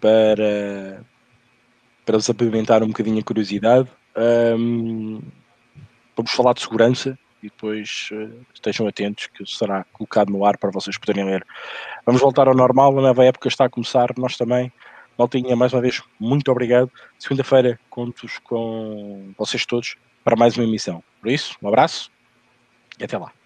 para, 0.00 1.04
para 2.08 2.16
vos 2.16 2.30
apimentar 2.30 2.82
um 2.82 2.86
bocadinho 2.86 3.18
a 3.18 3.22
curiosidade. 3.22 3.86
Um, 4.16 5.20
vamos 6.16 6.32
falar 6.32 6.54
de 6.54 6.62
segurança. 6.62 7.18
e 7.42 7.50
depois 7.50 8.08
uh, 8.12 8.46
estejam 8.54 8.88
atentos 8.88 9.26
que 9.26 9.44
será 9.44 9.84
colocado 9.92 10.30
no 10.30 10.42
ar 10.42 10.56
para 10.56 10.70
vocês 10.70 10.96
poderem 10.96 11.26
ler. 11.26 11.46
Vamos 12.06 12.22
voltar 12.22 12.48
ao 12.48 12.54
normal, 12.54 12.98
a 12.98 13.02
nova 13.02 13.26
época 13.26 13.46
está 13.46 13.66
a 13.66 13.68
começar, 13.68 14.08
nós 14.16 14.38
também. 14.38 14.72
Maltinha, 15.18 15.54
mais 15.54 15.74
uma 15.74 15.82
vez, 15.82 16.02
muito 16.18 16.50
obrigado. 16.50 16.90
Segunda-feira 17.18 17.78
contos 17.90 18.38
com 18.38 19.34
vocês 19.36 19.66
todos 19.66 19.96
para 20.24 20.34
mais 20.34 20.56
uma 20.56 20.64
emissão. 20.64 21.04
Por 21.20 21.30
isso, 21.30 21.58
um 21.62 21.68
abraço 21.68 22.10
e 22.98 23.04
até 23.04 23.18
lá. 23.18 23.37